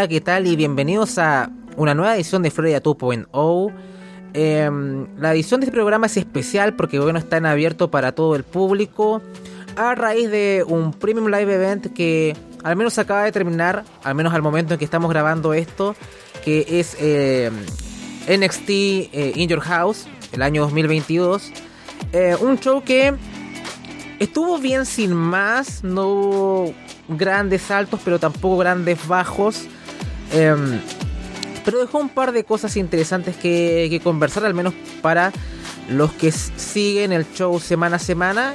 Hola, 0.00 0.08
¿qué 0.08 0.22
tal? 0.22 0.46
Y 0.46 0.56
bienvenidos 0.56 1.18
a 1.18 1.50
una 1.76 1.92
nueva 1.92 2.16
edición 2.16 2.42
de 2.42 2.50
Florida 2.50 2.82
2.0. 2.82 3.70
Em, 4.32 5.06
la 5.18 5.34
edición 5.34 5.60
de 5.60 5.66
este 5.66 5.74
programa 5.74 6.06
es 6.06 6.16
especial 6.16 6.74
porque 6.74 6.98
bueno, 6.98 7.18
está 7.18 7.36
en 7.36 7.44
abierto 7.44 7.90
para 7.90 8.12
todo 8.12 8.34
el 8.34 8.42
público 8.42 9.20
a 9.76 9.94
raíz 9.94 10.30
de 10.30 10.64
un 10.66 10.94
Premium 10.94 11.26
Live 11.26 11.54
Event 11.54 11.92
que 11.92 12.34
al 12.64 12.76
menos 12.76 12.98
acaba 12.98 13.24
de 13.24 13.32
terminar, 13.32 13.84
al 14.02 14.14
menos 14.14 14.32
al 14.32 14.40
momento 14.40 14.72
en 14.72 14.78
que 14.78 14.86
estamos 14.86 15.10
grabando 15.10 15.52
esto, 15.52 15.94
que 16.42 16.64
es 16.80 16.96
em, 16.98 17.52
NXT 18.26 18.70
eh, 18.70 19.32
In 19.36 19.50
Your 19.50 19.60
House, 19.60 20.06
el 20.32 20.40
año 20.40 20.62
2022. 20.62 21.52
Eh, 22.14 22.36
un 22.40 22.58
show 22.58 22.82
que 22.82 23.12
estuvo 24.18 24.56
bien 24.56 24.86
sin 24.86 25.12
más, 25.12 25.84
no 25.84 26.06
hubo 26.06 26.74
grandes 27.06 27.60
saltos, 27.60 28.00
pero 28.02 28.18
tampoco 28.18 28.56
grandes 28.56 29.06
bajos. 29.06 29.68
Em, 30.32 30.80
pero 31.64 31.78
dejó 31.78 31.98
un 31.98 32.08
par 32.08 32.32
de 32.32 32.44
cosas 32.44 32.76
interesantes 32.76 33.36
que, 33.36 34.00
conversar, 34.02 34.44
al 34.44 34.54
menos 34.54 34.74
para 35.02 35.32
los 35.88 36.12
que 36.12 36.32
siguen 36.32 37.12
el 37.12 37.30
show 37.32 37.58
semana 37.60 37.96
a 37.96 37.98
semana. 37.98 38.54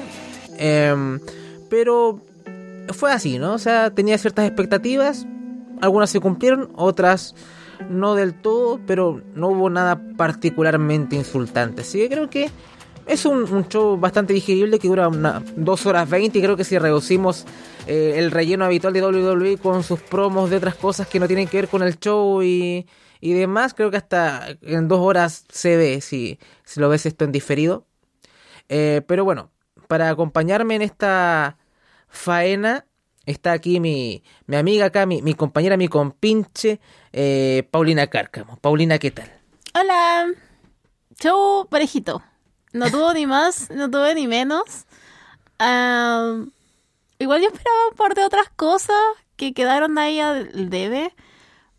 Em, 0.58 1.20
pero 1.70 2.22
fue 2.94 3.12
así, 3.12 3.38
¿no? 3.38 3.54
O 3.54 3.60
sea, 3.60 3.92
tenía 3.92 4.18
ciertas 4.18 4.46
expectativas, 4.46 5.26
algunas 5.82 6.10
se 6.10 6.20
cumplieron, 6.20 6.70
otras 6.76 7.36
no 7.90 8.16
del 8.16 8.34
todo, 8.34 8.80
pero 8.86 9.22
no 9.34 9.50
hubo 9.50 9.70
nada 9.70 10.02
particularmente 10.18 11.16
insultante. 11.16 11.82
Así 11.82 12.00
que 12.00 12.10
creo 12.10 12.30
que 12.30 12.50
es 13.08 13.26
un, 13.26 13.68
show 13.68 13.98
bastante 13.98 14.34
digerible 14.34 14.80
que 14.80 14.88
dura 14.88 15.10
2 15.10 15.86
horas 15.86 16.10
20 16.10 16.38
y 16.38 16.42
creo 16.42 16.58
que 16.58 16.64
si 16.64 16.78
reducimos 16.78 17.46
eh, 17.88 18.14
el 18.18 18.32
relleno 18.32 18.66
habitual 18.66 18.94
de 18.94 19.02
WWE 19.02 19.58
con 19.58 19.84
sus 19.84 20.00
promos 20.00 20.50
de 20.50 20.58
otras 20.58 20.76
cosas 20.76 21.08
que 21.08 21.20
no 21.20 21.28
tienen 21.28 21.48
que 21.48 21.58
ver 21.58 21.68
con 21.68 21.84
el 21.84 22.00
show 22.00 22.42
y, 22.42 22.88
y 23.22 23.34
demás, 23.34 23.74
creo 23.74 23.92
que 23.92 23.98
hasta 23.98 24.48
en 24.62 24.88
2 24.88 25.00
horas 25.00 25.46
se 25.50 25.78
ve 25.78 26.02
si, 26.02 26.40
si 26.64 26.80
lo 26.80 26.90
ves 26.90 27.06
esto 27.06 27.26
en 27.26 27.32
diferido. 27.32 27.86
Eh, 28.70 29.02
pero 29.08 29.24
bueno, 29.24 29.52
para 29.88 30.10
acompañarme 30.10 30.76
en 30.76 30.82
esta 30.82 31.58
faena 32.08 32.86
está 33.26 33.52
aquí 33.52 33.80
mi, 33.80 34.24
mi 34.48 34.56
amiga 34.56 34.86
acá, 34.86 35.06
mi, 35.06 35.22
mi 35.22 35.34
compañera, 35.34 35.78
mi 35.78 35.88
compinche, 35.88 36.80
eh, 37.12 37.68
Paulina 37.72 38.08
Cárcamo. 38.08 38.58
Paulina, 38.58 38.98
¿qué 39.00 39.12
tal? 39.12 39.32
Hola. 39.74 40.28
Show 41.20 41.68
parejito. 41.70 42.22
No 42.76 42.92
tuvo 42.92 43.14
ni 43.14 43.26
más, 43.26 43.70
no 43.70 43.90
tuve 43.90 44.14
ni 44.16 44.28
menos. 44.28 44.86
igual 47.20 47.42
yo 47.42 47.48
esperaba 47.48 47.88
un 47.90 47.96
par 47.96 48.16
de 48.16 48.26
otras 48.26 48.50
cosas 48.54 48.98
que 49.38 49.54
quedaron 49.54 49.98
ahí 49.98 50.20
al 50.20 50.70
debe. 50.70 51.16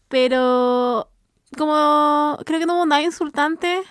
Pero 0.09 1.11
como 1.59 2.39
creo 2.47 2.59
que 2.59 2.65
no 2.65 2.77
hubo 2.77 2.87
nada 2.87 3.03
insultante, 3.03 3.83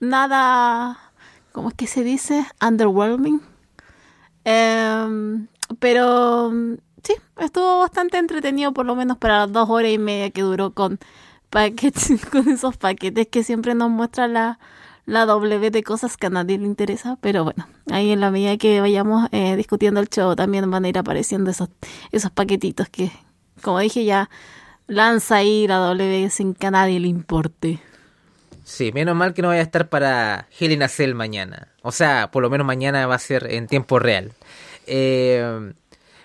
nada, 0.00 1.12
¿cómo 1.52 1.68
es 1.68 1.74
que 1.74 1.86
se 1.86 2.02
dice? 2.02 2.46
Underwhelming. 2.66 3.42
Pero 5.80 6.50
sí, 7.02 7.14
estuvo 7.40 7.80
bastante 7.80 8.16
entretenido 8.16 8.72
por 8.72 8.86
lo 8.86 8.96
menos 8.96 9.18
para 9.18 9.40
las 9.40 9.52
dos 9.52 9.68
horas 9.68 9.92
y 9.92 9.98
media 9.98 10.30
que 10.30 10.40
duró 10.40 10.72
con 10.72 10.98
paquetes, 11.50 12.24
con 12.32 12.48
esos 12.48 12.78
paquetes 12.78 13.28
que 13.28 13.44
siempre 13.44 13.74
nos 13.74 13.90
muestra 13.90 14.28
la, 14.28 14.58
la 15.06 15.26
W 15.26 15.70
de 15.70 15.82
cosas 15.82 16.16
que 16.16 16.26
a 16.26 16.30
nadie 16.30 16.58
le 16.58 16.66
interesa, 16.66 17.18
pero 17.20 17.44
bueno, 17.44 17.66
ahí 17.90 18.10
en 18.10 18.20
la 18.20 18.30
medida 18.30 18.56
que 18.56 18.80
vayamos 18.80 19.28
eh, 19.32 19.56
discutiendo 19.56 20.00
el 20.00 20.08
show 20.08 20.34
también 20.34 20.70
van 20.70 20.84
a 20.84 20.88
ir 20.88 20.98
apareciendo 20.98 21.50
esos, 21.50 21.68
esos 22.10 22.30
paquetitos 22.30 22.88
que, 22.88 23.12
como 23.62 23.78
dije 23.80 24.04
ya, 24.04 24.30
lanza 24.86 25.36
ahí 25.36 25.66
la 25.66 25.76
W 25.76 26.30
sin 26.30 26.54
que 26.54 26.66
a 26.66 26.70
nadie 26.70 27.00
le 27.00 27.08
importe. 27.08 27.80
Sí, 28.64 28.92
menos 28.92 29.14
mal 29.14 29.34
que 29.34 29.42
no 29.42 29.48
vaya 29.48 29.60
a 29.60 29.64
estar 29.64 29.90
para 29.90 30.48
Helena 30.58 30.88
Cell 30.88 31.14
mañana. 31.14 31.68
O 31.82 31.92
sea, 31.92 32.30
por 32.30 32.42
lo 32.42 32.48
menos 32.48 32.66
mañana 32.66 33.06
va 33.06 33.14
a 33.14 33.18
ser 33.18 33.52
en 33.52 33.66
tiempo 33.66 33.98
real. 33.98 34.32
Eh, 34.86 35.74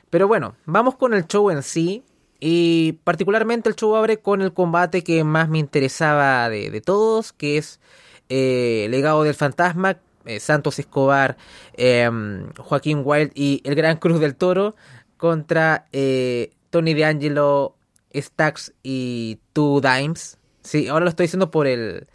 pero 0.09 0.27
bueno, 0.29 0.55
vamos 0.65 0.95
con 0.95 1.13
el 1.13 1.27
show 1.27 1.49
en 1.51 1.63
sí. 1.63 2.03
Y 2.39 2.93
particularmente 3.03 3.67
el 3.67 3.75
show 3.75 3.93
abre 3.97 4.19
con 4.19 4.41
el 4.41 4.53
combate 4.53 5.03
que 5.03 5.25
más 5.25 5.49
me 5.49 5.59
interesaba 5.59 6.47
de, 6.47 6.69
de 6.69 6.79
todos, 6.79 7.33
que 7.33 7.57
es 7.57 7.81
eh, 8.29 8.87
Legado 8.89 9.23
del 9.23 9.33
Fantasma, 9.33 9.97
eh, 10.25 10.39
Santos 10.39 10.79
Escobar, 10.79 11.37
em, 11.73 12.51
Joaquín 12.57 13.01
Wild 13.03 13.31
y 13.35 13.61
el 13.65 13.75
Gran 13.75 13.97
Cruz 13.97 14.19
del 14.19 14.35
Toro 14.35 14.75
contra 15.17 15.87
eh, 15.91 16.51
Tony 16.69 16.93
D'Angelo, 16.93 17.75
Stax 18.13 18.73
y 18.83 19.39
Two 19.53 19.81
Dimes. 19.81 20.37
Sí, 20.61 20.87
ahora 20.87 21.05
lo 21.05 21.09
estoy 21.09 21.25
diciendo 21.25 21.51
por 21.51 21.67
el 21.67 22.07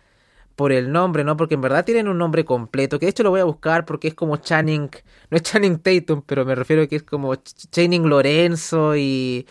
por 0.56 0.70
el 0.70 0.92
nombre, 0.92 1.24
¿no? 1.24 1.36
Porque 1.36 1.54
en 1.54 1.60
verdad 1.62 1.84
tienen 1.84 2.06
un 2.06 2.16
nombre 2.16 2.44
completo, 2.44 3.00
que 3.00 3.06
de 3.06 3.10
hecho 3.10 3.24
lo 3.24 3.30
voy 3.30 3.40
a 3.40 3.44
buscar 3.44 3.84
porque 3.84 4.06
es 4.06 4.14
como 4.14 4.36
Channing, 4.36 4.88
no 5.30 5.36
es 5.36 5.42
Channing 5.42 5.80
Tatum, 5.80 6.22
pero 6.24 6.44
me 6.44 6.54
refiero 6.54 6.82
a 6.82 6.86
que 6.86 6.96
es 6.96 7.02
como 7.02 7.34
Channing 7.34 8.08
Lorenzo 8.08 8.96
y... 8.96 9.46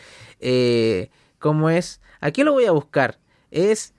¿Cómo 1.43 1.69
es? 1.69 1.99
Aquí 2.21 2.41
lo 2.45 2.53
voy 2.53 2.63
a 2.67 2.71
buscar. 2.71 3.19
Es 3.51 3.92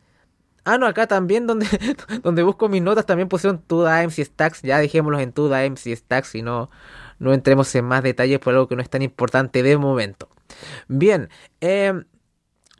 Ah, 0.64 0.78
no, 0.78 0.86
acá 0.86 1.06
también 1.06 1.46
donde, 1.46 1.66
donde 2.22 2.42
busco 2.42 2.68
mis 2.68 2.82
notas 2.82 3.06
también 3.06 3.28
pusieron 3.28 3.62
Dimes 3.68 4.18
y 4.18 4.24
Stacks. 4.24 4.62
Ya 4.62 4.78
dejémoslos 4.78 5.22
en 5.22 5.32
Dimes 5.34 5.86
y 5.86 5.94
Stacks 5.94 6.34
y 6.34 6.42
no, 6.42 6.70
no 7.18 7.32
entremos 7.34 7.74
en 7.74 7.84
más 7.84 8.02
detalles 8.02 8.38
por 8.38 8.54
algo 8.54 8.68
que 8.68 8.76
no 8.76 8.82
es 8.82 8.90
tan 8.90 9.02
importante 9.02 9.62
de 9.62 9.76
momento. 9.76 10.28
Bien, 10.88 11.28
eh, 11.60 12.04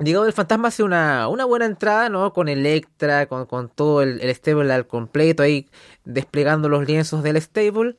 Llegado 0.01 0.25
del 0.25 0.33
Fantasma 0.33 0.69
hace 0.69 0.83
una, 0.83 1.29
una 1.29 1.45
buena 1.45 1.67
entrada, 1.67 2.09
¿no? 2.09 2.33
Con 2.33 2.49
Electra, 2.49 3.27
con, 3.27 3.47
con 3.47 3.69
todo 3.69 4.03
el, 4.03 4.21
el 4.21 4.35
stable 4.35 4.73
al 4.73 4.89
completo 4.89 5.45
ahí 5.45 5.69
desplegando 6.05 6.69
los 6.69 6.85
lienzos 6.87 7.23
del 7.23 7.41
stable. 7.41 7.97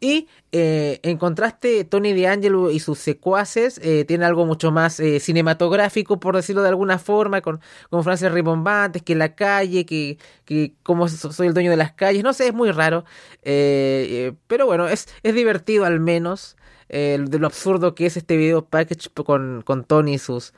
Y 0.00 0.28
eh, 0.52 1.00
en 1.02 1.18
contraste, 1.18 1.84
Tony 1.84 2.20
D'Angelo 2.20 2.70
y 2.70 2.78
sus 2.78 2.98
secuaces 3.00 3.80
eh, 3.82 4.04
tienen 4.04 4.24
algo 4.26 4.46
mucho 4.46 4.70
más 4.70 5.00
eh, 5.00 5.18
cinematográfico, 5.18 6.20
por 6.20 6.36
decirlo 6.36 6.62
de 6.62 6.68
alguna 6.68 6.98
forma, 6.98 7.40
con, 7.40 7.60
con 7.90 8.04
frases 8.04 8.30
ribombantes, 8.30 9.02
que 9.02 9.16
la 9.16 9.34
calle, 9.34 9.84
que, 9.86 10.18
que 10.44 10.74
como 10.84 11.08
soy 11.08 11.48
el 11.48 11.54
dueño 11.54 11.70
de 11.70 11.76
las 11.76 11.92
calles, 11.92 12.22
no 12.22 12.32
sé, 12.32 12.48
es 12.48 12.54
muy 12.54 12.70
raro. 12.70 13.04
pero 13.42 14.66
bueno, 14.66 14.88
es, 14.88 15.08
es 15.22 15.34
divertido 15.34 15.84
al 15.84 16.00
menos. 16.00 16.56
de 16.88 17.38
lo 17.38 17.46
absurdo 17.46 17.94
que 17.94 18.06
es 18.06 18.16
este 18.16 18.36
video 18.36 18.64
package 18.64 19.10
con, 19.24 19.62
con 19.62 19.84
Tony 19.84 20.14
y 20.14 20.18
sus, 20.18 20.54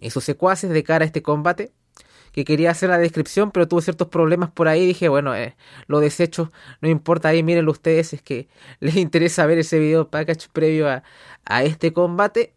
y 0.00 0.10
sus 0.10 0.24
secuaces 0.24 0.70
de 0.70 0.84
cara 0.84 1.04
a 1.04 1.06
este 1.06 1.22
combate 1.22 1.72
que 2.32 2.44
quería 2.44 2.70
hacer 2.70 2.90
la 2.90 2.98
descripción, 2.98 3.50
pero 3.50 3.68
tuve 3.68 3.82
ciertos 3.82 4.08
problemas 4.08 4.50
por 4.50 4.68
ahí. 4.68 4.86
Dije, 4.86 5.08
bueno, 5.08 5.34
eh, 5.34 5.56
lo 5.86 6.00
desecho, 6.00 6.50
no 6.80 6.88
importa. 6.88 7.28
Ahí 7.28 7.42
mírenlo 7.42 7.72
ustedes, 7.72 8.12
es 8.12 8.22
que 8.22 8.48
les 8.80 8.96
interesa 8.96 9.46
ver 9.46 9.58
ese 9.58 9.78
video 9.78 10.08
package 10.08 10.48
previo 10.52 10.88
a, 10.88 11.02
a 11.44 11.64
este 11.64 11.92
combate. 11.92 12.54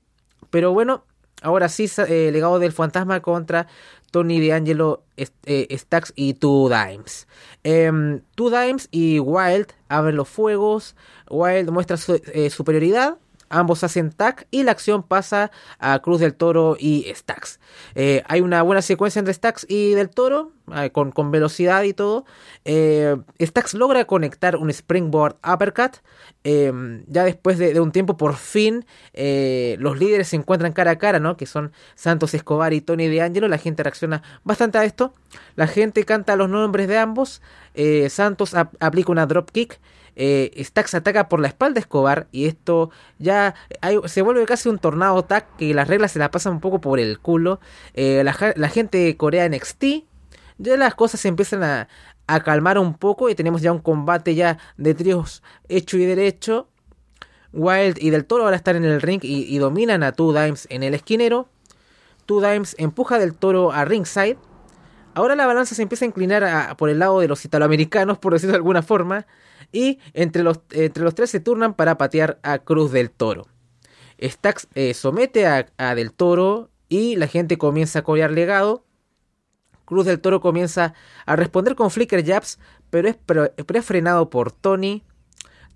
Pero 0.50 0.74
bueno, 0.74 1.04
ahora 1.42 1.70
sí, 1.70 1.90
eh, 2.08 2.30
legado 2.32 2.60
del 2.60 2.72
fantasma 2.72 3.22
contra 3.22 3.68
Tony 4.12 4.48
D'Angelo, 4.48 5.04
eh, 5.18 5.78
Stacks 5.78 6.14
y 6.16 6.36
Two 6.36 6.70
Dimes. 6.70 7.28
Eh, 7.66 8.22
Two 8.36 8.50
Dimes 8.50 8.88
y 8.92 9.20
Wild 9.20 9.74
abren 9.90 10.16
los 10.16 10.30
fuegos. 10.30 10.96
Wild 11.30 11.70
muestra 11.72 11.98
su 11.98 12.22
eh, 12.34 12.50
superioridad 12.50 13.18
ambos 13.50 13.84
hacen 13.84 14.12
tag 14.12 14.48
y 14.52 14.64
la 14.64 14.72
acción 14.72 15.04
pasa 15.04 15.52
a 15.80 16.00
Cruz 16.00 16.20
del 16.20 16.34
Toro 16.34 16.78
y 16.80 17.06
Stacks. 17.14 17.60
Eh, 17.96 18.24
hay 18.28 18.42
una 18.42 18.62
buena 18.62 18.82
secuencia 18.82 19.20
entre 19.20 19.34
Stacks 19.34 19.66
y 19.70 19.92
del 19.92 20.10
Toro, 20.10 20.52
eh, 20.76 20.92
con, 20.92 21.12
con, 21.12 21.32
velocidad 21.32 21.84
y 21.84 21.94
todo. 21.94 22.26
Eh, 22.66 23.16
Stacks 23.42 23.74
logra 23.74 24.06
conectar 24.06 24.58
un 24.58 24.70
Springboard 24.70 25.38
Uppercut. 25.46 25.98
ya 26.44 27.24
después 27.24 27.58
de, 27.58 27.80
un 27.80 27.92
tiempo, 27.92 28.18
por 28.18 28.36
fin, 28.36 28.86
los 29.14 29.98
líderes 29.98 30.30
se 30.30 30.36
encuentran 30.36 30.74
cara 30.74 30.92
a 30.92 30.98
cara, 30.98 31.20
¿no? 31.20 31.38
Que 31.38 31.46
son 31.46 31.72
Santos 31.96 32.34
Escobar 32.34 32.74
y 32.74 32.82
Tony 32.82 33.08
De 33.08 33.22
Angelo. 33.22 33.48
La 33.48 33.58
gente 33.58 33.84
reacciona 33.84 34.22
bastante 34.44 34.78
a 34.78 34.86
esto. 34.86 35.14
La 35.56 35.68
gente 35.68 36.04
canta 36.04 36.36
los 36.36 36.50
nombres 36.50 36.88
de 36.88 36.98
ambos. 36.98 37.42
Santos 38.10 38.54
aplica 38.54 39.12
una 39.12 39.26
drop 39.26 39.52
kick 39.52 39.80
eh, 40.16 40.52
Stax 40.64 40.94
ataca 40.96 41.28
por 41.28 41.40
la 41.40 41.48
espalda 41.48 41.80
a 41.80 41.82
Escobar 41.82 42.28
y 42.32 42.46
esto 42.46 42.90
ya 43.20 43.54
se 44.06 44.22
vuelve 44.22 44.46
casi 44.46 44.70
un 44.70 44.80
tornado 44.80 45.24
tag 45.24 45.46
que 45.58 45.74
las 45.74 45.88
reglas 45.88 46.14
se 46.14 46.20
la 46.20 46.32
pasan 46.32 46.54
un 46.54 46.60
poco 46.62 46.80
por 46.80 47.00
el 47.00 47.20
culo. 47.20 47.60
Eh, 47.94 48.24
la, 48.24 48.70
gente 48.70 48.98
de 48.98 49.18
Corea 49.18 49.48
NXT, 49.50 49.84
ya 50.58 50.78
las 50.78 50.96
cosas 50.96 51.20
se 51.20 51.28
empiezan 51.28 51.64
a, 51.64 51.88
calmar 52.44 52.80
un 52.80 52.96
poco 52.96 53.30
y 53.30 53.36
tenemos 53.36 53.62
ya 53.62 53.72
un 53.72 53.80
combate 53.80 54.34
ya 54.34 54.58
de 54.78 54.96
tríos 54.96 55.44
hecho 55.68 55.98
y 55.98 56.06
derecho. 56.06 56.70
Wild 57.54 57.98
y 58.02 58.10
Del 58.10 58.26
Toro 58.26 58.44
ahora 58.44 58.58
están 58.58 58.76
en 58.78 58.84
el 58.84 59.02
ring 59.02 59.22
y, 59.24 59.58
dominan 59.60 60.04
a 60.04 60.12
Two 60.12 60.34
Dimes 60.34 60.68
en 60.70 60.84
el 60.84 60.94
esquinero. 60.94 61.48
Two 62.26 62.42
Dimes 62.42 62.76
empuja 62.80 63.20
Del 63.20 63.36
Toro 63.36 63.72
a 63.72 63.86
ringside. 63.86 64.38
Ahora 65.14 65.36
la 65.36 65.46
balanza 65.46 65.76
se 65.76 65.82
empieza 65.82 66.04
a 66.04 66.08
inclinar 66.08 66.76
por 66.76 66.90
el 66.90 67.00
lado 67.00 67.22
de 67.22 67.28
los 67.30 67.46
italoamericanos, 67.46 68.18
por 68.18 68.34
decirlo 68.34 68.54
de 68.54 68.58
alguna 68.58 68.82
forma 68.82 69.26
y 69.76 70.00
entre 70.14 70.42
los, 70.42 70.62
entre 70.72 71.04
los 71.04 71.14
tres 71.16 71.30
se 71.30 71.42
turnan 71.42 71.74
para 71.74 71.98
patear 71.98 72.40
a 72.44 72.60
Cruz 72.60 72.94
del 72.94 73.12
Toro. 73.12 73.46
Stax 74.22 74.70
eh, 74.74 74.94
somete 74.94 75.46
a, 75.48 75.96
Del 75.96 76.14
Toro 76.14 76.70
y 76.88 77.18
la 77.18 77.28
gente 77.28 77.58
comienza 77.58 78.00
a 78.00 78.04
corear 78.04 78.32
legado. 78.32 78.86
Cruz 79.84 80.06
del 80.06 80.22
Toro 80.22 80.40
comienza 80.40 80.94
a 81.26 81.36
responder 81.36 81.76
con 81.76 81.92
flicker 81.92 82.26
jabs, 82.26 82.58
pero 82.90 83.10
es 83.10 83.18
pre 83.18 83.82
frenado 83.82 84.30
por 84.30 84.54
Tony. 84.54 85.04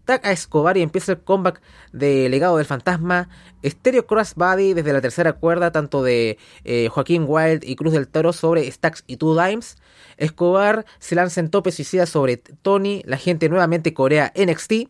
Tag 0.05 0.25
a 0.25 0.31
Escobar 0.31 0.77
y 0.77 0.81
empieza 0.81 1.13
el 1.13 1.19
comeback 1.19 1.61
de 1.93 2.29
Legado 2.29 2.57
del 2.57 2.65
Fantasma. 2.65 3.29
Stereo 3.63 4.05
Crossbody 4.05 4.73
desde 4.73 4.93
la 4.93 5.01
tercera 5.01 5.33
cuerda, 5.33 5.71
tanto 5.71 6.03
de 6.03 6.37
eh, 6.63 6.89
Joaquín 6.89 7.25
Wild 7.27 7.63
y 7.63 7.75
Cruz 7.75 7.93
del 7.93 8.07
Toro 8.07 8.33
sobre 8.33 8.69
Stacks 8.71 9.03
y 9.07 9.17
Two 9.17 9.39
Dimes. 9.41 9.77
Escobar 10.17 10.85
se 10.99 11.15
lanza 11.15 11.39
en 11.39 11.49
tope 11.49 11.71
suicida 11.71 12.05
sobre 12.05 12.37
Tony. 12.37 13.03
La 13.05 13.17
gente 13.17 13.49
nuevamente 13.49 13.93
corea 13.93 14.33
NXT. 14.35 14.89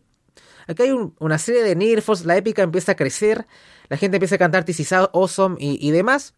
Aquí 0.70 0.84
hay 0.84 0.92
una 1.18 1.38
serie 1.38 1.64
de 1.64 1.74
nerfs, 1.74 2.24
la 2.24 2.36
épica 2.36 2.62
empieza 2.62 2.92
a 2.92 2.94
crecer, 2.94 3.46
la 3.88 3.96
gente 3.96 4.18
empieza 4.18 4.36
a 4.36 4.38
cantar 4.38 4.64
This 4.64 4.92
Awesome 4.92 5.56
y, 5.58 5.90
demás. 5.90 6.34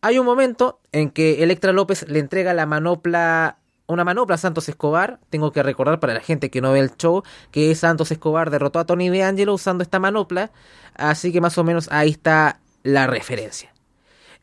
Hay 0.00 0.20
un 0.20 0.26
momento 0.26 0.80
en 0.92 1.10
que 1.10 1.42
Electra 1.42 1.72
López 1.72 2.08
le 2.08 2.20
entrega 2.20 2.54
la 2.54 2.66
manopla 2.66 3.57
una 3.88 4.04
manopla 4.04 4.36
Santos 4.36 4.68
Escobar. 4.68 5.18
Tengo 5.30 5.50
que 5.50 5.62
recordar 5.62 5.98
para 5.98 6.14
la 6.14 6.20
gente 6.20 6.50
que 6.50 6.60
no 6.60 6.72
ve 6.72 6.80
el 6.80 6.96
show 6.96 7.24
que 7.50 7.74
Santos 7.74 8.12
Escobar 8.12 8.50
derrotó 8.50 8.78
a 8.78 8.86
Tony 8.86 9.08
D'Angelo 9.10 9.54
usando 9.54 9.82
esta 9.82 9.98
manopla. 9.98 10.52
Así 10.94 11.32
que 11.32 11.40
más 11.40 11.58
o 11.58 11.64
menos 11.64 11.88
ahí 11.90 12.10
está 12.10 12.60
la 12.82 13.06
referencia. 13.06 13.72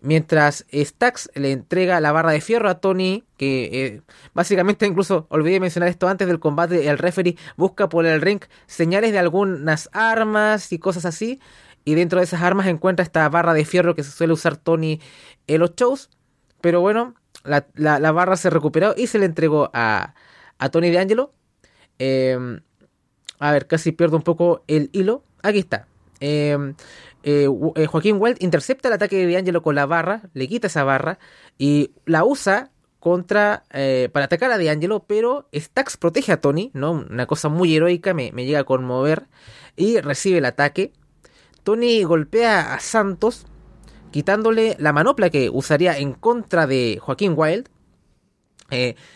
Mientras 0.02 0.66
Stax 0.72 1.32
le 1.36 1.52
entrega 1.52 2.00
la 2.00 2.12
barra 2.12 2.32
de 2.32 2.42
fierro 2.42 2.70
a 2.70 2.80
Tony, 2.80 3.24
que 3.38 3.70
eh, 3.72 4.02
básicamente 4.34 4.86
incluso 4.86 5.26
olvidé 5.30 5.60
mencionar 5.60 5.90
esto 5.90 6.08
antes 6.08 6.28
del 6.28 6.40
combate, 6.40 6.90
el 6.90 6.98
referee 6.98 7.38
busca 7.56 7.90
por 7.90 8.06
el 8.06 8.22
ring 8.22 8.42
señales 8.68 9.14
de 9.14 9.20
algunas 9.20 9.90
armas 9.94 10.72
y 10.72 10.80
cosas 10.80 11.06
así. 11.06 11.40
Y 11.86 11.96
dentro 11.96 12.20
de 12.20 12.26
esas 12.26 12.42
armas 12.42 12.68
encuentra 12.68 13.04
esta 13.04 13.28
barra 13.30 13.54
de 13.54 13.64
fierro 13.66 13.96
que 13.96 14.04
se 14.04 14.12
suele 14.12 14.34
usar 14.34 14.58
Tony 14.58 15.00
en 15.48 15.60
los 15.60 15.76
shows. 15.76 16.10
Pero 16.62 16.82
bueno, 16.82 17.16
la, 17.46 18.12
barra 18.12 18.36
se 18.36 18.50
recuperó 18.50 18.94
y 18.98 19.08
se 19.08 19.20
le 19.20 19.26
entregó 19.26 19.70
a, 19.74 20.16
a 20.58 20.70
Tony 20.70 20.92
D'Angelo. 20.92 21.34
Eh, 22.00 22.60
a 23.40 23.52
ver, 23.52 23.68
casi 23.68 23.92
pierdo 23.92 24.18
un 24.18 24.24
poco 24.24 24.64
el 24.68 24.90
hilo. 24.94 25.24
Aquí 25.44 25.60
está. 25.60 25.88
Eh, 26.20 26.58
eh, 27.28 27.48
eh, 27.76 27.86
Joaquín 27.88 28.18
Wild 28.20 28.38
intercepta 28.40 28.88
el 28.88 28.94
ataque 28.94 29.26
de 29.26 29.34
D'Angelo 29.34 29.64
con 29.64 29.74
la 29.74 29.88
barra, 29.88 30.30
le 30.34 30.48
quita 30.48 30.68
esa 30.68 30.84
barra 30.84 31.18
y 31.58 31.92
la 32.06 32.24
usa 32.24 32.70
contra 33.00 33.64
eh, 33.74 34.10
para 34.14 34.26
atacar 34.26 34.52
a 34.52 34.60
D'Angelo, 34.60 35.06
pero 35.08 35.50
Stax 35.52 35.98
protege 35.98 36.32
a 36.32 36.40
Tony, 36.40 36.70
¿no? 36.76 36.92
Una 36.92 37.26
cosa 37.26 37.50
muy 37.50 37.76
heroica, 37.76 38.14
me, 38.14 38.30
llega 38.32 38.60
a 38.60 38.64
conmover 38.64 39.26
y 39.76 40.00
recibe 40.02 40.38
el 40.38 40.46
ataque. 40.46 40.94
Tony 41.64 42.04
golpea 42.04 42.76
a 42.76 42.80
Santos, 42.80 43.48
quitándole 44.16 44.78
la 44.80 44.94
manopla 44.94 45.30
que 45.30 45.50
usaría 45.50 45.98
en 45.98 46.14
contra 46.14 46.68
de 46.68 47.00
Joaquín 47.02 47.34
Wild. 47.36 47.68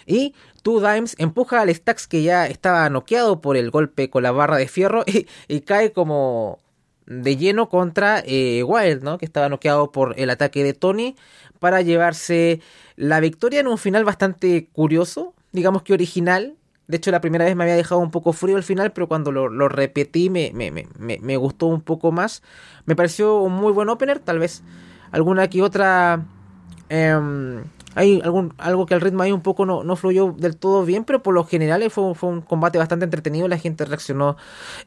y 0.06 0.34
Two 0.62 0.81
Dimes 0.81 1.16
empuja 1.18 1.62
al 1.62 1.74
Stax 1.74 2.06
que 2.06 2.22
ya 2.22 2.48
estaba 2.48 2.90
noqueado 2.90 3.40
por 3.40 3.56
el 3.56 3.72
golpe 3.72 4.10
con 4.10 4.24
la 4.24 4.34
barra 4.34 4.57
de 4.57 4.68
fierro 4.68 5.06
y 5.48 5.62
cae 5.62 5.94
como 5.94 6.60
de 7.06 7.38
lleno 7.38 7.69
contra 7.69 8.22
eh, 8.25 8.62
Wild, 8.63 9.01
¿no? 9.01 9.18
Que 9.18 9.24
estaba 9.24 9.48
noqueado 9.48 9.94
por 9.94 10.16
el 10.19 10.30
ataque 10.31 10.66
de 10.66 10.74
Tony 10.74 11.16
para 11.60 11.81
llevarse 11.81 12.60
la 12.98 13.22
victoria 13.22 13.62
en 13.62 13.68
un 13.68 13.78
final 13.78 14.04
bastante 14.04 14.68
curioso, 14.74 15.34
digamos 15.54 15.84
que 15.84 15.94
original. 15.94 16.57
De 16.88 16.98
hecho, 16.98 17.12
la 17.12 17.22
primera 17.22 17.46
vez 17.46 17.56
me 17.56 17.63
había 17.63 17.78
dejado 17.78 18.01
un 18.01 18.12
poco 18.12 18.34
frío 18.34 18.57
el 18.57 18.63
final, 18.63 18.92
pero 18.92 19.07
cuando 19.07 19.31
lo, 19.31 19.69
repetí 19.69 20.30
me, 20.30 21.38
gustó 21.38 21.68
un 21.68 21.81
poco 21.81 22.12
más. 22.12 22.44
Me 22.86 22.98
pareció 22.98 23.40
un 23.42 23.54
muy 23.54 23.72
buen 23.72 23.88
opener, 23.88 24.19
tal 24.19 24.40
vez 24.40 24.62
alguna 25.12 25.50
que 25.50 25.62
otra... 25.62 26.26
Em, 26.90 27.64
hay 27.96 28.22
algún, 28.24 28.54
algo 28.58 28.86
que 28.86 28.94
el 28.94 29.02
ritmo 29.02 29.24
ahí 29.24 29.32
un 29.32 29.42
poco 29.42 29.66
no, 29.66 29.84
no 29.84 29.96
fluyó 29.96 30.32
del 30.38 30.58
todo 30.58 30.86
bien, 30.86 31.04
pero 31.04 31.24
por 31.24 31.34
lo 31.34 31.44
general 31.44 31.90
fue, 31.90 32.14
fue 32.16 32.30
un 32.30 32.42
combate 32.42 32.78
bastante 32.78 33.06
entretenido, 33.06 33.48
la 33.48 33.58
gente 33.58 33.86
reaccionó 33.86 34.38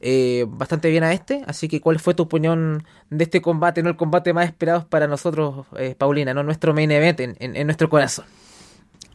eh, 0.01 0.47
bastante 0.49 0.89
bien 0.89 1.05
a 1.05 1.13
este, 1.13 1.43
así 1.47 1.69
que 1.69 1.81
¿cuál 1.81 1.99
fue 1.99 2.15
tu 2.15 2.23
opinión 2.25 2.85
de 3.11 3.25
este 3.25 3.43
combate, 3.43 3.83
no 3.83 3.91
el 3.91 3.97
combate 3.97 4.33
más 4.33 4.47
esperado 4.47 4.87
para 4.89 5.07
nosotros, 5.07 5.67
eh, 5.77 5.95
Paulina, 5.97 6.33
no 6.33 6.43
nuestro 6.43 6.75
main 6.75 6.91
event 6.91 7.21
en, 7.21 7.37
en, 7.39 7.67
nuestro 7.67 7.89
corazón? 7.89 8.25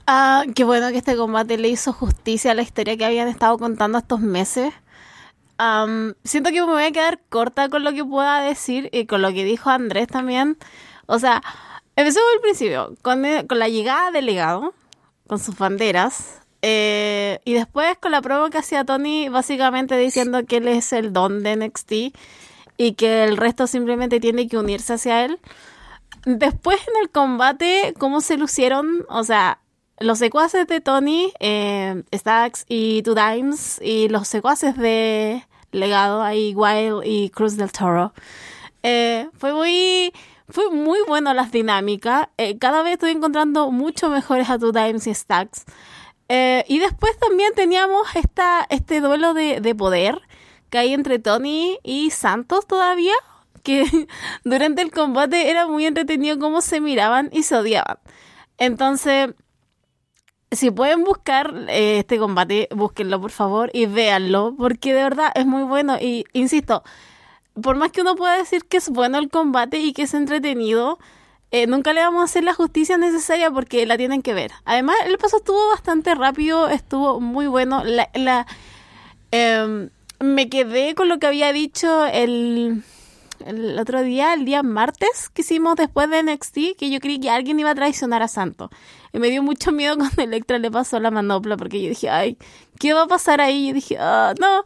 Ah, 0.05 0.43
qué 0.55 0.63
bueno 0.63 0.89
que 0.89 0.97
este 0.97 1.15
combate 1.15 1.57
le 1.57 1.69
hizo 1.69 1.93
justicia 1.93 2.51
a 2.51 2.53
la 2.53 2.61
historia 2.61 2.97
que 2.97 3.05
habían 3.05 3.27
estado 3.27 3.57
contando 3.57 3.97
estos 3.97 4.19
meses. 4.19 4.73
siento 6.23 6.49
que 6.51 6.61
me 6.61 6.67
voy 6.67 6.83
a 6.83 6.91
quedar 6.91 7.19
corta 7.29 7.67
con 7.69 7.83
lo 7.83 7.91
que 7.93 8.05
pueda 8.05 8.41
decir 8.41 8.89
y 8.93 9.05
con 9.05 9.21
lo 9.21 9.29
que 9.29 9.43
dijo 9.43 9.69
Andrés 9.69 10.07
también. 10.07 10.57
O 11.07 11.19
sea, 11.19 11.41
Empezó 11.97 12.19
al 12.35 12.41
principio, 12.41 12.95
con, 13.01 13.23
con, 13.47 13.57
la 13.57 13.67
llegada 13.69 14.11
del 14.11 14.27
legado, 14.27 14.75
con 15.25 15.39
sus 15.39 15.57
banderas, 15.57 16.41
eh, 16.61 17.39
y 17.43 17.53
después 17.53 17.97
con 17.97 18.11
la 18.11 18.21
prueba 18.21 18.51
que 18.51 18.59
hacía 18.59 18.85
Tony, 18.85 19.29
básicamente 19.29 19.97
diciendo 19.97 20.45
que 20.45 20.57
él 20.57 20.67
es 20.67 20.93
el 20.93 21.11
don 21.11 21.41
de 21.41 21.55
NXT 21.55 21.91
y 22.77 22.93
que 22.93 23.23
el 23.23 23.35
resto 23.35 23.65
simplemente 23.65 24.19
tiene 24.19 24.47
que 24.47 24.59
unirse 24.59 24.93
hacia 24.93 25.25
él. 25.25 25.39
Después 26.25 26.79
en 26.87 27.01
el 27.01 27.09
combate, 27.09 27.95
cómo 27.97 28.21
se 28.21 28.37
lucieron, 28.37 29.03
o 29.09 29.23
sea, 29.23 29.59
los 29.99 30.19
secuaces 30.19 30.67
de 30.67 30.81
Tony, 30.81 31.33
eh, 31.39 32.03
Stacks 32.13 32.65
y 32.69 33.01
Two 33.01 33.15
Dimes, 33.15 33.81
y 33.81 34.07
los 34.09 34.27
secuaces 34.27 34.77
de 34.77 35.43
Legado, 35.71 36.21
ahí 36.21 36.53
Wild 36.53 37.01
y 37.05 37.31
Cruz 37.31 37.57
del 37.57 37.71
Toro. 37.71 38.13
Eh, 38.83 39.27
fue 39.35 39.51
muy 39.51 40.13
fue 40.49 40.69
muy 40.71 40.99
bueno 41.07 41.33
las 41.33 41.51
dinámicas. 41.51 42.27
Eh, 42.37 42.57
cada 42.57 42.83
vez 42.83 42.93
estoy 42.93 43.11
encontrando 43.11 43.71
mucho 43.71 44.09
mejores 44.09 44.49
a 44.49 44.57
tu 44.59 44.71
Times 44.71 45.07
y 45.07 45.13
Stacks. 45.13 45.65
Y 46.29 46.79
después 46.79 47.17
también 47.17 47.53
teníamos 47.55 48.05
esta, 48.15 48.65
este 48.69 48.99
duelo 48.99 49.33
de, 49.33 49.61
de 49.61 49.75
poder 49.75 50.21
que 50.69 50.77
hay 50.77 50.93
entre 50.93 51.19
Tony 51.19 51.79
y 51.83 52.11
Santos 52.11 52.67
todavía. 52.67 53.13
Que 53.63 53.85
durante 54.43 54.81
el 54.81 54.91
combate 54.91 55.49
era 55.49 55.67
muy 55.67 55.85
entretenido 55.85 56.39
cómo 56.39 56.61
se 56.61 56.81
miraban 56.81 57.29
y 57.31 57.43
se 57.43 57.55
odiaban. 57.55 57.97
Entonces, 58.57 59.33
si 60.51 60.71
pueden 60.71 61.03
buscar 61.03 61.53
eh, 61.69 61.99
este 61.99 62.17
combate, 62.17 62.69
búsquenlo 62.71 63.19
por 63.19 63.31
favor 63.31 63.69
y 63.73 63.85
véanlo, 63.85 64.55
porque 64.57 64.93
de 64.93 65.03
verdad 65.03 65.31
es 65.35 65.45
muy 65.45 65.63
bueno. 65.63 65.97
Y 65.99 66.25
insisto, 66.33 66.83
por 67.61 67.75
más 67.75 67.91
que 67.91 68.01
uno 68.01 68.15
pueda 68.15 68.37
decir 68.37 68.65
que 68.65 68.77
es 68.77 68.89
bueno 68.89 69.17
el 69.17 69.29
combate 69.29 69.79
y 69.79 69.93
que 69.93 70.03
es 70.03 70.13
entretenido, 70.13 70.99
eh, 71.51 71.65
nunca 71.65 71.93
le 71.93 72.01
vamos 72.01 72.21
a 72.21 72.25
hacer 72.25 72.43
la 72.43 72.53
justicia 72.53 72.97
necesaria 72.97 73.49
porque 73.51 73.85
la 73.85 73.97
tienen 73.97 74.21
que 74.21 74.33
ver. 74.33 74.51
Además, 74.65 74.97
el 75.05 75.17
paso 75.17 75.37
estuvo 75.37 75.69
bastante 75.69 76.13
rápido, 76.15 76.67
estuvo 76.67 77.19
muy 77.21 77.47
bueno. 77.47 77.83
La, 77.85 78.09
la 78.13 78.45
em, 79.31 79.89
me 80.19 80.49
quedé 80.49 80.95
con 80.95 81.07
lo 81.07 81.19
que 81.19 81.27
había 81.27 81.53
dicho 81.53 82.05
el, 82.05 82.83
el 83.45 83.79
otro 83.79 84.01
día, 84.01 84.33
el 84.33 84.45
día 84.45 84.63
martes 84.63 85.29
que 85.29 85.41
hicimos 85.41 85.75
después 85.75 86.09
de 86.09 86.23
NXT, 86.23 86.77
que 86.77 86.89
yo 86.89 86.99
creí 86.99 87.19
que 87.19 87.29
alguien 87.29 87.59
iba 87.59 87.71
a 87.71 87.75
traicionar 87.75 88.23
a 88.23 88.27
Santo. 88.27 88.69
Y 89.13 89.19
me 89.19 89.29
dio 89.29 89.41
mucho 89.43 89.71
miedo 89.71 89.95
cuando 89.97 90.21
Electra 90.21 90.57
le 90.57 90.71
pasó 90.71 90.99
la 90.99 91.11
manopla, 91.11 91.55
porque 91.55 91.81
yo 91.81 91.89
dije, 91.89 92.09
ay, 92.09 92.37
¿qué 92.79 92.93
va 92.93 93.03
a 93.03 93.07
pasar 93.07 93.41
ahí? 93.41 93.69
Y 93.69 93.73
dije, 93.73 93.97
ah, 93.99 94.33
no. 94.39 94.63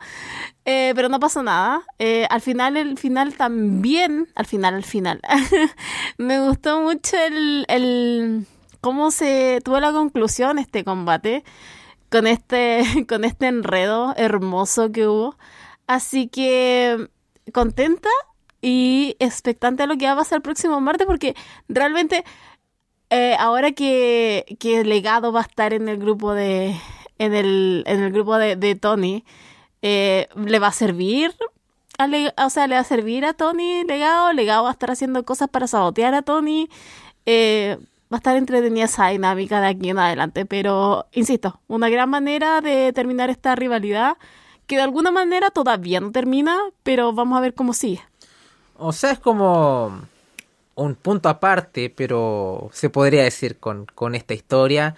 Eh, 0.65 0.93
pero 0.95 1.09
no 1.09 1.19
pasó 1.19 1.41
nada. 1.43 1.83
Eh, 1.99 2.27
al 2.29 2.41
final, 2.41 2.77
el 2.77 2.97
final 2.97 3.35
también, 3.35 4.27
al 4.35 4.45
final, 4.45 4.75
al 4.75 4.83
final, 4.83 5.19
me 6.17 6.39
gustó 6.39 6.81
mucho 6.81 7.17
el, 7.17 7.65
el, 7.67 8.45
cómo 8.79 9.11
se 9.11 9.59
tuvo 9.63 9.79
la 9.79 9.91
conclusión 9.91 10.59
este 10.59 10.83
combate 10.83 11.43
con 12.09 12.27
este, 12.27 12.83
con 13.09 13.23
este 13.25 13.47
enredo 13.47 14.13
hermoso 14.17 14.91
que 14.91 15.07
hubo. 15.07 15.35
Así 15.87 16.27
que 16.27 17.09
contenta 17.53 18.09
y 18.61 19.15
expectante 19.19 19.83
a 19.83 19.87
lo 19.87 19.97
que 19.97 20.05
va 20.05 20.13
a 20.13 20.17
pasar 20.17 20.37
el 20.37 20.41
próximo 20.43 20.79
martes 20.79 21.07
porque 21.07 21.35
realmente 21.67 22.23
eh, 23.09 23.35
ahora 23.39 23.71
que, 23.71 24.45
que 24.59 24.83
Legado 24.83 25.31
va 25.33 25.41
a 25.41 25.43
estar 25.43 25.73
en 25.73 25.89
el 25.89 25.97
grupo 25.97 26.33
de 26.33 26.75
en 27.17 27.33
el, 27.33 27.83
en 27.87 28.01
el 28.01 28.11
grupo 28.11 28.37
de, 28.37 28.55
de 28.55 28.75
Tony 28.75 29.25
eh, 29.81 30.27
le 30.35 30.59
va 30.59 30.67
a 30.67 30.71
servir 30.71 31.33
o 31.97 32.49
sea 32.49 32.67
le 32.67 32.75
va 32.75 32.81
a 32.81 32.83
servir 32.83 33.25
a 33.25 33.33
Tony 33.33 33.83
Legado 33.83 34.33
Legado 34.33 34.63
va 34.63 34.69
a 34.69 34.73
estar 34.73 34.91
haciendo 34.91 35.23
cosas 35.23 35.49
para 35.49 35.67
sabotear 35.67 36.13
a 36.13 36.21
Tony 36.21 36.69
eh, 37.25 37.77
va 38.11 38.17
a 38.17 38.19
estar 38.19 38.35
entretenida 38.35 38.85
esa 38.85 39.09
dinámica 39.09 39.61
de 39.61 39.67
aquí 39.67 39.89
en 39.89 39.99
adelante 39.99 40.45
pero 40.45 41.07
insisto 41.11 41.59
una 41.67 41.89
gran 41.89 42.09
manera 42.09 42.61
de 42.61 42.91
terminar 42.93 43.29
esta 43.29 43.55
rivalidad 43.55 44.17
que 44.67 44.77
de 44.77 44.81
alguna 44.81 45.11
manera 45.11 45.51
todavía 45.51 45.99
no 45.99 46.11
termina 46.11 46.57
pero 46.83 47.13
vamos 47.13 47.37
a 47.37 47.41
ver 47.41 47.53
cómo 47.53 47.73
sigue 47.73 48.01
o 48.83 48.93
sea, 48.93 49.11
es 49.11 49.19
como 49.19 50.01
un 50.73 50.95
punto 50.95 51.29
aparte, 51.29 51.93
pero 51.95 52.71
se 52.73 52.89
podría 52.89 53.23
decir 53.23 53.59
con, 53.59 53.85
con 53.93 54.15
esta 54.15 54.33
historia. 54.33 54.95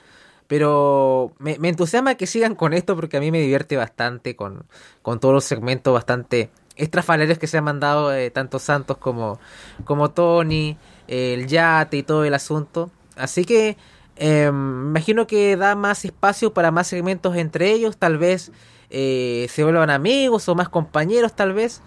Pero 0.54 1.34
me, 1.40 1.58
entusiasma 1.68 2.14
que 2.14 2.28
sigan 2.28 2.54
con 2.54 2.74
esto 2.74 2.96
porque 2.96 3.18
a 3.18 3.20
mí 3.20 3.32
me 3.32 3.42
divierte 3.42 3.76
bastante 3.76 4.36
con, 4.36 4.68
con 5.02 5.20
todos 5.20 5.34
los 5.34 5.44
segmentos 5.46 5.92
bastante 5.92 6.52
estrafalarios 6.76 7.40
que 7.40 7.48
se 7.48 7.58
han 7.58 7.64
mandado 7.64 8.14
eh, 8.14 8.30
tanto 8.30 8.60
Santos 8.60 8.98
como, 8.98 9.40
como 9.84 10.12
Tony, 10.12 10.78
el 11.08 11.48
yate 11.48 11.98
y 11.98 12.04
todo 12.04 12.24
el 12.24 12.36
asunto. 12.36 12.92
Así 13.16 13.46
que 13.46 13.78
eh, 14.16 14.46
imagino 14.46 15.26
que 15.26 15.58
da 15.58 15.74
más 15.74 16.06
espacio 16.06 16.54
para 16.54 16.70
más 16.70 16.86
segmentos 16.86 17.36
entre 17.36 17.72
ellos, 17.72 17.98
tal 17.98 18.20
vez 18.20 18.52
eh, 18.92 19.48
se 19.50 19.64
vuelvan 19.64 19.90
amigos 19.90 20.48
o 20.50 20.54
más 20.54 20.70
compañeros 20.70 21.36
tal 21.36 21.54
vez. 21.54 21.82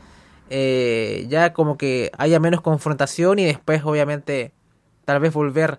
Eh, 0.51 1.27
ya 1.29 1.53
como 1.53 1.79
que 1.79 2.11
haya 2.19 2.41
menos 2.41 2.63
confrontación 2.63 3.39
y 3.39 3.45
después 3.45 3.85
obviamente 3.85 4.51
tal 5.05 5.21
vez 5.21 5.33
volver 5.33 5.79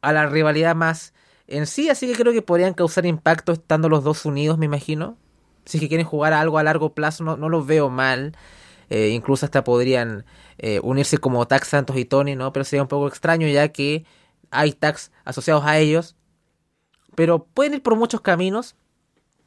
a 0.00 0.12
la 0.12 0.26
rivalidad 0.28 0.76
más 0.76 1.12
en 1.50 1.66
sí, 1.66 1.88
así 1.90 2.06
que 2.06 2.14
creo 2.14 2.32
que 2.32 2.42
podrían 2.42 2.74
causar 2.74 3.06
impacto 3.06 3.52
estando 3.52 3.88
los 3.88 4.04
dos 4.04 4.24
unidos, 4.24 4.58
me 4.58 4.66
imagino. 4.66 5.16
Si 5.64 5.76
es 5.78 5.82
que 5.82 5.88
quieren 5.88 6.06
jugar 6.06 6.32
a 6.32 6.40
algo 6.40 6.58
a 6.58 6.62
largo 6.62 6.94
plazo, 6.94 7.24
no, 7.24 7.36
no 7.36 7.48
lo 7.48 7.64
veo 7.64 7.90
mal. 7.90 8.36
Eh, 8.88 9.10
incluso 9.10 9.46
hasta 9.46 9.62
podrían 9.62 10.24
eh, 10.58 10.80
unirse 10.82 11.18
como 11.18 11.46
Tax 11.46 11.68
Santos 11.68 11.96
y 11.96 12.04
Tony, 12.04 12.34
¿no? 12.34 12.52
Pero 12.52 12.64
sería 12.64 12.82
un 12.82 12.88
poco 12.88 13.06
extraño 13.06 13.46
ya 13.48 13.68
que 13.68 14.04
hay 14.50 14.72
tags 14.72 15.12
asociados 15.24 15.64
a 15.64 15.78
ellos. 15.78 16.16
Pero 17.14 17.44
pueden 17.44 17.74
ir 17.74 17.82
por 17.82 17.96
muchos 17.96 18.20
caminos. 18.20 18.76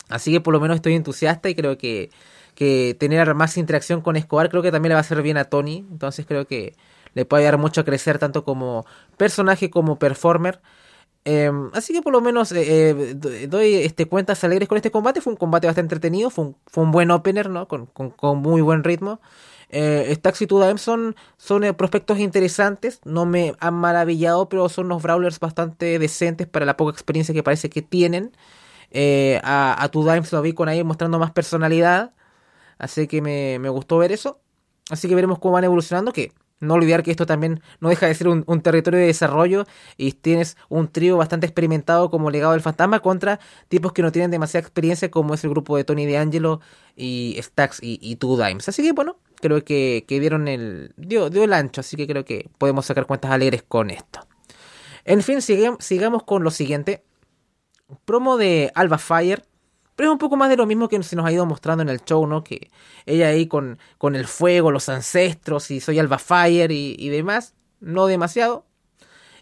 Así 0.10 0.31
que 0.31 0.41
por 0.41 0.53
lo 0.53 0.60
menos 0.60 0.75
estoy 0.75 0.95
entusiasta 0.95 1.50
y 1.50 1.55
creo 1.55 1.77
que, 1.77 2.10
que 2.55 2.95
tener 3.00 3.33
más 3.36 3.57
interacción 3.57 4.01
con 4.01 4.15
Escobar 4.15 4.50
creo 4.50 4.62
que 4.62 4.72
también 4.72 4.89
le 4.89 4.95
va 4.95 5.00
a 5.00 5.01
hacer 5.01 5.22
bien 5.22 5.38
a 5.38 5.45
Tony. 5.45 5.86
Entonces 5.91 6.25
creo 6.25 6.48
que 6.48 6.75
le 7.13 7.25
puede 7.25 7.43
ayudar 7.43 7.60
mucho 7.60 7.81
a 7.81 7.86
crecer 7.86 8.19
tanto 8.19 8.43
como 8.43 8.86
personaje 9.17 9.69
como 9.69 10.00
performer. 10.00 10.62
Eh, 11.25 11.51
así 11.74 11.94
que 11.94 12.01
por 12.01 12.12
lo 12.12 12.20
menos 12.20 12.51
eh, 12.51 12.89
eh, 12.89 13.48
doy 13.48 13.75
este, 13.75 14.08
cuentas 14.08 14.44
alegres 14.44 14.68
con 14.68 14.77
este 14.77 14.92
combate. 14.92 15.22
Fue 15.22 15.34
un 15.34 15.38
combate 15.38 15.68
bastante 15.68 15.96
entretenido, 15.96 16.30
fue 16.30 16.46
un, 16.46 16.58
fue 16.68 16.84
un 16.84 16.92
buen 16.92 17.12
opener, 17.12 17.50
¿no? 17.50 17.68
Con, 17.68 17.86
con, 17.88 18.38
muy 18.39 18.62
buen 18.62 18.84
ritmo. 18.84 19.22
Eh, 19.70 20.13
Stax 20.15 20.42
y 20.44 20.48
Tudaem 20.48 20.77
son, 20.77 21.15
son 21.38 21.63
prospectos 21.75 22.20
interesantes, 22.20 23.00
no 23.06 23.25
me 23.25 23.56
han 23.60 23.74
maravillado, 23.74 24.48
pero 24.50 24.70
son 24.70 24.86
unos 24.88 25.01
brawlers 25.01 25.39
bastante 25.39 25.98
decentes 25.98 26.48
para 26.48 26.65
la 26.65 26.77
poca 26.77 26.92
experiencia 26.92 27.34
que 27.34 27.44
parece 27.44 27.70
que 27.70 27.82
tienen. 27.82 28.32
A, 29.44 29.84
a 29.84 29.89
Tudaem 29.89 30.24
se 30.24 30.36
lo 30.36 30.42
vi 30.44 30.53
con 30.53 30.70
ahí 30.70 30.84
mostrando 30.84 31.18
más 31.18 31.32
personalidad, 31.32 32.13
así 32.77 33.08
que 33.08 33.22
me, 33.22 33.58
me 33.60 33.70
gustó 33.70 33.98
ver 33.98 34.12
eso. 34.12 34.39
Así 34.89 35.08
que 35.08 35.15
veremos 35.15 35.39
cómo 35.39 35.53
van 35.53 35.63
evolucionando, 35.63 36.12
que 36.13 36.34
no 36.63 36.75
olvidar 36.75 37.03
que 37.03 37.12
esto 37.12 37.25
también 37.25 37.62
no 37.79 37.89
deja 37.89 38.08
de 38.08 38.15
ser 38.15 38.27
un, 38.27 38.43
territorio 38.62 39.00
de 39.00 39.08
desarrollo 39.08 39.65
y 39.98 40.13
tienes 40.13 40.58
un 40.70 40.88
trío 40.88 41.17
bastante 41.17 41.46
experimentado 41.46 42.10
como 42.10 42.32
legado 42.32 42.53
del 42.53 42.62
fantasma 42.62 43.00
contra 43.00 43.39
tipos 43.67 43.93
que 43.93 44.01
no 44.01 44.12
tienen 44.12 44.32
demasiada 44.32 44.62
experiencia 44.62 45.12
como 45.12 45.34
es 45.34 45.43
el 45.43 45.50
grupo 45.50 45.77
de 45.77 45.84
Tony 45.84 46.05
DeAngelo 46.05 46.62
y 46.96 47.38
Stax 47.41 47.79
y, 47.82 48.15
Two 48.15 48.38
Dimes. 48.38 48.70
Así 48.70 48.82
que 48.82 48.93
bueno, 48.93 49.17
creo 49.36 49.63
que, 49.63 50.05
que 50.08 50.20
dieron 50.20 50.48
el 50.48 50.93
dio, 50.98 51.29
dio, 51.29 51.43
el 51.43 51.53
ancho, 51.53 51.82
así 51.82 51.98
que 51.98 52.08
creo 52.08 52.25
que 52.25 52.50
podemos 52.58 52.86
sacar 52.86 53.05
cuentas 53.05 53.32
alegres 53.32 53.63
con 53.63 53.89
esto. 53.89 54.22
En 55.05 55.22
fin, 55.22 55.41
sigamos 55.41 56.24
con 56.24 56.43
lo 56.43 56.51
siguiente. 56.51 57.03
Promo 58.05 58.38
de 58.38 58.72
Alba 58.74 58.98
Fire 58.98 59.43
pero 59.95 60.09
es 60.09 60.13
un 60.13 60.19
poco 60.19 60.35
más 60.35 60.50
de 60.50 60.57
lo 60.57 60.65
mismo 60.65 60.89
que 60.89 61.01
se 61.03 61.15
nos 61.15 61.25
ha 61.25 61.31
ido 61.31 61.45
mostrando 61.45 61.81
en 61.81 61.89
el 61.89 62.03
show, 62.03 62.25
¿no? 62.25 62.43
Que 62.43 62.69
ella 63.05 63.27
ahí 63.27 63.47
con, 63.47 63.77
con 63.97 64.15
el 64.15 64.25
fuego, 64.25 64.71
los 64.71 64.89
ancestros 64.89 65.71
y 65.71 65.79
soy 65.79 66.00
Alba 66.00 66.19
Fire 66.19 66.71
y, 66.71 66.95
y 66.97 67.09
demás. 67.09 67.53
No 67.79 68.07
demasiado. 68.07 68.65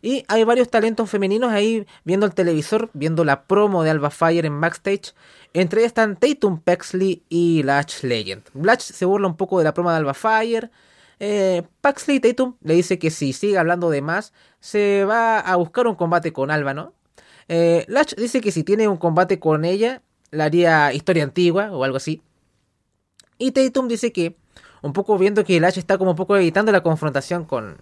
Y 0.01 0.25
hay 0.27 0.43
varios 0.43 0.70
talentos 0.70 1.10
femeninos 1.10 1.51
ahí 1.51 1.86
viendo 2.03 2.25
el 2.25 2.34
televisor, 2.34 2.89
viendo 2.93 3.24
la 3.24 3.43
promo 3.43 3.84
de 3.84 3.91
Alba 3.91 4.10
Fire 4.10 4.46
en 4.46 4.60
backstage. 4.60 5.13
Entre 5.53 5.81
ellas 5.81 5.91
están 5.91 6.15
Tatum 6.17 6.60
Paxley 6.60 7.24
y 7.29 7.62
Latch 7.63 8.03
Legend. 8.03 8.43
Latch 8.55 8.81
se 8.81 9.05
burla 9.05 9.27
un 9.27 9.38
poco 9.38 9.60
de 9.60 9.65
la 9.65 9.74
promo 9.74 9.91
de 9.91 9.98
Alba 9.98 10.13
Fire. 10.13 10.72
Eh, 11.20 11.62
Paxley 11.81 12.20
Tatum 12.20 12.55
le 12.63 12.74
dice 12.74 12.98
que 12.98 13.12
si 13.12 13.31
sigue 13.31 13.60
hablando 13.60 13.91
de 13.91 14.01
más, 14.01 14.34
se 14.60 15.05
va 15.05 15.39
a 15.39 15.55
buscar 15.55 15.86
un 15.86 15.96
combate 15.96 16.34
con 16.34 16.50
Alba, 16.50 16.74
¿no? 16.74 16.93
Eh, 17.48 17.86
Latch 17.88 18.15
dice 18.15 18.41
que 18.41 18.51
si 18.51 18.63
tiene 18.63 18.88
un 18.88 18.98
combate 18.98 19.39
con 19.39 19.65
ella, 19.65 20.01
la 20.32 20.46
haría 20.46 20.94
historia 20.94 21.24
antigua 21.24 21.72
o 21.72 21.84
algo 21.84 21.98
así. 21.98 22.22
Y 23.38 23.52
Tatum 23.52 23.88
dice 23.88 24.12
que, 24.12 24.38
un 24.82 24.94
poco 24.94 25.18
viendo 25.18 25.44
que 25.44 25.58
el 25.58 25.66
H 25.66 25.80
está 25.80 25.98
como 25.98 26.12
un 26.12 26.18
poco 26.18 26.36
evitando 26.38 26.72
la 26.72 26.82
confrontación 26.82 27.46
con, 27.46 27.78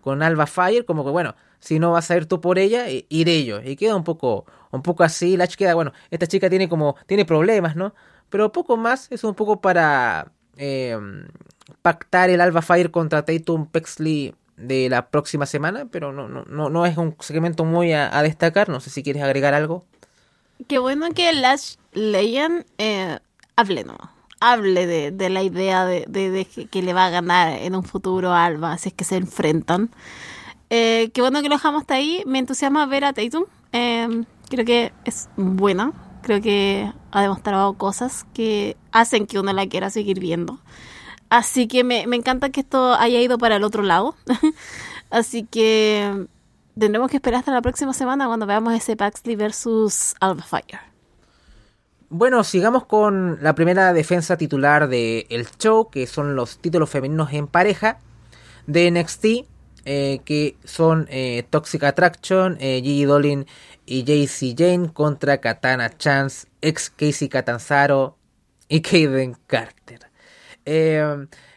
con 0.00 0.22
Alba 0.22 0.46
Fire, 0.46 0.84
como 0.84 1.04
que 1.04 1.10
bueno, 1.10 1.34
si 1.58 1.78
no 1.78 1.92
vas 1.92 2.10
a 2.10 2.16
ir 2.16 2.26
tú 2.26 2.40
por 2.40 2.58
ella, 2.58 2.86
iré 3.08 3.44
yo. 3.44 3.60
Y 3.62 3.76
queda 3.76 3.96
un 3.96 4.04
poco, 4.04 4.46
un 4.70 4.82
poco 4.82 5.04
así, 5.04 5.36
Latch 5.36 5.56
queda, 5.56 5.74
bueno, 5.74 5.92
esta 6.10 6.26
chica 6.26 6.48
tiene 6.48 6.68
como, 6.68 6.96
tiene 7.06 7.24
problemas, 7.24 7.76
¿no? 7.76 7.94
Pero 8.30 8.52
poco 8.52 8.76
más, 8.76 9.10
es 9.10 9.24
un 9.24 9.34
poco 9.34 9.60
para 9.60 10.32
eh, 10.56 10.96
pactar 11.82 12.30
el 12.30 12.40
Alba 12.40 12.62
Fire 12.62 12.90
contra 12.90 13.24
Tatum 13.24 13.66
Pexley 13.66 14.34
de 14.56 14.88
la 14.88 15.08
próxima 15.08 15.46
semana, 15.46 15.86
pero 15.90 16.12
no, 16.12 16.28
no, 16.28 16.44
no, 16.44 16.68
no 16.68 16.86
es 16.86 16.96
un 16.96 17.16
segmento 17.20 17.64
muy 17.64 17.92
a, 17.92 18.16
a 18.16 18.22
destacar, 18.22 18.68
no 18.68 18.80
sé 18.80 18.90
si 18.90 19.02
quieres 19.02 19.22
agregar 19.22 19.54
algo. 19.54 19.84
Qué 20.68 20.78
bueno 20.78 21.08
que 21.14 21.32
Lash 21.32 21.76
Legend 21.92 22.64
eh, 22.78 23.18
hable. 23.56 23.84
Hable 24.40 24.86
de, 24.86 25.30
la 25.30 25.42
idea 25.42 25.84
de, 25.84 26.46
que 26.70 26.82
le 26.82 26.92
va 26.92 27.06
a 27.06 27.10
ganar 27.10 27.52
en 27.52 27.74
un 27.74 27.84
futuro 27.84 28.32
Alba, 28.32 28.78
si 28.78 28.88
es 28.88 28.94
que 28.94 29.04
se 29.04 29.16
enfrentan. 29.16 29.90
Eh, 30.70 31.10
qué 31.12 31.20
bueno 31.20 31.42
que 31.42 31.48
lo 31.48 31.56
dejamos 31.56 31.82
hasta 31.82 31.94
ahí. 31.94 32.22
Me 32.26 32.38
entusiasma 32.38 32.86
ver 32.86 33.04
a 33.04 33.12
Tatum. 33.12 33.44
Eh, 33.72 34.24
creo 34.48 34.64
que 34.64 34.92
es 35.04 35.28
buena. 35.36 35.92
Creo 36.22 36.40
que 36.40 36.90
ha 37.10 37.22
demostrado 37.22 37.74
cosas 37.74 38.24
que 38.34 38.76
hacen 38.92 39.26
que 39.26 39.38
uno 39.38 39.52
la 39.52 39.66
quiera 39.66 39.90
seguir 39.90 40.20
viendo. 40.20 40.60
Así 41.28 41.68
que 41.68 41.84
me, 41.84 42.06
me 42.06 42.16
encanta 42.16 42.50
que 42.50 42.60
esto 42.60 42.94
haya 42.94 43.20
ido 43.20 43.38
para 43.38 43.56
el 43.56 43.64
otro 43.64 43.82
lado. 43.82 44.14
Así 45.10 45.44
que 45.44 46.26
tendremos 46.78 47.10
que 47.10 47.16
esperar 47.16 47.40
hasta 47.40 47.52
la 47.52 47.62
próxima 47.62 47.92
semana 47.92 48.26
cuando 48.26 48.46
veamos 48.46 48.74
ese 48.74 48.96
Paxley 48.96 49.36
versus 49.36 50.14
Alba 50.20 50.42
Fire. 50.42 50.89
Bueno, 52.12 52.42
sigamos 52.42 52.86
con 52.86 53.38
la 53.40 53.54
primera 53.54 53.92
defensa 53.92 54.36
titular 54.36 54.88
del 54.88 55.26
el 55.30 55.46
show, 55.60 55.90
que 55.90 56.08
son 56.08 56.34
los 56.34 56.58
títulos 56.58 56.90
femeninos 56.90 57.32
en 57.32 57.46
pareja 57.46 57.98
de 58.66 58.90
NXT, 58.90 59.24
eh, 59.84 60.20
que 60.24 60.56
son 60.64 61.06
eh, 61.08 61.44
Toxic 61.50 61.84
Attraction, 61.84 62.56
eh, 62.58 62.80
Gigi 62.82 63.04
Dolin 63.04 63.46
y 63.86 64.02
JC 64.02 64.58
Jane 64.58 64.92
contra 64.92 65.38
Katana 65.38 65.96
Chance, 65.96 66.48
ex 66.60 66.90
Casey 66.90 67.28
Catanzaro 67.28 68.16
y 68.68 68.80
Kaden 68.80 69.36
Carter. 69.46 70.10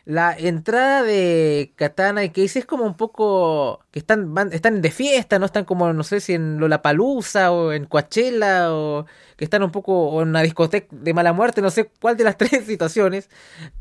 La 0.06 0.36
entrada 0.38 1.02
de 1.02 1.72
Katana 1.78 2.26
y 2.26 2.30
Casey 2.30 2.60
es 2.60 2.66
como 2.66 2.84
un 2.84 2.96
poco 2.96 3.80
que 3.90 4.00
están 4.00 4.34
van, 4.34 4.52
están 4.52 4.82
de 4.82 4.92
fiesta, 4.92 5.40
no 5.40 5.46
están 5.46 5.64
como 5.64 5.94
no 5.94 6.04
sé 6.04 6.20
si 6.20 6.34
en 6.34 6.60
Lollapalooza 6.60 7.54
o 7.54 7.72
en 7.72 7.86
Coachella 7.86 8.74
o 8.74 9.06
que 9.38 9.46
están 9.46 9.64
un 9.64 9.72
poco 9.72 10.22
en 10.22 10.28
una 10.30 10.42
discoteca 10.42 10.88
de 10.92 11.14
mala 11.14 11.32
muerte, 11.32 11.62
no 11.62 11.70
sé 11.70 11.90
cuál 12.02 12.18
de 12.18 12.26
las 12.26 12.38
tres 12.38 12.66
situaciones, 12.66 13.30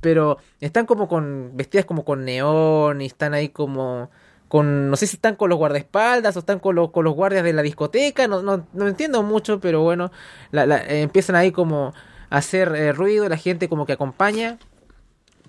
pero 0.00 0.38
están 0.60 0.86
como 0.86 1.08
con 1.08 1.56
vestidas 1.56 1.86
como 1.86 2.04
con 2.04 2.24
neón 2.24 3.00
y 3.00 3.06
están 3.06 3.34
ahí 3.34 3.48
como 3.48 4.08
con 4.46 4.90
no 4.90 4.96
sé 4.96 5.08
si 5.08 5.16
están 5.16 5.34
con 5.34 5.50
los 5.50 5.58
guardaespaldas 5.58 6.36
o 6.36 6.40
están 6.40 6.60
con 6.60 6.76
los, 6.76 6.92
con 6.92 7.04
los 7.04 7.14
guardias 7.14 7.42
de 7.42 7.52
la 7.52 7.62
discoteca, 7.62 8.28
no, 8.28 8.42
no, 8.42 8.66
no 8.74 8.86
entiendo 8.86 9.24
mucho, 9.24 9.58
pero 9.60 9.82
bueno, 9.82 10.12
la, 10.52 10.66
la, 10.66 10.84
empiezan 10.86 11.34
ahí 11.34 11.50
como 11.50 11.94
a 12.30 12.36
hacer 12.36 12.68
eh, 12.76 12.92
ruido, 12.92 13.28
la 13.28 13.36
gente 13.36 13.68
como 13.68 13.86
que 13.86 13.94
acompaña 13.94 14.58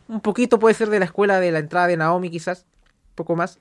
un 0.07 0.22
poquito 0.22 0.60
puede 0.60 0.75
ser 0.75 0.89
de 0.89 1.00
la 1.00 1.05
escuela 1.05 1.39
de 1.39 1.51
la 1.51 1.60
entrada 1.60 1.88
de 1.88 1.98
Naomi, 1.98 2.29
quizás. 2.29 2.65
Un 3.10 3.15
poco 3.15 3.36
más. 3.36 3.60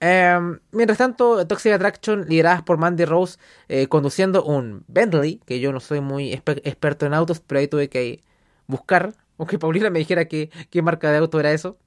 Eh, 0.00 0.38
mientras 0.72 0.98
tanto, 0.98 1.46
Toxic 1.46 1.72
Attraction, 1.72 2.26
lideradas 2.28 2.62
por 2.62 2.78
Mandy 2.78 3.04
Rose, 3.04 3.38
eh, 3.68 3.88
conduciendo 3.88 4.44
un 4.44 4.84
Bentley, 4.88 5.40
que 5.46 5.60
yo 5.60 5.72
no 5.72 5.80
soy 5.80 6.00
muy 6.00 6.32
exper 6.32 6.60
experto 6.64 7.06
en 7.06 7.14
autos, 7.14 7.40
pero 7.40 7.60
ahí 7.60 7.68
tuve 7.68 7.88
que 7.88 8.20
buscar, 8.66 9.14
aunque 9.38 9.58
Paulina 9.60 9.90
me 9.90 9.98
dijera 9.98 10.26
qué, 10.26 10.50
qué 10.70 10.82
marca 10.82 11.10
de 11.10 11.18
auto 11.18 11.40
era 11.40 11.52
eso. 11.52 11.78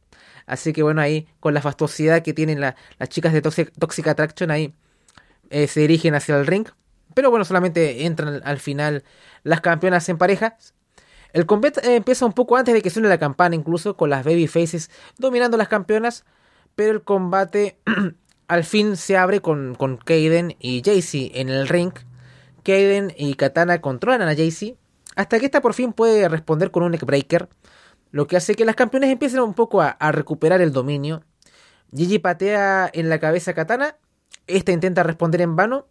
Así 0.48 0.74
que 0.74 0.82
bueno, 0.84 1.02
ahí 1.02 1.28
con 1.40 1.54
la 1.54 1.62
fastuosidad 1.62 2.24
que 2.24 2.34
tienen 2.34 2.60
la, 2.60 2.76
las 2.98 3.10
chicas 3.10 3.34
de 3.34 3.42
Toxic, 3.42 4.08
Attraction, 4.08 4.50
ahí 4.52 4.74
eh, 5.52 5.68
se 5.68 5.82
dirigen 5.82 6.16
hacia 6.16 6.38
el 6.38 6.48
ring. 6.48 6.68
Pero 7.14 7.30
bueno, 7.30 7.46
solamente 7.46 8.06
entran 8.06 8.42
al 8.44 8.60
final 8.60 9.04
las 9.44 9.62
campeonas 9.62 10.10
en 10.10 10.18
pareja. 10.18 10.58
El 11.32 11.46
combate 11.46 11.88
eh, 11.88 11.96
empieza 11.96 12.26
un 12.26 12.34
poco 12.34 12.58
antes 12.58 12.74
de 12.74 12.82
que 12.82 12.90
suene 12.90 13.08
la 13.08 13.20
campana, 13.20 13.56
incluso 13.56 13.96
con 13.96 14.10
las 14.10 14.24
baby 14.24 14.48
faces 14.48 14.90
dominando 15.18 15.58
las 15.58 15.68
campeonas, 15.68 16.26
pero 16.76 16.92
el 16.92 17.04
combate 17.04 17.78
al 18.48 18.64
fin 18.64 18.98
se 18.98 19.18
abre 19.18 19.42
con, 19.42 19.76
Kaden 20.04 20.56
y 20.60 20.82
Jaycee 20.84 21.32
en 21.36 21.50
el 21.50 21.68
ring. 21.68 21.94
Kaden 22.64 23.14
y 23.16 23.36
Katana 23.36 23.80
controlan 23.80 24.28
a 24.28 24.36
Jaycee, 24.36 24.78
hasta 25.16 25.40
que 25.40 25.46
esta 25.46 25.62
por 25.62 25.74
fin 25.74 25.94
puede 25.94 26.28
responder 26.30 26.72
con 26.72 26.84
un 26.84 26.92
neckbreaker, 26.92 27.48
lo 28.12 28.26
que 28.26 28.38
hace 28.38 28.56
que 28.56 28.66
las 28.66 28.76
campeones 28.76 29.12
empiecen 29.12 29.42
un 29.42 29.54
poco 29.54 29.82
a, 29.82 29.90
a 29.90 30.12
recuperar 30.12 30.62
el 30.62 30.74
dominio. 30.74 31.24
Gigi 31.96 32.20
patea 32.20 32.90
en 32.92 33.10
la 33.10 33.20
cabeza 33.20 33.52
a 33.52 33.54
Katana, 33.54 33.98
esta 34.48 34.72
intenta 34.72 35.04
responder 35.04 35.42
en 35.42 35.56
vano, 35.56 35.88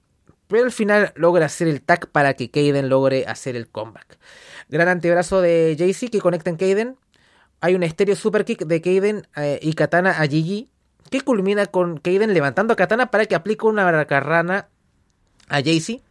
pero 0.48 0.64
al 0.64 0.72
final 0.72 1.12
logra 1.14 1.46
hacer 1.46 1.68
el 1.68 1.82
tag 1.82 2.08
para 2.08 2.34
que 2.34 2.50
Kaden 2.50 2.88
logre 2.88 3.24
hacer 3.26 3.54
el 3.54 3.68
comeback. 3.68 4.18
Gran 4.68 4.88
antebrazo 4.88 5.40
de 5.40 5.76
Jaycee 5.78 6.10
que 6.10 6.20
conecta 6.20 6.50
en 6.50 6.56
Kaden. 6.56 6.96
hay 7.60 7.74
un 7.74 7.82
estéreo 7.82 8.16
super 8.16 8.44
kick 8.44 8.64
de 8.66 8.80
Kaden 8.80 9.26
eh, 9.36 9.58
y 9.62 9.72
Katana 9.72 10.10
a 10.10 10.26
Gigi 10.26 10.70
que 11.10 11.22
culmina 11.22 11.66
con 11.66 11.98
Kaden 11.98 12.34
levantando 12.34 12.74
a 12.74 12.76
Katana 12.76 13.10
para 13.10 13.26
que 13.26 13.34
aplique 13.34 13.66
una 13.66 14.04
carrana 14.04 14.68
a 15.48 15.62
Jaycee. 15.62 16.02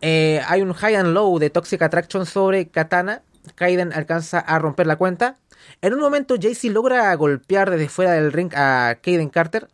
Eh, 0.00 0.40
hay 0.46 0.62
un 0.62 0.72
high 0.72 0.94
and 0.94 1.12
low 1.12 1.38
de 1.38 1.50
Toxic 1.50 1.82
Attraction 1.82 2.26
sobre 2.26 2.68
Katana. 2.68 3.22
Kaiden 3.54 3.92
alcanza 3.92 4.38
a 4.38 4.58
romper 4.58 4.86
la 4.86 4.96
cuenta. 4.96 5.36
En 5.82 5.94
un 5.94 6.00
momento 6.00 6.36
Jaycee 6.40 6.70
logra 6.70 7.14
golpear 7.14 7.70
desde 7.70 7.88
fuera 7.88 8.12
del 8.12 8.32
ring 8.32 8.52
a 8.54 8.98
Kaden 9.02 9.28
Carter. 9.28 9.68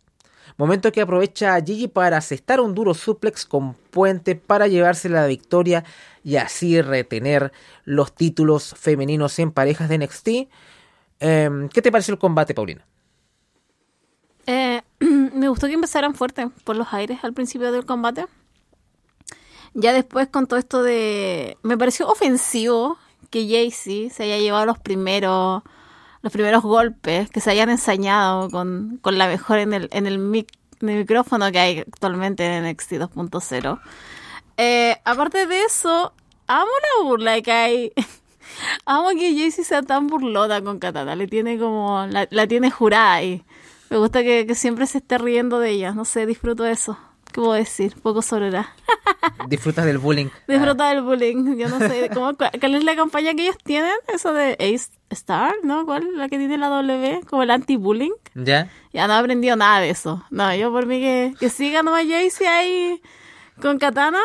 Momento 0.57 0.91
que 0.91 1.01
aprovecha 1.01 1.55
a 1.55 1.61
Gigi 1.61 1.87
para 1.87 2.17
asestar 2.17 2.61
un 2.61 2.75
duro 2.75 2.93
suplex 2.93 3.45
con 3.45 3.73
puente 3.73 4.35
para 4.35 4.67
llevarse 4.67 5.09
la 5.09 5.25
victoria 5.25 5.83
y 6.23 6.35
así 6.35 6.81
retener 6.81 7.51
los 7.85 8.13
títulos 8.13 8.75
femeninos 8.77 9.37
en 9.39 9.51
parejas 9.51 9.89
de 9.89 9.97
NXT. 9.97 10.27
Em, 11.19 11.69
¿Qué 11.69 11.81
te 11.81 11.91
pareció 11.91 12.13
el 12.13 12.19
combate, 12.19 12.53
Paulina? 12.53 12.85
Eh, 14.45 14.81
me 14.99 15.47
gustó 15.47 15.67
que 15.67 15.73
empezaran 15.73 16.15
fuerte 16.15 16.49
por 16.63 16.75
los 16.75 16.93
aires 16.93 17.19
al 17.23 17.33
principio 17.33 17.71
del 17.71 17.85
combate. 17.85 18.25
Ya 19.73 19.91
después 19.91 20.27
con 20.27 20.45
todo 20.45 20.59
esto 20.59 20.83
de... 20.83 21.57
Me 21.63 21.77
pareció 21.77 22.07
ofensivo 22.07 22.97
que 23.31 23.47
Jaycee 23.47 24.11
se 24.11 24.23
haya 24.23 24.37
llevado 24.37 24.67
los 24.67 24.77
primeros 24.77 25.63
los 26.23 26.31
primeros 26.31 26.63
golpes, 26.63 27.29
que 27.29 27.41
se 27.41 27.51
hayan 27.51 27.69
ensañado 27.69 28.49
con, 28.49 28.97
con 29.01 29.17
la 29.17 29.27
mejor 29.27 29.59
en 29.59 29.73
el, 29.73 29.89
en 29.91 30.07
el, 30.07 30.17
micrófono 30.79 31.51
que 31.51 31.59
hay 31.59 31.79
actualmente 31.79 32.45
en 32.45 32.65
NXT 32.65 32.93
2.0. 32.93 33.79
Eh, 34.57 34.97
aparte 35.03 35.45
de 35.45 35.61
eso, 35.63 36.13
amo 36.47 36.71
la 36.81 37.03
burla 37.03 37.41
que 37.41 37.51
hay. 37.51 37.91
amo 38.85 39.09
que 39.09 39.33
Jaycee 39.33 39.63
sea 39.63 39.81
tan 39.81 40.07
burlota 40.07 40.61
con 40.61 40.79
Katana. 40.79 41.15
Le 41.15 41.27
tiene 41.27 41.59
como. 41.59 42.05
La, 42.07 42.27
la 42.31 42.47
tiene 42.47 42.71
jurada 42.71 43.21
y 43.21 43.43
me 43.89 43.97
gusta 43.97 44.23
que, 44.23 44.45
que, 44.47 44.55
siempre 44.55 44.87
se 44.87 44.99
esté 44.99 45.17
riendo 45.17 45.59
de 45.59 45.71
ella. 45.71 45.91
No 45.91 46.05
sé, 46.05 46.25
disfruto 46.25 46.65
eso. 46.65 46.97
¿Qué 47.33 47.41
puedo 47.41 47.53
decir? 47.53 47.95
Poco 47.99 48.21
sobre 48.21 48.51
la. 48.51 48.75
Disfrutas 49.49 49.85
del 49.85 49.97
bullying. 49.97 50.27
Disfruta 50.47 50.89
del 50.89 51.01
bullying. 51.01 51.57
Yo 51.57 51.67
no 51.67 51.79
sé. 51.79 52.11
¿cómo, 52.13 52.37
¿Cuál 52.37 52.75
es 52.75 52.83
la 52.83 52.95
campaña 52.95 53.33
que 53.33 53.41
ellos 53.41 53.57
tienen? 53.63 53.95
Eso 54.07 54.33
de 54.33 54.53
Ace 54.53 54.91
Star, 55.09 55.55
¿no? 55.63 55.83
¿Cuál 55.85 56.15
la 56.15 56.29
que 56.29 56.37
tiene 56.37 56.59
la 56.59 56.69
W? 56.69 57.21
Como 57.27 57.41
el 57.41 57.49
anti-bullying. 57.49 58.11
Ya. 58.35 58.69
Ya 58.93 59.07
no 59.07 59.15
he 59.15 59.17
aprendido 59.17 59.55
nada 59.55 59.79
de 59.79 59.89
eso. 59.89 60.23
No, 60.29 60.55
yo 60.55 60.71
por 60.71 60.85
mí 60.85 60.99
que, 60.99 61.33
que 61.39 61.49
siga 61.49 61.81
nomás 61.81 62.05
Jaycee 62.07 62.47
ahí 62.47 63.01
con 63.59 63.79
Katana. 63.79 64.21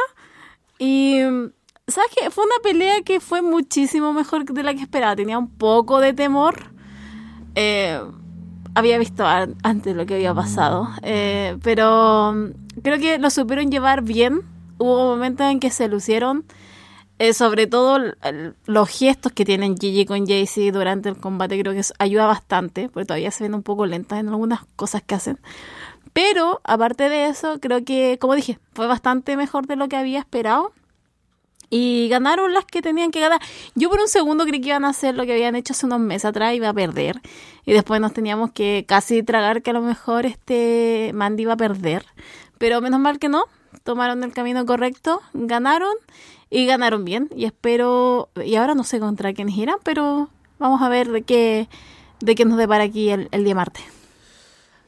Y. 0.78 1.22
¿Sabes 1.86 2.10
qué? 2.14 2.30
Fue 2.30 2.44
una 2.44 2.62
pelea 2.62 3.00
que 3.00 3.20
fue 3.20 3.40
muchísimo 3.40 4.12
mejor 4.12 4.44
de 4.44 4.62
la 4.62 4.74
que 4.74 4.82
esperaba. 4.82 5.16
Tenía 5.16 5.38
un 5.38 5.48
poco 5.48 5.98
de 6.00 6.12
temor. 6.12 6.72
Eh 7.54 8.02
había 8.78 8.98
visto 8.98 9.26
antes 9.26 9.96
lo 9.96 10.06
que 10.06 10.14
había 10.14 10.34
pasado. 10.34 10.88
Eh, 11.02 11.56
pero 11.62 12.32
mm, 12.32 12.80
creo 12.82 12.98
que 12.98 13.18
lo 13.18 13.30
supieron 13.30 13.70
llevar 13.70 14.02
bien. 14.02 14.42
Hubo 14.78 15.08
momentos 15.08 15.50
en 15.50 15.60
que 15.60 15.70
se 15.70 15.88
lucieron. 15.88 16.44
Eh, 17.20 17.34
sobre 17.34 17.66
todo 17.66 17.98
los 18.66 18.88
gestos 18.88 19.32
que 19.32 19.44
tienen 19.44 19.76
Gigi 19.76 20.06
con 20.06 20.24
Jaycee 20.24 20.70
durante 20.70 21.08
el 21.08 21.16
combate 21.16 21.58
creo 21.58 21.72
que 21.72 21.82
ayuda 21.98 22.26
bastante, 22.26 22.88
porque 22.88 23.06
todavía 23.06 23.32
se 23.32 23.42
ven 23.42 23.54
un 23.54 23.64
poco 23.64 23.86
lentas 23.86 24.20
en 24.20 24.28
algunas 24.28 24.60
cosas 24.76 25.02
que 25.02 25.16
hacen. 25.16 25.40
Pero 26.12 26.60
aparte 26.62 27.08
de 27.08 27.26
eso, 27.26 27.58
creo 27.58 27.84
que, 27.84 28.18
como 28.20 28.36
dije, 28.36 28.60
fue 28.72 28.86
bastante 28.86 29.36
mejor 29.36 29.66
de 29.66 29.74
lo 29.74 29.88
que 29.88 29.96
había 29.96 30.20
esperado. 30.20 30.72
Y 31.70 32.08
ganaron 32.08 32.54
las 32.54 32.64
que 32.64 32.80
tenían 32.80 33.10
que 33.10 33.20
ganar. 33.20 33.40
Yo 33.74 33.90
por 33.90 34.00
un 34.00 34.08
segundo 34.08 34.44
creí 34.44 34.60
que 34.60 34.68
iban 34.68 34.84
a 34.84 34.90
hacer 34.90 35.14
lo 35.14 35.26
que 35.26 35.32
habían 35.32 35.54
hecho 35.54 35.74
hace 35.74 35.86
unos 35.86 36.00
meses 36.00 36.24
atrás, 36.24 36.54
iba 36.54 36.68
a 36.68 36.74
perder. 36.74 37.20
Y 37.66 37.72
después 37.72 38.00
nos 38.00 38.12
teníamos 38.12 38.52
que 38.52 38.84
casi 38.88 39.22
tragar 39.22 39.62
que 39.62 39.70
a 39.70 39.74
lo 39.74 39.82
mejor 39.82 40.24
este 40.24 41.10
Mandy 41.14 41.42
iba 41.42 41.52
a 41.52 41.56
perder. 41.58 42.06
Pero 42.56 42.80
menos 42.80 43.00
mal 43.00 43.18
que 43.18 43.28
no. 43.28 43.44
Tomaron 43.84 44.24
el 44.24 44.32
camino 44.32 44.64
correcto, 44.64 45.20
ganaron 45.34 45.94
y 46.50 46.66
ganaron 46.66 47.04
bien. 47.04 47.28
Y 47.36 47.44
espero, 47.44 48.30
y 48.42 48.54
ahora 48.56 48.74
no 48.74 48.84
sé 48.84 48.98
contra 48.98 49.34
quién 49.34 49.50
irán, 49.50 49.78
pero 49.82 50.30
vamos 50.58 50.80
a 50.82 50.88
ver 50.88 51.10
de 51.10 51.22
qué, 51.22 51.68
de 52.20 52.34
qué 52.34 52.44
nos 52.44 52.56
depara 52.56 52.84
aquí 52.84 53.10
el, 53.10 53.28
el 53.30 53.44
día 53.44 53.54
martes. 53.54 53.84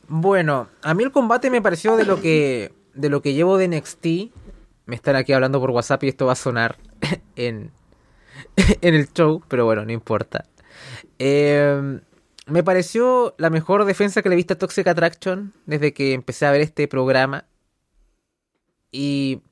Bueno, 0.09 0.69
a 0.83 0.95
mí 0.95 1.05
el 1.05 1.13
combate 1.13 1.51
me 1.51 1.63
pareció 1.63 1.97
de 1.97 2.05
lo 2.05 2.21
que 2.21 2.73
de 2.95 3.09
lo 3.09 3.23
que 3.23 3.35
llevo 3.35 3.57
de 3.57 3.69
NXT 3.69 4.07
me 4.91 4.97
están 4.97 5.15
aquí 5.15 5.33
hablando 5.33 5.61
por 5.61 5.71
WhatsApp 5.71 6.03
y 6.03 6.09
esto 6.09 6.27
va 6.27 6.33
a 6.33 6.37
sonar 6.37 6.77
en, 7.37 7.71
en 8.83 8.95
el 8.95 9.09
show, 9.13 9.41
pero 9.49 9.65
bueno, 9.65 9.85
no 9.85 9.93
importa. 9.93 10.45
Em, 11.19 12.01
me 12.49 12.65
pareció 12.65 13.35
la 13.39 13.51
mejor 13.51 13.85
defensa 13.85 14.21
que 14.21 14.29
le 14.29 14.35
he 14.35 14.37
visto 14.37 14.55
a 14.55 14.59
Toxic 14.59 14.87
Attraction 14.89 15.53
desde 15.65 15.93
que 15.93 16.13
empecé 16.13 16.45
a 16.45 16.51
ver 16.51 16.61
este 16.61 16.89
programa. 16.89 17.47
Y 18.91 19.43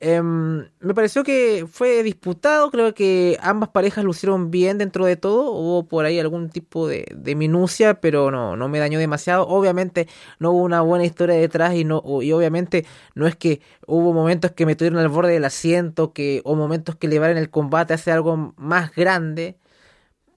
Em, 0.00 0.68
me 0.78 0.94
pareció 0.94 1.24
que 1.24 1.66
fue 1.68 2.04
disputado, 2.04 2.70
creo 2.70 2.94
que 2.94 3.36
ambas 3.42 3.70
parejas 3.70 4.04
lucieron 4.04 4.48
bien 4.48 4.78
dentro 4.78 5.04
de 5.04 5.16
todo, 5.16 5.50
hubo 5.50 5.88
por 5.88 6.04
ahí 6.04 6.20
algún 6.20 6.50
tipo 6.50 6.86
de, 6.86 7.04
minucia, 7.34 8.00
pero 8.00 8.30
no, 8.30 8.56
no 8.56 8.68
me 8.68 8.78
dañó 8.78 9.00
demasiado. 9.00 9.48
Obviamente 9.48 10.06
no 10.38 10.52
hubo 10.52 10.62
una 10.62 10.82
buena 10.82 11.04
historia 11.04 11.34
detrás 11.34 11.74
y, 11.74 11.84
no, 11.84 12.02
y 12.22 12.30
obviamente 12.32 12.86
no 13.16 13.26
es 13.26 13.34
que 13.34 13.60
hubo 13.86 14.12
momentos 14.12 14.52
que 14.52 14.66
me 14.66 14.76
tuvieron 14.76 15.00
al 15.00 15.08
borde 15.08 15.32
del 15.32 15.44
asiento 15.44 16.12
que, 16.12 16.42
o 16.44 16.54
momentos 16.54 16.94
que 16.94 17.08
llevaron 17.08 17.36
el 17.36 17.50
combate 17.50 17.94
hacia 17.94 18.14
algo 18.14 18.54
más 18.56 18.94
grande, 18.94 19.58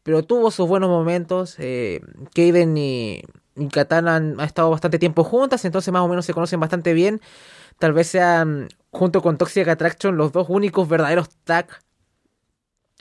pero 0.04 0.24
tuvo 0.24 0.52
sus 0.52 0.68
buenos 0.68 0.90
momentos. 0.90 1.56
Eh, 1.60 2.02
Kaden 2.36 2.78
y, 2.78 3.22
y 3.56 3.68
Katana 3.70 4.16
han 4.18 4.40
estado 4.40 4.70
bastante 4.72 5.00
tiempo 5.00 5.24
juntas, 5.24 5.66
entonces 5.66 5.94
más 5.94 6.02
o 6.04 6.08
menos 6.08 6.26
se 6.26 6.34
conocen 6.34 6.60
bastante 6.60 6.94
bien 6.94 7.22
tal 7.82 7.94
vez 7.94 8.08
sean 8.08 8.68
junto 8.92 9.24
con 9.24 9.40
Toxic 9.40 9.68
Attraction, 9.68 10.16
los 10.16 10.32
dos 10.32 10.48
únicos 10.50 10.88
verdaderos 10.88 11.30
tag 11.44 11.68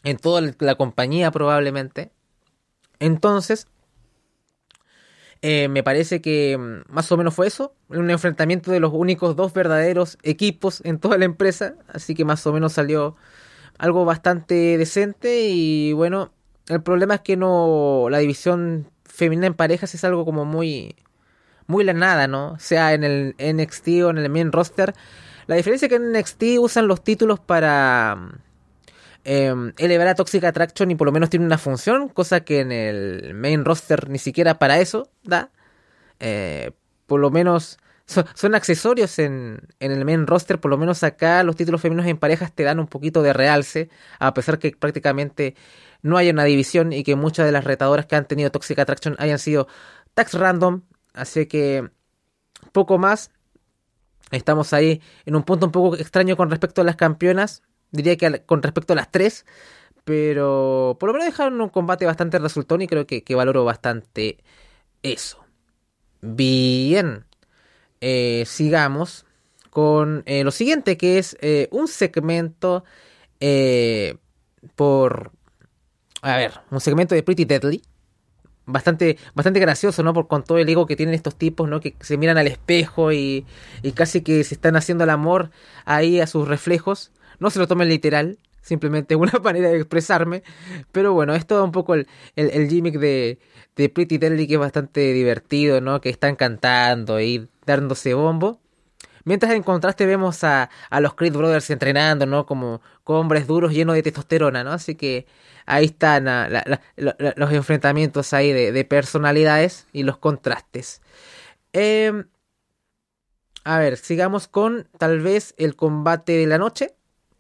en 0.05 0.17
toda 0.17 0.41
la 0.59 0.75
compañía 0.77 1.31
probablemente. 1.31 2.13
Entonces, 2.99 3.67
eh, 5.43 5.69
me 5.69 5.83
parece 5.83 6.23
que 6.23 6.57
mm, 6.57 6.91
más 6.93 7.13
o 7.13 7.19
menos 7.19 7.35
fue 7.35 7.47
eso, 7.47 7.75
un 7.91 8.11
enfrentamiento 8.11 8.71
de 8.71 8.81
los 8.81 8.93
únicos 8.95 9.37
dos 9.37 9.53
verdaderos 9.53 10.17
equipos 10.23 10.81
en 10.87 10.99
toda 10.99 11.19
la 11.19 11.27
empresa, 11.27 11.75
así 11.89 12.15
que 12.15 12.25
más 12.25 12.47
o 12.47 12.53
menos 12.55 12.73
salió 12.73 13.17
algo 13.77 14.07
bastante 14.07 14.79
decente 14.79 15.49
y 15.51 15.93
bueno, 15.93 16.33
el 16.69 16.83
problema 16.83 17.17
es 17.17 17.21
que 17.21 17.37
no 17.37 18.07
la 18.11 18.19
división 18.19 18.91
femenina 19.05 19.47
en 19.47 19.55
parejas 19.55 19.95
es 19.95 20.05
algo 20.05 20.25
como 20.25 20.47
muy 20.47 20.97
muy 21.71 21.85
la 21.85 21.95
nada, 21.95 22.27
¿no? 22.27 22.59
Sea 22.59 22.93
en 22.93 23.05
el 23.05 23.35
NXT 23.39 23.89
o 24.05 24.11
en 24.11 24.19
el 24.19 24.29
main 24.29 24.53
roster, 24.53 24.95
la 25.47 25.57
diferencia 25.57 25.87
es 25.87 25.91
que 25.91 25.97
en 25.97 26.13
NXT 26.13 26.43
usan 26.61 26.87
los 26.87 27.03
títulos 27.03 27.41
para 27.41 28.19
em, 29.25 29.73
elevar 29.79 30.09
a 30.09 30.15
Toxic 30.15 30.45
Attraction 30.45 30.91
y 30.91 30.95
por 30.97 31.07
lo 31.07 31.13
menos 31.13 31.31
tiene 31.31 31.47
una 31.47 31.59
función, 31.59 32.09
cosa 32.09 32.41
que 32.41 32.61
en 32.61 32.73
el 32.73 33.35
main 33.35 33.65
roster 33.65 34.11
ni 34.11 34.19
siquiera 34.19 34.59
para 34.59 34.79
eso 34.81 35.11
da. 35.23 35.51
Eh, 36.21 36.73
por 37.07 37.21
lo 37.21 37.31
menos 37.31 37.79
son, 38.07 38.55
accesorios 38.55 39.19
en, 39.19 39.61
en, 39.79 39.93
el 39.93 40.05
main 40.05 40.27
roster, 40.27 40.61
por 40.61 40.71
lo 40.71 40.79
menos 40.79 41.03
acá 41.05 41.43
los 41.45 41.57
títulos 41.57 41.81
femeninos 41.81 42.09
en 42.11 42.19
parejas 42.19 42.53
te 42.53 42.65
dan 42.65 42.81
un 42.81 42.89
poquito 42.89 43.23
de 43.23 43.33
realce, 43.33 43.89
a 44.19 44.35
pesar 44.35 44.59
que 44.59 44.73
prácticamente 44.73 45.55
no 46.03 46.17
hay 46.17 46.31
una 46.31 46.45
división 46.45 46.93
y 46.93 47.05
que 47.05 47.15
muchas 47.17 47.47
de 47.47 47.53
las 47.53 47.65
retadoras 47.65 48.07
que 48.07 48.17
han 48.17 48.27
tenido 48.27 48.51
Toxic 48.51 48.79
Attraction 48.79 49.17
hayan 49.19 49.39
sido 49.39 49.69
tax 50.15 50.35
random, 50.35 50.83
así 51.15 51.47
que 51.47 51.91
poco 52.73 52.99
más. 52.99 53.31
Estamos 54.31 54.73
ahí 54.73 55.03
en 55.27 55.35
un 55.35 55.43
punto 55.43 55.67
un 55.67 55.73
poco 55.73 55.97
extraño 55.97 56.37
con 56.37 56.51
respecto 56.51 56.81
a 56.81 56.85
las 56.85 56.97
campeonas. 56.97 57.63
Diría 57.91 58.17
que 58.17 58.45
con 58.45 58.63
respecto 58.63 58.93
a 58.93 58.97
las 58.97 59.11
tres. 59.11 59.45
Pero 60.05 60.97
por 60.99 61.09
lo 61.09 61.13
menos 61.15 61.27
dejaron 61.27 61.61
un 61.61 61.69
combate 61.69 62.07
bastante 62.07 62.39
resultón 62.39 62.83
y 62.83 62.87
creo 62.87 63.07
que, 63.07 63.23
valoro 63.35 63.65
bastante 63.65 64.39
eso. 65.03 65.45
Bien. 66.21 67.27
Eh, 68.01 68.45
sigamos 68.47 69.27
con 69.69 70.23
eh, 70.27 70.43
lo 70.43 70.51
siguiente 70.51 70.97
que 70.97 71.19
es 71.19 71.37
eh, 71.41 71.69
un 71.71 71.89
segmento 71.89 72.85
por... 74.75 75.33
A 76.23 76.37
ver, 76.37 76.61
un 76.71 76.81
segmento 76.81 77.15
de 77.15 77.23
Pretty 77.23 77.47
Deadly 77.47 77.83
bastante, 78.71 79.19
bastante 79.35 79.61
gracioso, 79.61 80.03
¿no? 80.03 80.13
Por 80.13 80.29
con 80.29 80.45
todo 80.45 80.59
el 80.59 80.69
ego 80.69 80.87
que 80.87 80.97
tienen 80.97 81.15
estos 81.15 81.37
tipos, 81.37 81.69
¿no? 81.69 81.81
Que 81.81 81.95
se 82.01 82.17
miran 82.17 82.39
al 82.39 82.47
espejo 82.47 83.13
y, 83.13 83.47
y 83.83 83.93
casi 83.93 84.23
que 84.23 84.45
se 84.45 84.55
están 84.55 84.77
haciendo 84.77 85.05
el 85.05 85.11
amor 85.11 85.51
ahí 85.85 86.21
a 86.21 86.27
sus 86.27 86.49
reflejos. 86.49 87.13
No 87.39 87.51
se 87.51 87.59
lo 87.59 87.67
tomen 87.67 87.89
literal, 87.89 88.39
simplemente 88.63 89.17
una 89.17 89.33
manera 89.45 89.69
de 89.69 89.77
expresarme. 89.77 90.43
Pero 90.93 91.13
bueno, 91.13 91.35
es 91.35 91.47
todo 91.47 91.65
un 91.65 91.73
poco 91.73 91.95
el, 91.95 92.07
el, 92.37 92.69
gimmick 92.69 92.99
de, 92.99 93.39
de 93.77 93.89
Pretty 93.89 94.19
Deadly 94.19 94.47
que 94.47 94.55
es 94.55 94.61
bastante 94.61 95.13
divertido, 95.13 95.81
¿no? 95.81 96.01
Que 96.01 96.11
están 96.11 96.37
cantando 96.37 97.21
y 97.21 97.49
dándose 97.67 98.15
bombo. 98.15 98.60
Mientras 99.25 99.53
en 99.53 99.63
contraste 99.63 100.07
vemos 100.07 100.45
a, 100.45 100.71
a 100.89 101.01
los 101.01 101.15
Creed 101.15 101.35
Brothers 101.35 101.71
entrenando, 101.71 102.27
¿no? 102.27 102.47
Como, 102.47 102.81
hombres 103.05 103.47
duros 103.47 103.73
llenos 103.73 103.97
de 103.97 104.03
testosterona, 104.03 104.63
¿no? 104.63 104.73
Así 104.73 104.95
que 104.95 105.27
ahí 105.67 105.87
están 105.87 106.27
los 106.97 107.53
enfrentamientos 107.53 108.33
ahí 108.33 108.53
de, 108.53 108.85
personalidades 108.85 109.87
y 109.93 110.05
los 110.05 110.19
contrastes. 110.19 111.03
Em, 111.73 112.27
a 113.65 113.79
ver, 113.79 113.97
sigamos 113.97 114.49
con 114.49 114.89
tal 114.99 115.21
vez 115.21 115.55
el 115.59 115.77
combate 115.77 116.33
de 116.33 116.47
la 116.47 116.59
noche. 116.59 116.95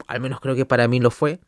Al 0.06 0.20
menos 0.20 0.40
creo 0.40 0.54
que 0.54 0.66
para 0.66 0.88
mí 0.88 1.00
lo 1.00 1.10
fue. 1.10 1.40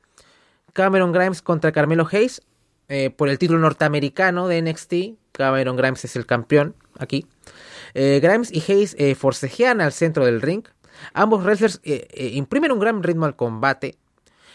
Cameron 0.73 1.12
Grimes 1.12 1.42
contra 1.42 1.73
Carmelo 1.73 2.09
Hayes 2.11 2.42
eh, 2.88 3.11
por 3.11 3.29
el 3.29 3.38
título 3.38 3.59
norteamericano 3.59 4.49
de 4.49 4.62
NXT. 4.62 4.95
Cameron 5.33 5.77
Grimes 5.77 6.05
es 6.05 6.16
el 6.16 6.27
campeón 6.27 6.75
aquí. 6.99 7.27
Eh, 7.94 8.20
Grimes 8.22 8.52
y 8.52 8.61
Hayes 8.61 8.94
eh, 8.98 9.14
forcejean 9.14 9.81
al 9.81 9.92
centro 9.92 10.24
del 10.24 10.40
ring. 10.40 10.64
Ambos 11.14 11.42
wrestlers 11.44 11.81
imprimen 11.85 12.70
un 12.70 12.78
gran 12.78 13.02
ritmo 13.02 13.26
al 13.26 13.35
combate. 13.35 13.96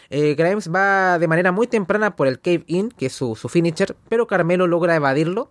Grimes 0.08 0.72
va 0.72 1.18
de 1.18 1.28
manera 1.28 1.52
muy 1.52 1.66
temprana 1.66 2.16
por 2.16 2.26
el 2.26 2.40
Cave 2.40 2.64
In, 2.68 2.90
que 2.90 3.06
es 3.06 3.12
su, 3.12 3.34
finisher, 3.34 3.96
pero 4.08 4.26
Carmelo 4.26 4.66
logra 4.66 4.94
evadirlo. 4.94 5.50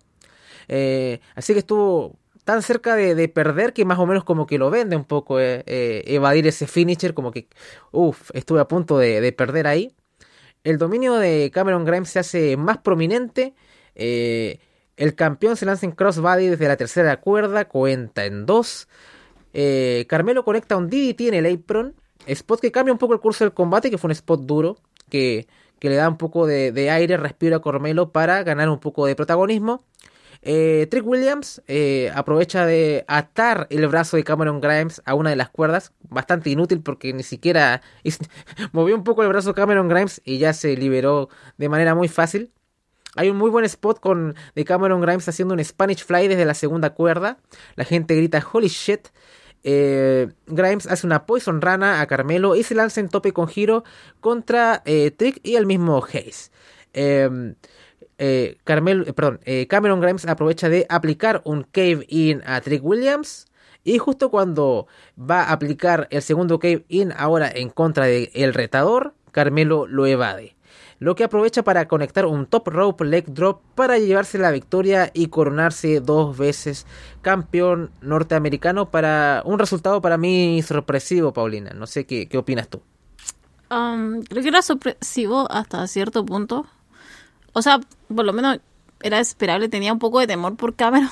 así 1.36 1.54
que 1.54 1.60
estuvo 1.60 2.17
tan 2.45 2.63
cerca 2.63 2.95
de, 2.95 3.28
perder 3.28 3.73
que 3.73 3.86
más 3.86 4.00
o 4.00 4.08
menos 4.08 4.23
como 4.23 4.47
que 4.47 4.58
lo 4.58 4.71
vende 4.71 4.95
un 4.95 5.06
poco 5.06 5.39
evadir 5.39 6.47
ese 6.47 6.65
finisher, 6.65 7.13
como 7.13 7.32
que, 7.32 7.47
uff, 7.91 8.32
estuve 8.34 8.62
a 8.62 8.67
punto 8.67 8.97
de 8.97 9.32
perder 9.34 9.67
ahí 9.67 9.93
el 10.67 10.78
dominio 10.78 11.15
de 11.15 11.50
Cameron 11.54 11.86
Grimes 11.86 12.10
se 12.10 12.19
hace 12.19 12.58
más 12.58 12.80
prominente. 12.80 13.54
Eh, 13.95 14.60
el 14.98 15.14
campeón 15.14 15.56
se 15.56 15.66
lanza 15.66 15.86
en 15.86 15.92
crossbody 15.92 16.48
desde 16.48 16.68
la 16.68 16.76
tercera 16.76 17.22
cuerda, 17.22 17.66
cuenta 17.66 18.26
en 18.26 18.46
dos. 18.48 18.88
Eh, 19.54 20.06
Carmelo 20.10 20.44
conecta 20.44 20.76
un 20.76 20.90
DDT 20.90 21.22
en 21.22 21.34
el 21.36 21.46
apron. 21.46 21.96
Spot 22.26 22.60
que 22.60 22.72
cambia 22.72 22.92
un 22.92 22.98
poco 22.98 23.14
el 23.14 23.20
curso 23.20 23.44
del 23.44 23.54
combate, 23.54 23.90
que 23.90 23.98
fue 23.98 24.10
un 24.10 24.12
spot 24.14 24.42
duro, 24.42 24.78
que, 25.10 25.48
le 25.80 25.96
da 25.96 26.10
un 26.10 26.18
poco 26.18 26.46
de, 26.48 26.90
aire, 26.90 27.16
respiro 27.16 27.56
a 27.56 27.62
Carmelo 27.62 28.12
para 28.12 28.44
ganar 28.44 28.70
un 28.70 28.80
poco 28.80 29.06
de 29.06 29.16
protagonismo. 29.16 29.84
Eh, 30.42 30.88
Trick 30.90 31.06
Williams 31.06 31.62
eh, 31.68 32.12
aprovecha 32.14 32.66
de 32.66 33.06
atar 33.08 33.68
el 33.70 33.88
brazo 33.88 34.18
de 34.18 34.24
Cameron 34.24 34.62
Grimes 34.62 35.02
a 35.06 35.14
una 35.14 35.30
de 35.30 35.36
las 35.36 35.50
cuerdas, 35.50 35.94
bastante 36.10 36.50
inútil 36.50 36.82
porque 36.82 37.12
ni 37.14 37.24
siquiera 37.24 37.82
movió 38.72 38.96
un 38.96 39.04
poco 39.04 39.24
el 39.24 39.30
brazo 39.30 39.54
Cameron 39.54 39.90
Grimes 39.90 40.22
y 40.26 40.38
ya 40.38 40.54
se 40.54 40.76
liberó 40.78 41.30
de 41.58 41.70
manera 41.70 41.96
muy 41.96 42.08
fácil. 42.08 42.52
Hay 43.18 43.30
un 43.30 43.38
muy 43.38 43.50
buen 43.50 43.66
spot 43.66 44.00
con 44.00 44.36
de 44.56 44.66
Cameron 44.66 45.02
Grimes 45.02 45.28
haciendo 45.28 45.54
un 45.54 45.64
Spanish 45.64 46.06
Fly 46.06 46.28
desde 46.28 46.46
la 46.46 46.54
segunda 46.54 46.92
cuerda. 46.92 47.38
La 47.76 47.84
gente 47.84 48.16
grita 48.16 48.46
holy 48.52 48.68
shit. 48.68 49.10
Eh, 49.64 50.30
Grimes 50.46 50.88
hace 50.88 51.06
una 51.06 51.26
Poison 51.26 51.60
Rana 51.62 52.00
a 52.00 52.08
Carmelo 52.08 52.56
y 52.56 52.64
se 52.64 52.76
lanza 52.76 53.02
en 53.02 53.10
tope 53.10 53.34
con 53.34 53.48
giro 53.48 53.84
contra 54.22 54.84
Trick 54.84 55.40
y 55.44 55.56
el 55.56 55.66
mismo 55.66 56.02
Hayes. 56.14 56.52
Eh, 56.94 57.56
eh, 58.18 58.58
perdón, 59.16 59.40
eh, 59.46 59.68
Cameron 59.68 60.02
Grimes 60.02 60.26
aprovecha 60.26 60.70
de 60.70 60.86
aplicar 60.90 61.42
un 61.46 61.64
cave 61.64 62.06
in 62.10 62.42
a 62.46 62.62
Trick 62.62 62.84
Williams. 62.84 63.46
Y 63.84 64.00
justo 64.00 64.30
cuando 64.30 64.88
va 65.18 65.44
a 65.44 65.54
aplicar 65.54 66.08
el 66.12 66.22
segundo 66.22 66.60
cave 66.60 66.84
in 66.90 67.14
ahora 67.16 67.50
en 67.50 67.70
contra 67.70 68.06
del 68.06 68.30
el 68.34 68.54
retador, 68.54 69.14
Carmelo 69.32 69.88
lo 69.88 70.06
evade. 70.06 70.57
Lo 71.00 71.16
que 71.16 71.24
aprovecha 71.24 71.64
para 71.64 71.88
conectar 71.88 72.26
un 72.26 72.48
top 72.48 72.68
rope 72.70 73.06
leg 73.06 73.26
drop 73.28 73.62
para 73.76 74.00
llevarse 74.00 74.38
la 74.38 74.52
victoria 74.52 75.12
y 75.14 75.28
coronarse 75.28 76.00
dos 76.00 76.38
veces 76.38 76.88
campeón 77.22 77.92
norteamericano 78.02 78.90
para 78.90 79.44
un 79.46 79.60
resultado 79.60 80.02
para 80.02 80.18
mí 80.18 80.62
sorpresivo, 80.64 81.34
Paulina. 81.34 81.72
No 81.76 81.86
sé 81.86 82.06
qué, 82.06 82.28
qué 82.28 82.38
opinas 82.38 82.68
tú. 82.68 82.82
Um, 83.70 84.22
creo 84.24 84.42
que 84.42 84.50
era 84.50 84.62
sorpresivo 84.62 85.52
hasta 85.52 85.86
cierto 85.88 86.26
punto 86.26 86.66
o 87.58 87.64
sea, 87.64 87.80
por 88.16 88.24
lo 88.24 88.34
menos 88.34 88.60
era 89.02 89.20
esperable, 89.20 89.68
tenía 89.68 89.92
un 89.92 89.98
poco 89.98 90.20
de 90.20 90.28
temor 90.28 90.56
por 90.56 90.76
Cameron, 90.76 91.10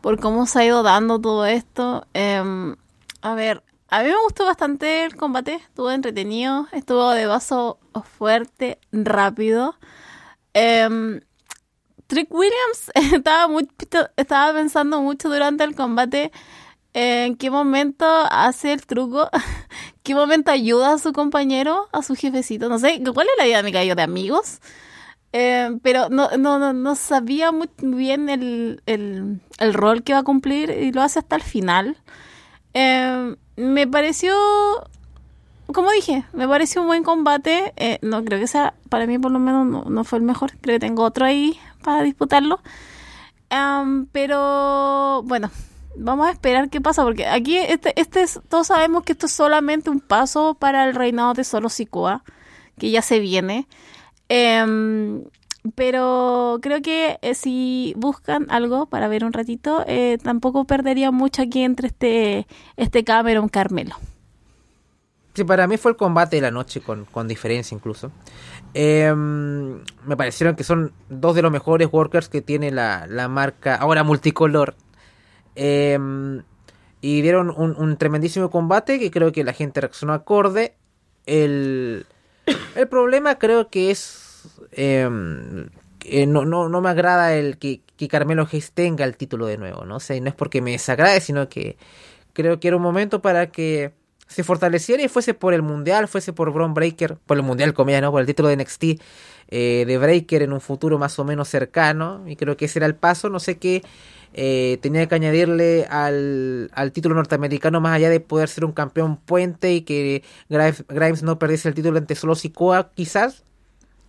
por 0.00 0.20
cómo 0.20 0.46
se 0.46 0.60
ha 0.60 0.64
ido 0.64 0.84
dando 0.84 1.20
todo 1.20 1.44
esto. 1.44 2.06
Em, 2.14 2.76
a 3.20 3.34
ver, 3.34 3.64
a 3.90 4.02
mí 4.02 4.08
me 4.08 4.22
gustó 4.24 4.46
bastante 4.46 5.04
el 5.04 5.16
combate, 5.16 5.54
estuvo 5.54 5.90
entretenido, 5.90 6.68
estuvo 6.72 7.10
de 7.10 7.26
vaso 7.26 7.80
fuerte, 8.18 8.78
rápido. 8.92 9.76
Em, 10.54 11.20
Trick 12.06 12.32
Williams 12.32 12.90
estaba, 13.14 13.48
muy, 13.48 13.68
estaba 14.16 14.52
pensando 14.52 15.00
mucho 15.00 15.28
durante 15.28 15.64
el 15.64 15.74
combate 15.74 16.30
en 16.92 17.36
qué 17.36 17.50
momento 17.50 18.06
hace 18.30 18.72
el 18.72 18.86
truco, 18.86 19.28
qué 20.04 20.14
momento 20.14 20.52
ayuda 20.52 20.94
a 20.94 20.98
su 20.98 21.12
compañero, 21.12 21.88
a 21.92 22.02
su 22.02 22.14
jefecito, 22.14 22.68
no 22.68 22.78
sé, 22.78 23.02
¿cuál 23.12 23.26
es 23.26 23.32
la 23.38 23.44
dinámica 23.44 23.80
de 23.80 24.02
amigos? 24.02 24.60
Eh, 25.32 25.78
pero 25.82 26.08
no, 26.10 26.30
no, 26.38 26.72
no, 26.72 26.94
sabía 26.96 27.52
muy 27.52 27.68
bien 27.78 28.28
el, 28.28 28.82
el, 28.86 29.40
el, 29.58 29.74
rol 29.74 30.02
que 30.02 30.12
va 30.12 30.20
a 30.20 30.24
cumplir 30.24 30.70
y 30.70 30.90
lo 30.90 31.02
hace 31.02 31.20
hasta 31.20 31.36
el 31.36 31.42
final. 31.42 31.96
Eh, 32.74 33.36
me 33.60 33.86
pareció, 33.86 34.34
como 35.72 35.90
dije, 35.90 36.24
me 36.32 36.48
pareció 36.48 36.80
un 36.82 36.88
buen 36.88 37.02
combate. 37.04 37.72
Eh, 37.76 37.98
no 38.02 38.24
creo 38.24 38.40
que 38.40 38.46
sea, 38.46 38.74
para 38.88 39.06
mí 39.06 39.18
por 39.18 39.30
lo 39.30 39.38
menos 39.38 39.66
no, 39.66 39.84
no, 39.84 40.04
fue 40.04 40.18
el 40.18 40.24
mejor. 40.24 40.52
Creo 40.60 40.76
que 40.76 40.86
tengo 40.86 41.04
otro 41.04 41.26
ahí 41.26 41.58
para 41.82 42.02
disputarlo. 42.02 42.60
pero 44.12 45.22
bueno, 45.24 45.50
vamos 45.96 46.28
a 46.28 46.32
esperar 46.32 46.70
qué 46.70 46.80
pasa, 46.80 47.02
porque 47.02 47.26
aquí 47.26 47.56
este, 47.56 47.98
este 48.00 48.24
todos 48.48 48.68
sabemos 48.68 49.04
que 49.04 49.12
esto 49.12 49.26
es 49.26 49.32
solamente 49.32 49.90
un 49.90 50.00
paso 50.00 50.54
para 50.54 50.84
el 50.88 50.94
reinado 50.94 51.34
de 51.34 51.44
Solo 51.44 51.68
Sikoa, 51.68 52.24
que 52.78 52.90
ya 52.90 53.02
se 53.02 53.20
viene. 53.20 53.66
Em, 54.28 55.24
pero 55.74 56.58
creo 56.62 56.80
que 56.80 57.18
eh, 57.22 57.34
si 57.34 57.92
buscan 57.96 58.46
algo 58.50 58.86
para 58.86 59.08
ver 59.08 59.24
un 59.24 59.32
ratito, 59.32 59.84
eh, 59.86 60.18
tampoco 60.22 60.64
perdería 60.64 61.10
mucho 61.10 61.42
aquí 61.42 61.62
entre 61.62 61.88
este, 61.88 62.46
este 62.76 63.04
Cameron 63.04 63.48
Carmelo. 63.48 63.96
Sí, 65.34 65.44
para 65.44 65.66
mí 65.66 65.76
fue 65.76 65.92
el 65.92 65.96
combate 65.96 66.36
de 66.36 66.42
la 66.42 66.50
noche, 66.50 66.80
con, 66.80 67.28
diferencia 67.28 67.74
incluso. 67.74 68.10
Em, 68.74 69.80
me 70.04 70.16
parecieron 70.16 70.56
que 70.56 70.64
son 70.64 70.92
dos 71.08 71.34
de 71.36 71.42
los 71.42 71.52
mejores 71.52 71.88
workers 71.92 72.28
que 72.28 72.42
tiene 72.42 72.70
la, 72.70 73.06
marca 73.28 73.76
ahora 73.76 74.02
multicolor. 74.02 74.74
Em, 75.54 76.42
y 77.00 77.22
dieron 77.22 77.50
un, 77.50 77.76
un, 77.76 77.96
tremendísimo 77.96 78.50
combate 78.50 78.98
que 78.98 79.10
creo 79.10 79.32
que 79.32 79.44
la 79.44 79.52
gente 79.52 79.80
reaccionó 79.80 80.14
acorde. 80.14 80.74
El, 81.26 82.06
el 82.74 82.88
problema 82.88 83.36
creo 83.36 83.68
que 83.68 83.90
es... 83.90 84.29
Em, 84.72 85.68
no, 86.28 86.44
no, 86.44 86.68
no 86.68 86.80
me 86.80 86.88
agrada 86.88 87.34
el 87.34 87.58
que, 87.58 87.82
Carmelo 88.08 88.48
Hayes 88.50 88.72
tenga 88.72 89.04
el 89.04 89.16
título 89.16 89.46
de 89.46 89.58
nuevo, 89.58 89.84
¿no? 89.84 90.00
sé 90.00 90.20
no 90.20 90.28
es 90.28 90.34
porque 90.34 90.62
me 90.62 90.70
desagrade, 90.70 91.20
sino 91.20 91.48
que 91.50 91.76
creo 92.32 92.58
que 92.58 92.68
era 92.68 92.76
un 92.78 92.82
momento 92.82 93.20
para 93.20 93.50
que 93.50 93.92
se 94.30 94.44
fortaleciera 94.44 95.02
y 95.02 95.08
fuese 95.08 95.34
por 95.34 95.54
el 95.54 95.62
mundial, 95.62 96.06
fuese 96.06 96.32
por 96.32 96.52
Braun 96.52 96.72
Breaker, 96.72 97.16
por 97.26 97.36
el 97.36 97.42
mundial 97.42 97.74
comida, 97.74 98.00
¿no? 98.00 98.12
Por 98.12 98.20
el 98.20 98.26
título 98.28 98.48
de 98.48 98.56
NXT 98.56 98.84
eh, 99.48 99.84
de 99.84 99.98
Breaker 99.98 100.42
en 100.42 100.52
un 100.52 100.60
futuro 100.60 100.98
más 100.98 101.18
o 101.18 101.24
menos 101.24 101.48
cercano. 101.48 102.22
Y 102.28 102.36
creo 102.36 102.56
que 102.56 102.66
ese 102.66 102.78
era 102.78 102.86
el 102.86 102.94
paso. 102.94 103.28
No 103.28 103.40
sé 103.40 103.58
qué 103.58 103.82
eh, 104.32 104.78
tenía 104.80 105.08
que 105.08 105.16
añadirle 105.16 105.84
al, 105.90 106.70
al, 106.74 106.92
título 106.92 107.16
norteamericano 107.16 107.80
más 107.80 107.96
allá 107.96 108.08
de 108.08 108.20
poder 108.20 108.48
ser 108.48 108.64
un 108.64 108.70
campeón 108.70 109.16
puente 109.16 109.72
y 109.72 109.80
que 109.80 110.22
Grimes, 110.48 111.24
no 111.24 111.40
perdiese 111.40 111.68
el 111.68 111.74
título 111.74 111.98
ante 111.98 112.14
solo 112.14 112.36
Sikoa, 112.36 112.92
quizás. 112.94 113.42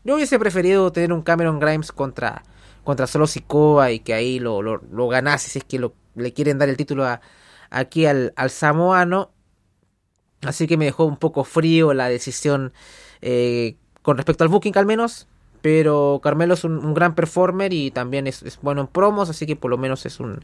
Yo 0.04 0.16
hubiese 0.16 0.40
preferido 0.40 0.92
tener 0.92 1.14
un 1.14 1.22
Cameron 1.22 1.60
Grimes 1.60 1.92
contra, 1.92 2.44
contra 2.84 3.08
solo 3.08 3.28
Sikoa 3.28 3.92
y 3.92 4.00
que 4.00 4.14
ahí 4.14 4.40
lo, 4.40 4.62
lo, 4.62 5.08
ganase 5.08 5.50
si 5.50 5.60
es 5.60 5.66
que 5.66 5.80
lo, 5.80 5.94
le 6.16 6.34
quieren 6.34 6.58
dar 6.58 6.70
el 6.70 6.78
título 6.78 7.06
aquí 7.70 8.06
al, 8.06 8.34
al 8.36 8.50
samoano. 8.50 9.32
Así 10.42 10.66
que 10.66 10.78
me 10.78 10.86
dejó 10.86 11.06
un 11.06 11.18
poco 11.18 11.44
frío 11.44 11.94
la 11.94 12.10
decisión 12.10 12.74
eh, 13.22 13.76
con 14.02 14.18
respecto 14.18 14.44
al 14.44 14.50
booking 14.50 14.78
al 14.78 14.86
menos. 14.86 15.28
Pero 15.62 16.20
Carmelo 16.24 16.56
es 16.56 16.64
un, 16.64 16.96
gran 16.96 17.14
performer 17.14 17.72
y 17.72 17.92
también 17.92 18.26
es, 18.26 18.60
bueno 18.64 18.82
en 18.82 18.88
promos, 18.88 19.30
así 19.30 19.46
que 19.46 19.56
por 19.56 19.70
lo 19.70 19.78
menos 19.78 20.08
es 20.08 20.20
un, 20.20 20.44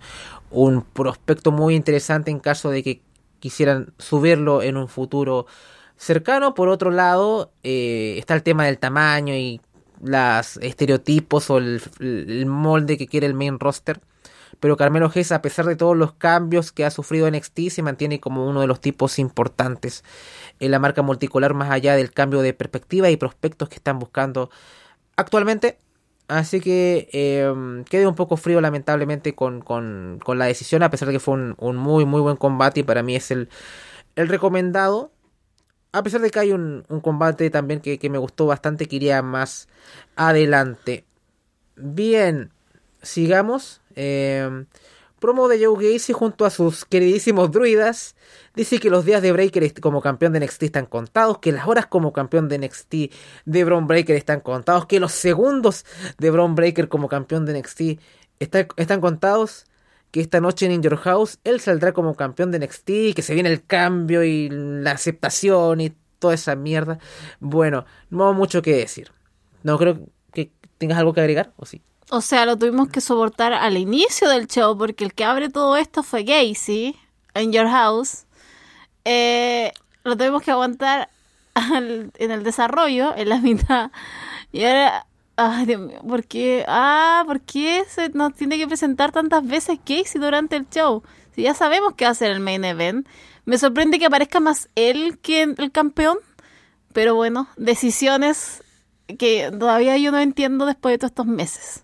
un 0.51 0.83
prospecto 0.83 1.51
muy 1.51 1.73
interesante 1.73 2.29
en 2.29 2.39
caso 2.39 2.69
de 2.69 2.83
que 2.83 3.01
quisieran 3.39 3.93
subirlo 3.97 4.61
en 4.61 4.77
un 4.77 4.87
futuro 4.87 5.47
cercano. 5.97 6.53
Por 6.53 6.69
otro 6.69 6.91
lado, 6.91 7.51
eh, 7.63 8.15
está 8.17 8.35
el 8.35 8.43
tema 8.43 8.65
del 8.65 8.77
tamaño 8.77 9.33
y 9.35 9.61
los 10.01 10.57
estereotipos 10.57 11.49
o 11.49 11.57
el, 11.57 12.45
molde 12.47 12.97
que 12.97 13.07
quiere 13.07 13.27
el 13.27 13.33
main 13.33 13.59
roster. 13.59 13.99
Pero 14.59 14.77
Carmelo 14.77 15.11
Hayes, 15.13 15.31
a 15.31 15.41
pesar 15.41 15.65
de 15.65 15.75
todos 15.75 15.95
los 15.95 16.13
cambios 16.13 16.71
que 16.71 16.85
ha 16.85 16.91
sufrido 16.91 17.29
NXT, 17.29 17.69
se 17.69 17.83
mantiene 17.83 18.19
como 18.19 18.47
uno 18.47 18.61
de 18.61 18.67
los 18.67 18.79
tipos 18.79 19.19
importantes 19.19 20.03
en 20.59 20.71
la 20.71 20.79
marca 20.79 21.01
multicolor, 21.03 21.53
más 21.53 21.69
allá 21.69 21.95
del 21.95 22.11
cambio 22.11 22.41
de 22.41 22.53
perspectiva 22.53 23.09
y 23.09 23.17
prospectos 23.17 23.69
que 23.69 23.75
están 23.75 23.99
buscando 23.99 24.49
actualmente. 25.15 25.77
Así 26.27 26.59
que 26.59 27.07
eh, 27.13 27.49
un 27.49 28.15
poco 28.15 28.35
frío 28.35 28.59
lamentablemente 28.59 29.33
con, 29.33 29.61
con, 29.61 30.19
con, 30.23 30.37
la 30.39 30.45
decisión, 30.45 30.83
a 30.83 30.89
pesar 30.89 31.07
de 31.07 31.13
que 31.13 31.19
fue 31.19 31.35
un, 31.35 31.55
un, 31.57 31.77
muy 31.77 32.05
muy 32.05 32.19
buen 32.19 32.35
combate 32.35 32.81
y 32.81 32.83
para 32.83 33.01
mí 33.01 33.15
es 33.15 33.31
el, 33.31 33.49
el 34.15 34.27
recomendado. 34.27 35.11
A 35.91 36.03
pesar 36.03 36.21
de 36.21 36.29
que 36.29 36.39
hay 36.39 36.51
un, 36.51 36.85
un 36.89 37.01
combate 37.01 37.49
también 37.49 37.79
que, 37.79 37.97
que, 37.97 38.09
me 38.09 38.17
gustó 38.17 38.45
bastante, 38.45 38.87
que 38.87 38.97
iría 38.97 39.21
más 39.21 39.67
adelante. 40.15 41.05
Bien, 41.75 42.51
sigamos. 43.01 43.81
Eh, 43.95 44.65
promo 45.19 45.47
de 45.47 45.63
Joe 45.65 45.93
Gacy 45.93 46.13
junto 46.13 46.45
a 46.45 46.49
sus 46.49 46.85
queridísimos 46.85 47.51
druidas. 47.51 48.15
Dice 48.55 48.79
que 48.79 48.89
los 48.89 49.05
días 49.05 49.21
de 49.21 49.31
Breaker 49.31 49.79
como 49.81 50.01
campeón 50.01 50.33
de 50.33 50.39
NXT 50.39 50.63
están 50.63 50.85
contados, 50.85 51.39
que 51.39 51.51
las 51.51 51.67
horas 51.67 51.87
como 51.87 52.13
campeón 52.13 52.47
de 52.47 52.59
NXT 52.59 52.93
de 53.45 53.63
Braun 53.63 53.87
Breaker 53.87 54.15
están 54.15 54.39
contados, 54.41 54.85
que 54.85 54.99
los 54.99 55.11
segundos 55.11 55.85
de 56.17 56.31
Braun 56.31 56.55
Breaker 56.55 56.89
como 56.89 57.07
campeón 57.07 57.45
de 57.45 57.59
NXT 57.59 57.81
está, 58.39 58.67
están 58.77 59.01
contados, 59.01 59.65
que 60.11 60.21
esta 60.21 60.39
noche 60.39 60.65
en 60.65 60.71
In 60.71 60.81
Your 60.81 60.97
House 60.97 61.39
él 61.43 61.59
saldrá 61.59 61.93
como 61.93 62.15
campeón 62.15 62.51
de 62.51 62.59
NXT, 62.59 63.15
que 63.15 63.21
se 63.21 63.33
viene 63.33 63.49
el 63.49 63.63
cambio 63.63 64.23
y 64.23 64.49
la 64.49 64.91
aceptación 64.91 65.81
y 65.81 65.93
toda 66.19 66.33
esa 66.33 66.55
mierda. 66.55 66.99
Bueno, 67.39 67.85
no 68.09 68.33
mucho 68.33 68.61
que 68.61 68.75
decir. 68.75 69.11
No 69.63 69.77
creo 69.77 69.99
que 70.33 70.51
tengas 70.77 70.97
algo 70.97 71.13
que 71.13 71.21
agregar, 71.21 71.53
¿o 71.57 71.65
sí? 71.65 71.81
O 72.09 72.21
sea, 72.21 72.45
lo 72.45 72.57
tuvimos 72.57 72.89
que 72.89 73.01
soportar 73.01 73.53
al 73.53 73.77
inicio 73.77 74.29
del 74.29 74.47
show 74.47 74.77
porque 74.77 75.03
el 75.03 75.13
que 75.13 75.25
abre 75.25 75.49
todo 75.49 75.75
esto 75.75 76.03
fue 76.03 76.23
Gacy 76.23 76.95
en 77.33 77.51
Your 77.51 77.67
House. 77.67 78.25
Eh, 79.03 79.73
lo 80.03 80.15
tuvimos 80.15 80.41
que 80.41 80.51
aguantar 80.51 81.09
en 81.55 82.31
el 82.31 82.43
desarrollo, 82.43 83.13
en 83.15 83.29
la 83.29 83.39
mitad. 83.39 83.91
Y 84.51 84.63
ahora, 84.63 85.06
ay 85.37 85.65
Dios 85.65 85.79
mío, 85.79 86.01
¿por 86.07 86.25
qué? 86.25 86.65
Ah, 86.67 87.23
¿por 87.25 87.41
qué 87.41 87.83
se 87.87 88.09
nos 88.09 88.33
tiene 88.33 88.57
que 88.57 88.67
presentar 88.67 89.11
tantas 89.11 89.47
veces 89.47 89.79
Casey 89.79 90.19
durante 90.19 90.55
el 90.55 90.67
show? 90.69 91.03
Si 91.33 91.43
ya 91.43 91.53
sabemos 91.53 91.93
que 91.95 92.05
va 92.05 92.11
a 92.11 92.15
ser 92.15 92.31
el 92.31 92.39
main 92.39 92.65
event. 92.65 93.07
Me 93.45 93.57
sorprende 93.57 93.99
que 93.99 94.07
aparezca 94.07 94.41
más 94.41 94.69
él 94.75 95.19
que 95.21 95.43
el 95.43 95.71
campeón. 95.71 96.17
Pero 96.91 97.15
bueno, 97.15 97.47
decisiones 97.55 98.63
que 99.19 99.51
todavía 99.57 99.97
yo 99.97 100.11
no 100.11 100.19
entiendo 100.19 100.65
después 100.65 100.93
de 100.93 100.97
todos 100.97 101.11
estos 101.11 101.27
meses. 101.27 101.83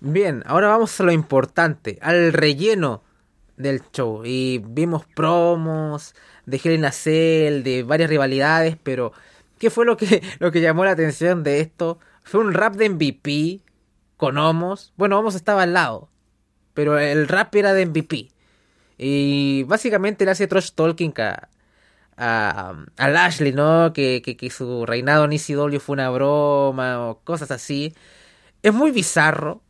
Bien, 0.00 0.42
ahora 0.46 0.68
vamos 0.68 1.00
a 1.00 1.04
lo 1.04 1.12
importante, 1.12 1.98
al 2.02 2.32
relleno 2.32 3.02
del 3.56 3.82
show. 3.92 4.22
Y 4.24 4.58
vimos 4.58 5.06
promos 5.06 6.14
de 6.44 6.86
a 6.86 6.92
Cell, 6.92 7.62
de 7.62 7.84
varias 7.84 8.10
rivalidades, 8.10 8.76
pero 8.82 9.12
¿qué 9.58 9.70
fue 9.70 9.86
lo 9.86 9.96
que, 9.96 10.22
lo 10.40 10.52
que 10.52 10.60
llamó 10.60 10.84
la 10.84 10.90
atención 10.90 11.42
de 11.42 11.60
esto? 11.60 11.98
Fue 12.24 12.40
un 12.40 12.54
rap 12.54 12.74
de 12.74 12.88
MVP 12.88 13.60
con 14.16 14.38
Homos. 14.38 14.92
Bueno, 14.96 15.18
Homos 15.18 15.34
estaba 15.34 15.62
al 15.62 15.74
lado, 15.74 16.10
pero 16.74 16.98
el 16.98 17.28
rap 17.28 17.54
era 17.54 17.72
de 17.74 17.86
MVP. 17.86 18.30
Y 18.98 19.64
básicamente 19.64 20.24
le 20.24 20.30
hace 20.32 20.46
trash 20.46 20.70
talking 20.72 21.12
a, 21.18 21.48
a, 22.16 23.08
Lashley, 23.08 23.52
¿no? 23.52 23.92
Que, 23.92 24.22
que, 24.24 24.36
que 24.36 24.50
su 24.50 24.86
reinado 24.86 25.24
en 25.24 25.32
ECW 25.32 25.78
fue 25.80 25.94
una 25.94 26.10
broma 26.10 27.08
o 27.08 27.20
cosas 27.20 27.50
así. 27.50 27.94
Es 28.62 28.72
muy 28.72 28.90
bizarro. 28.90 29.62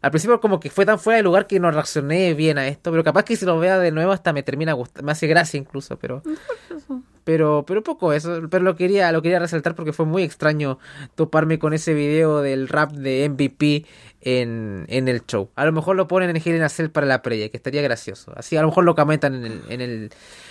Al 0.00 0.12
principio 0.12 0.40
como 0.40 0.60
que 0.60 0.70
fue 0.70 0.86
tan 0.86 1.00
fuera 1.00 1.16
de 1.16 1.24
lugar 1.24 1.48
que 1.48 1.58
no 1.58 1.70
reaccioné 1.72 2.32
bien 2.34 2.56
a 2.56 2.68
esto, 2.68 2.92
pero 2.92 3.02
capaz 3.02 3.24
que 3.24 3.34
si 3.34 3.44
lo 3.44 3.58
vea 3.58 3.78
de 3.78 3.90
nuevo 3.90 4.12
hasta 4.12 4.32
me 4.32 4.44
termina 4.44 4.72
gustando, 4.72 5.04
me 5.04 5.12
hace 5.12 5.26
gracia 5.26 5.58
incluso, 5.58 5.98
pero 5.98 6.22
pero 7.24 7.64
pero 7.66 7.82
poco 7.82 8.12
eso, 8.12 8.42
pero 8.48 8.62
lo 8.62 8.76
quería 8.76 9.10
lo 9.10 9.22
quería 9.22 9.40
resaltar 9.40 9.74
porque 9.74 9.92
fue 9.92 10.06
muy 10.06 10.22
extraño 10.22 10.78
toparme 11.16 11.58
con 11.58 11.72
ese 11.72 11.94
video 11.94 12.42
del 12.42 12.68
rap 12.68 12.92
de 12.92 13.28
MVP 13.28 13.86
en, 14.20 14.84
en 14.88 15.08
el 15.08 15.26
show. 15.26 15.50
A 15.56 15.64
lo 15.64 15.72
mejor 15.72 15.96
lo 15.96 16.06
ponen 16.06 16.30
en 16.34 16.62
a 16.62 16.68
Cell 16.68 16.90
para 16.90 17.06
la 17.06 17.20
previa, 17.20 17.48
que 17.48 17.56
estaría 17.56 17.82
gracioso. 17.82 18.32
Así 18.36 18.56
a 18.56 18.62
lo 18.62 18.68
mejor 18.68 18.84
lo 18.84 18.94
comentan 18.94 19.34
en 19.34 19.44
el 19.46 19.62
en 19.68 19.80
el 19.80 20.10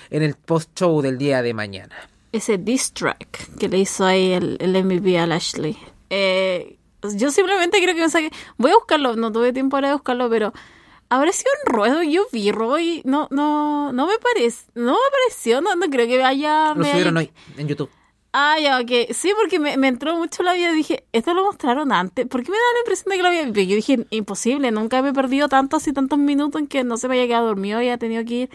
en 0.09 0.23
el 0.23 0.35
post 0.35 0.77
show 0.77 1.01
del 1.01 1.17
día 1.17 1.41
de 1.41 1.53
mañana. 1.53 1.95
Ese 2.33 2.57
diss 2.57 2.91
track 2.91 3.57
que 3.57 3.69
le 3.69 3.77
hizo 3.77 4.05
ahí 4.05 4.33
el, 4.33 4.57
el 4.59 4.83
MVP 4.83 5.17
a 5.17 5.25
Lashley. 5.25 5.77
Eh 6.09 6.76
yo 7.15 7.31
simplemente 7.31 7.81
creo 7.81 7.95
que 7.95 8.01
me 8.01 8.09
saqué. 8.09 8.31
Voy 8.57 8.71
a 8.71 8.75
buscarlo, 8.75 9.15
no 9.15 9.31
tuve 9.31 9.53
tiempo 9.53 9.77
ahora 9.77 9.89
de 9.89 9.93
buscarlo, 9.95 10.29
pero 10.29 10.53
habrá 11.09 11.31
sido 11.31 11.51
un 11.65 11.73
ruedo. 11.73 12.03
Yo 12.03 12.27
vi 12.31 12.51
ruedo 12.51 12.79
y 12.79 13.01
no, 13.05 13.27
no, 13.31 13.91
no 13.93 14.07
me 14.07 14.17
parece, 14.19 14.65
no 14.75 14.93
me 14.93 15.09
pareció, 15.11 15.61
no, 15.61 15.75
no 15.75 15.87
creo 15.89 16.07
que 16.07 16.23
haya. 16.23 16.73
Lo 16.73 16.83
subieron 16.85 17.17
hoy 17.17 17.31
en 17.57 17.67
YouTube. 17.67 17.89
Ah, 18.33 18.57
ya, 18.61 18.79
ok. 18.79 19.13
Sí, 19.13 19.31
porque 19.39 19.57
me, 19.57 19.77
me 19.77 19.87
entró 19.87 20.15
mucho 20.15 20.43
la 20.43 20.53
vida. 20.53 20.71
Dije, 20.71 21.05
esto 21.11 21.33
lo 21.33 21.43
mostraron 21.43 21.91
antes. 21.91 22.27
¿Por 22.27 22.43
qué 22.43 22.51
me 22.51 22.57
da 22.57 22.63
la 22.73 22.79
impresión 22.79 23.09
de 23.09 23.15
que 23.15 23.21
lo 23.23 23.29
había 23.29 23.43
visto? 23.45 23.61
Yo 23.61 23.75
dije, 23.75 24.05
imposible. 24.11 24.69
Nunca 24.69 25.01
me 25.01 25.09
he 25.09 25.13
perdido 25.13 25.47
tantos 25.47 25.87
y 25.87 25.93
tantos 25.93 26.19
minutos 26.19 26.61
en 26.61 26.67
que 26.67 26.83
no 26.83 26.97
se 26.97 27.07
me 27.07 27.15
haya 27.15 27.25
quedado 27.25 27.47
dormido 27.47 27.81
y 27.81 27.85
haya 27.85 27.97
tenido 27.97 28.23
que 28.25 28.33
ir 28.33 28.49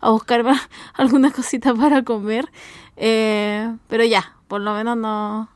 a 0.00 0.10
buscarme 0.10 0.52
alguna 0.94 1.32
cosita 1.32 1.74
para 1.74 2.04
comer. 2.04 2.48
Eh, 2.96 3.74
pero 3.88 4.04
ya, 4.04 4.36
por 4.46 4.60
lo 4.60 4.74
menos 4.74 4.96
no, 4.96 5.48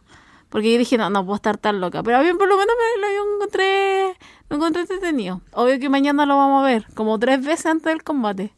porque 0.48 0.72
yo 0.72 0.78
dije, 0.78 0.96
no, 0.96 1.10
no 1.10 1.24
puedo 1.24 1.36
estar 1.36 1.58
tan 1.58 1.80
loca. 1.80 2.02
Pero 2.02 2.18
a 2.18 2.22
mí 2.22 2.32
por 2.32 2.48
lo 2.48 2.56
menos 2.56 2.74
me 2.96 3.02
lo 3.02 3.34
encontré, 3.34 4.14
lo 4.48 4.56
encontré 4.56 4.82
entretenido. 4.82 5.42
Obvio 5.52 5.78
que 5.78 5.88
mañana 5.88 6.24
lo 6.26 6.36
vamos 6.36 6.64
a 6.64 6.66
ver, 6.66 6.86
como 6.94 7.18
tres 7.18 7.44
veces 7.44 7.66
antes 7.66 7.92
del 7.92 8.02
combate. 8.02 8.52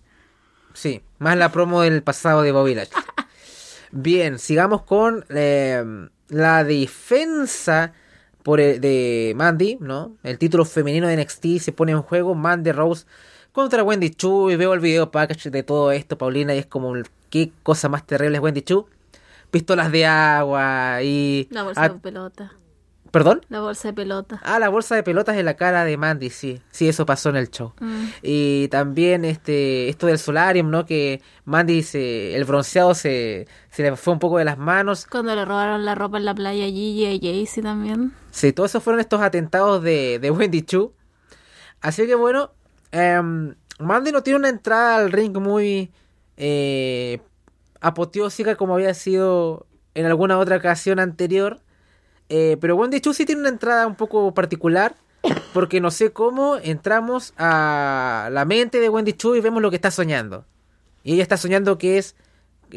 Sí, 0.72 1.02
más 1.18 1.36
la 1.36 1.50
promo 1.50 1.82
del 1.82 2.02
pasado 2.02 2.42
de 2.42 2.52
Bobby 2.52 2.74
Lashley. 2.74 3.02
Bien, 3.90 4.38
sigamos 4.38 4.82
con 4.82 5.24
eh, 5.30 5.84
la 6.28 6.62
defensa 6.62 7.92
por 8.44 8.60
el, 8.60 8.80
de 8.80 9.32
Mandy, 9.36 9.78
¿no? 9.80 10.12
El 10.22 10.38
título 10.38 10.64
femenino 10.64 11.08
de 11.08 11.16
NXT 11.16 11.58
se 11.58 11.72
pone 11.72 11.90
en 11.90 12.02
juego. 12.02 12.36
Mandy 12.36 12.70
Rose 12.70 13.04
contra 13.50 13.82
Wendy 13.82 14.10
Chu. 14.10 14.48
Y 14.50 14.54
veo 14.54 14.74
el 14.74 14.80
video 14.80 15.10
package 15.10 15.50
de 15.50 15.64
todo 15.64 15.90
esto, 15.90 16.16
Paulina, 16.16 16.54
y 16.54 16.58
es 16.58 16.66
como, 16.66 16.94
qué 17.30 17.50
cosa 17.64 17.88
más 17.88 18.06
terrible 18.06 18.36
es 18.36 18.42
Wendy 18.42 18.62
Chu 18.62 18.86
pistolas 19.50 19.92
de 19.92 20.06
agua 20.06 21.02
y... 21.02 21.48
La 21.50 21.62
bolsa 21.62 21.88
de 21.88 21.98
pelota. 21.98 22.52
¿Perdón? 23.10 23.44
La 23.48 23.60
bolsa 23.60 23.88
de 23.88 23.94
pelota. 23.94 24.40
Ah, 24.44 24.60
la 24.60 24.68
bolsa 24.68 24.94
de 24.94 25.02
pelotas 25.02 25.36
en 25.36 25.44
la 25.44 25.54
cara 25.54 25.84
de 25.84 25.96
Mandy, 25.96 26.30
sí. 26.30 26.62
Sí, 26.70 26.88
eso 26.88 27.04
pasó 27.06 27.30
en 27.30 27.36
el 27.36 27.50
show. 27.50 27.72
Mm. 27.80 28.04
Y 28.22 28.68
también 28.68 29.24
este 29.24 29.88
esto 29.88 30.06
del 30.06 30.18
solarium, 30.18 30.70
¿no? 30.70 30.86
Que 30.86 31.20
Mandy 31.44 31.82
se 31.82 32.36
el 32.36 32.44
bronceado 32.44 32.94
se, 32.94 33.48
se 33.70 33.82
le 33.82 33.96
fue 33.96 34.12
un 34.12 34.20
poco 34.20 34.38
de 34.38 34.44
las 34.44 34.58
manos. 34.58 35.06
Cuando 35.06 35.34
le 35.34 35.44
robaron 35.44 35.84
la 35.84 35.96
ropa 35.96 36.18
en 36.18 36.24
la 36.24 36.34
playa 36.34 36.66
Gigi 36.66 37.04
y 37.06 37.20
Jaycee 37.20 37.62
también. 37.62 38.12
Sí, 38.30 38.52
todos 38.52 38.70
esos 38.70 38.82
fueron 38.82 39.00
estos 39.00 39.20
atentados 39.20 39.82
de, 39.82 40.20
de 40.20 40.30
Wendy 40.30 40.62
Chu. 40.62 40.94
Así 41.80 42.06
que 42.06 42.14
bueno, 42.14 42.52
eh, 42.92 43.20
Mandy 43.80 44.12
no 44.12 44.22
tiene 44.22 44.38
una 44.38 44.50
entrada 44.50 44.96
al 44.96 45.10
ring 45.10 45.36
muy 45.36 45.90
eh, 46.36 47.20
apoteósica 47.80 48.56
como 48.56 48.74
había 48.74 48.94
sido 48.94 49.66
en 49.94 50.06
alguna 50.06 50.38
otra 50.38 50.56
ocasión 50.56 50.98
anterior. 51.00 51.60
Eh, 52.28 52.56
pero 52.60 52.76
Wendy 52.76 53.00
Chu 53.00 53.12
sí 53.12 53.24
tiene 53.24 53.40
una 53.40 53.50
entrada 53.50 53.86
un 53.86 53.96
poco 53.96 54.32
particular. 54.34 54.94
Porque 55.52 55.80
no 55.80 55.90
sé 55.90 56.12
cómo 56.12 56.56
entramos 56.56 57.34
a 57.36 58.30
la 58.32 58.44
mente 58.46 58.80
de 58.80 58.88
Wendy 58.88 59.12
Chu 59.12 59.34
y 59.34 59.40
vemos 59.40 59.60
lo 59.60 59.68
que 59.68 59.76
está 59.76 59.90
soñando. 59.90 60.46
Y 61.02 61.14
ella 61.14 61.22
está 61.22 61.36
soñando 61.36 61.76
que 61.76 61.98
es 61.98 62.16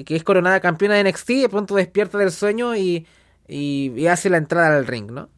que 0.05 0.15
es 0.15 0.23
coronada 0.23 0.59
campeona 0.59 0.95
de 0.95 1.03
NXT. 1.03 1.29
De 1.29 1.49
pronto 1.49 1.75
despierta 1.75 2.17
del 2.17 2.31
sueño 2.31 2.75
y, 2.75 3.05
y, 3.47 4.07
hace 4.07 4.29
la 4.29 4.37
entrada 4.37 4.75
al 4.75 4.87
ring, 4.87 5.11
¿no? 5.11 5.29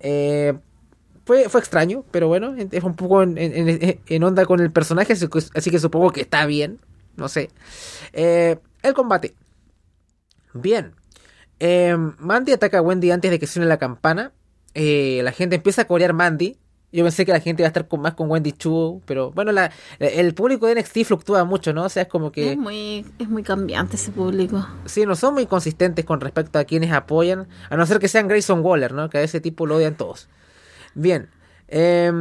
Eh, 0.00 0.54
fue, 1.24 1.48
fue 1.48 1.60
extraño, 1.60 2.04
pero 2.10 2.28
bueno, 2.28 2.54
es 2.56 2.84
un 2.84 2.96
poco 2.96 3.22
en, 3.22 4.22
onda 4.22 4.44
con 4.44 4.60
el 4.60 4.70
personaje, 4.70 5.14
así 5.14 5.70
que 5.70 5.78
supongo 5.78 6.10
que 6.10 6.20
está 6.20 6.44
bien, 6.44 6.80
no 7.16 7.28
sé. 7.28 7.50
Eh, 8.12 8.58
el 8.84 8.94
combate. 8.94 9.34
Bien. 10.52 10.94
Eh, 11.60 11.96
Mandy 12.18 12.52
ataca 12.52 12.78
a 12.78 12.82
Wendy 12.82 13.10
antes 13.10 13.30
de 13.30 13.38
que 13.38 13.46
suene 13.46 13.66
la 13.66 13.78
campana. 13.78 14.32
Eh, 14.74 15.20
la 15.22 15.32
gente 15.32 15.56
empieza 15.56 15.82
a 15.82 15.84
corear 15.86 16.12
Mandy. 16.12 16.58
Yo 16.92 17.02
pensé 17.02 17.26
que 17.26 17.32
la 17.32 17.40
gente 17.40 17.62
iba 17.62 17.66
a 17.66 17.70
estar 17.70 17.88
con, 17.88 18.00
más 18.02 18.14
con 18.14 18.30
Wendy 18.30 18.52
Chu, 18.52 19.02
pero 19.04 19.32
bueno, 19.32 19.50
la, 19.50 19.72
el 19.98 20.32
público 20.32 20.68
de 20.68 20.76
NXT 20.76 21.04
fluctúa 21.04 21.42
mucho, 21.42 21.72
¿no? 21.72 21.86
O 21.86 21.88
sea, 21.88 22.04
es 22.04 22.08
como 22.08 22.30
que... 22.30 22.52
Es 22.52 22.56
muy, 22.56 23.04
es 23.18 23.28
muy 23.28 23.42
cambiante 23.42 23.96
ese 23.96 24.12
público. 24.12 24.64
Sí, 24.84 25.04
no 25.04 25.16
son 25.16 25.34
muy 25.34 25.46
consistentes 25.46 26.04
con 26.04 26.20
respecto 26.20 26.56
a 26.56 26.64
quienes 26.64 26.92
apoyan, 26.92 27.48
a 27.68 27.76
no 27.76 27.84
ser 27.84 27.98
que 27.98 28.06
sean 28.06 28.28
Grayson 28.28 28.60
Waller, 28.64 28.92
¿no? 28.92 29.10
Que 29.10 29.18
a 29.18 29.22
ese 29.22 29.40
tipo 29.40 29.66
lo 29.66 29.74
odian 29.74 29.96
todos. 29.96 30.28
Bien. 30.94 31.30
Eh, 31.66 32.12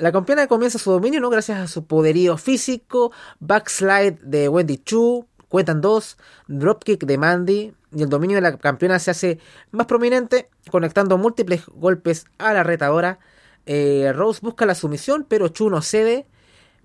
la 0.00 0.12
campeona 0.12 0.46
comienza 0.46 0.78
su 0.78 0.90
dominio, 0.90 1.20
¿no? 1.20 1.28
Gracias 1.28 1.58
a 1.58 1.66
su 1.66 1.84
poderío 1.84 2.36
físico, 2.36 3.12
backslide 3.38 4.18
de 4.22 4.48
Wendy 4.48 4.78
Chu, 4.78 5.26
Cuentan 5.50 5.80
dos, 5.80 6.16
dropkick 6.46 7.04
de 7.04 7.18
Mandy 7.18 7.74
y 7.92 8.02
el 8.04 8.08
dominio 8.08 8.36
de 8.36 8.40
la 8.40 8.56
campeona 8.56 9.00
se 9.00 9.10
hace 9.10 9.40
más 9.72 9.86
prominente, 9.86 10.48
conectando 10.70 11.18
múltiples 11.18 11.66
golpes 11.66 12.26
a 12.38 12.52
la 12.52 12.62
retadora. 12.62 13.18
Eh, 13.66 14.12
Rose 14.14 14.38
busca 14.42 14.64
la 14.64 14.76
sumisión, 14.76 15.26
pero 15.28 15.48
Chu 15.48 15.68
no 15.68 15.82
cede. 15.82 16.24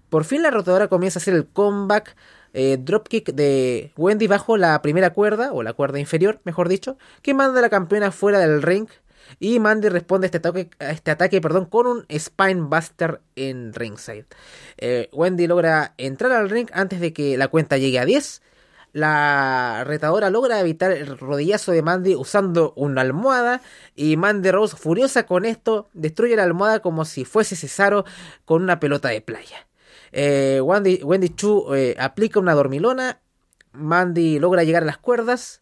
Por 0.09 0.23
fin 0.23 0.41
la 0.41 0.49
retadora 0.49 0.87
comienza 0.87 1.19
a 1.19 1.21
hacer 1.21 1.35
el 1.35 1.45
comeback. 1.45 2.15
Eh, 2.53 2.77
dropkick 2.81 3.33
de 3.33 3.91
Wendy 3.97 4.25
bajo 4.25 4.57
la 4.57 4.81
primera 4.81 5.11
cuerda, 5.11 5.53
o 5.53 5.61
la 5.61 5.73
cuerda 5.73 5.99
inferior, 5.99 6.41
mejor 6.43 6.67
dicho, 6.67 6.97
que 7.21 7.35
manda 7.35 7.59
a 7.59 7.61
la 7.61 7.69
campeona 7.69 8.11
fuera 8.11 8.39
del 8.39 8.63
ring. 8.63 8.87
Y 9.39 9.59
Mandy 9.59 9.89
responde 9.89 10.25
a 10.25 10.27
este 10.29 10.39
ataque, 10.39 10.71
a 10.79 10.89
este 10.89 11.11
ataque 11.11 11.39
perdón, 11.39 11.65
con 11.65 11.85
un 11.85 12.05
Spinebuster 12.09 13.21
en 13.35 13.73
ringside. 13.75 14.25
Eh, 14.77 15.07
Wendy 15.13 15.45
logra 15.45 15.93
entrar 15.97 16.31
al 16.31 16.49
ring 16.49 16.67
antes 16.73 16.99
de 16.99 17.13
que 17.13 17.37
la 17.37 17.47
cuenta 17.47 17.77
llegue 17.77 17.99
a 17.99 18.05
10. 18.05 18.41
La 18.95 19.83
retadora 19.83 20.29
logra 20.29 20.57
evitar 20.61 20.89
el 20.93 21.17
rodillazo 21.17 21.73
de 21.73 21.81
Mandy 21.81 22.15
usando 22.15 22.71
una 22.77 23.01
almohada 23.01 23.61
y 23.93 24.15
Mandy 24.15 24.51
Rose, 24.51 24.77
furiosa 24.77 25.25
con 25.25 25.43
esto, 25.43 25.89
destruye 25.91 26.37
la 26.37 26.43
almohada 26.43 26.79
como 26.79 27.03
si 27.03 27.25
fuese 27.25 27.57
Cesaro 27.57 28.05
con 28.45 28.63
una 28.63 28.79
pelota 28.79 29.09
de 29.09 29.19
playa. 29.19 29.67
Eh, 30.13 30.61
Wendy, 30.63 31.03
Wendy 31.03 31.27
Chu 31.27 31.75
eh, 31.75 31.97
aplica 31.99 32.39
una 32.39 32.53
dormilona, 32.53 33.19
Mandy 33.73 34.39
logra 34.39 34.63
llegar 34.63 34.83
a 34.83 34.85
las 34.85 34.97
cuerdas, 34.97 35.61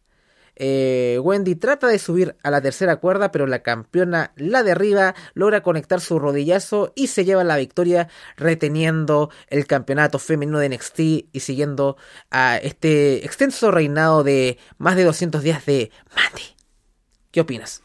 eh, 0.56 1.20
Wendy 1.22 1.56
trata 1.56 1.88
de 1.88 2.00
subir 2.00 2.36
a 2.44 2.52
la 2.52 2.62
tercera 2.62 2.98
cuerda, 2.98 3.32
pero 3.32 3.48
la 3.48 3.64
campeona 3.64 4.32
la 4.36 4.64
derriba, 4.64 5.16
logra 5.34 5.64
conectar 5.64 6.02
su 6.02 6.20
rodillazo 6.20 6.94
y 6.96 7.08
se 7.08 7.26
lleva 7.26 7.44
la 7.44 7.58
victoria 7.58 8.10
reteniendo 8.38 9.30
el 9.48 9.66
campeonato 9.66 10.20
femenino 10.20 10.60
de 10.60 10.70
NXT 10.70 11.00
y 11.00 11.40
siguiendo 11.40 11.98
a 12.30 12.58
este 12.58 13.26
extenso 13.26 13.72
reinado 13.72 14.24
de 14.24 14.58
más 14.78 14.96
de 14.96 15.04
200 15.04 15.42
días 15.42 15.66
de 15.66 15.92
Mandy. 16.16 16.56
¿Qué 17.32 17.42
opinas? 17.42 17.82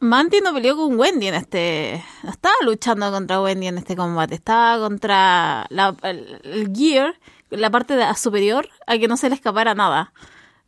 Mandy 0.00 0.40
no 0.40 0.52
peleó 0.52 0.76
con 0.76 0.98
Wendy 0.98 1.28
en 1.28 1.34
este. 1.34 2.04
No 2.24 2.30
estaba 2.30 2.56
luchando 2.64 3.08
contra 3.12 3.40
Wendy 3.40 3.68
en 3.68 3.78
este 3.78 3.94
combate. 3.94 4.34
Estaba 4.34 4.80
contra 4.80 5.68
el, 6.02 6.40
el 6.42 6.72
Gear, 6.74 7.14
la 7.50 7.70
parte 7.70 7.94
de, 7.94 8.12
superior, 8.16 8.68
a 8.88 8.98
que 8.98 9.06
no 9.06 9.16
se 9.16 9.28
le 9.28 9.36
escapara 9.36 9.76
nada. 9.76 10.12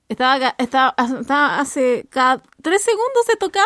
Estaba, 0.08 0.54
estaba, 0.58 0.94
estaba 1.20 1.58
hace 1.58 2.06
cada 2.10 2.42
tres 2.60 2.82
segundos 2.82 3.24
se 3.26 3.36
tocaba 3.36 3.64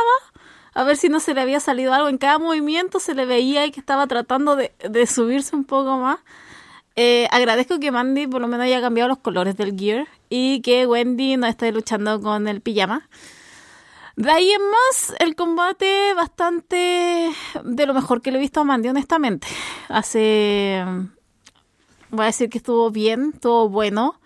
a 0.75 0.85
ver 0.85 0.97
si 0.97 1.09
no 1.09 1.19
se 1.19 1.35
le 1.35 1.41
había 1.41 1.59
salido 1.59 1.93
algo. 1.93 2.09
En 2.09 2.19
cada 2.19 2.39
movimiento 2.39 3.01
se 3.01 3.15
le 3.15 3.25
veía 3.25 3.69
que 3.71 3.81
estaba 3.81 4.07
tratando 4.07 4.55
de, 4.55 4.73
de 4.89 5.07
subirse 5.07 5.57
un 5.57 5.65
poco 5.65 5.97
más. 5.99 6.21
Eh, 6.95 7.29
agradezco 7.31 7.79
que 7.79 7.91
Mandy 7.91 8.27
por 8.27 8.41
lo 8.41 8.49
menos 8.49 8.65
haya 8.65 8.81
cambiado 8.81 9.09
los 9.09 9.19
colores 9.19 9.57
del 9.57 9.79
gear 9.79 10.07
y 10.29 10.61
que 10.63 10.87
Wendy 10.87 11.37
no 11.37 11.47
esté 11.47 11.73
luchando 11.73 12.21
con 12.21 12.49
el 12.49 12.61
pijama. 12.61 13.09
De 14.17 14.31
ahí 14.31 14.51
en 14.51 14.63
más, 14.63 15.15
el 15.21 15.37
combate 15.37 16.13
bastante 16.15 17.31
de 17.63 17.87
lo 17.87 17.95
mejor 17.95 18.21
que 18.21 18.33
le 18.33 18.39
he 18.39 18.41
visto 18.41 18.61
a 18.61 18.65
Mandy, 18.65 18.89
honestamente. 18.89 19.47
Hace. 19.89 20.85
Voy 22.11 22.23
a 22.23 22.27
decir 22.27 22.51
que 22.51 22.59
estuvo 22.59 22.91
bien, 22.91 23.31
estuvo 23.35 23.69
bueno 23.69 24.19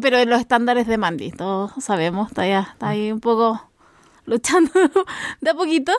pero 0.00 0.18
en 0.18 0.30
los 0.30 0.40
estándares 0.40 0.86
de 0.86 0.98
Mandy, 0.98 1.32
todos 1.32 1.72
sabemos, 1.78 2.28
está, 2.28 2.46
ya, 2.46 2.68
está 2.72 2.88
ahí 2.88 3.12
un 3.12 3.20
poco 3.20 3.60
luchando 4.26 4.70
de 5.40 5.50
a 5.50 5.54
poquito. 5.54 5.92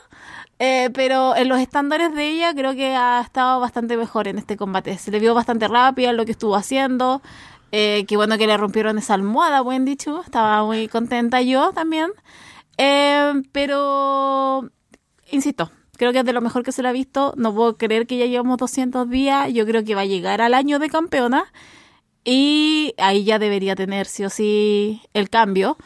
Eh, 0.60 0.90
pero 0.94 1.36
en 1.36 1.50
los 1.50 1.60
estándares 1.60 2.14
de 2.16 2.30
ella 2.30 2.54
creo 2.56 2.74
que 2.74 2.96
ha 2.96 3.22
estado 3.22 3.60
bastante 3.60 3.96
mejor 3.96 4.28
en 4.28 4.38
este 4.38 4.58
combate. 4.58 4.98
Se 4.98 5.12
le 5.12 5.20
vio 5.20 5.36
bastante 5.36 5.68
rápida 5.68 6.14
lo 6.14 6.26
que 6.26 6.32
estuvo 6.32 6.56
haciendo. 6.56 7.22
Eh, 7.72 8.06
qué 8.08 8.16
bueno 8.16 8.38
que 8.38 8.48
le 8.48 8.58
rompieron 8.58 8.98
esa 8.98 9.14
almohada, 9.14 9.62
buen 9.62 9.86
dicho. 9.86 10.22
Estaba 10.22 10.64
muy 10.64 10.88
contenta 10.88 11.42
yo 11.42 11.74
también. 11.74 12.12
Eh, 12.78 13.34
pero, 13.52 14.70
insisto, 15.32 15.72
creo 15.98 16.12
que 16.12 16.20
es 16.20 16.26
de 16.26 16.34
lo 16.34 16.42
mejor 16.42 16.64
que 16.64 16.72
se 16.72 16.82
le 16.82 16.90
ha 16.90 16.94
visto. 16.94 17.34
No 17.38 17.54
puedo 17.54 17.78
creer 17.78 18.08
que 18.08 18.18
ya 18.18 18.26
llevamos 18.26 18.58
200 18.58 19.10
días. 19.10 19.54
Yo 19.54 19.66
creo 19.66 19.84
que 19.84 19.96
va 19.96 20.02
a 20.02 20.06
llegar 20.06 20.42
al 20.42 20.54
año 20.54 20.80
de 20.80 20.90
campeona. 20.90 21.46
Y 22.30 22.94
ahí 22.98 23.24
ya 23.24 23.40
debería 23.40 23.74
tener 23.74 24.06
sí 24.06 24.26
o 24.26 24.30
sí 24.30 25.02
el 25.14 25.30
cambio. 25.30 25.78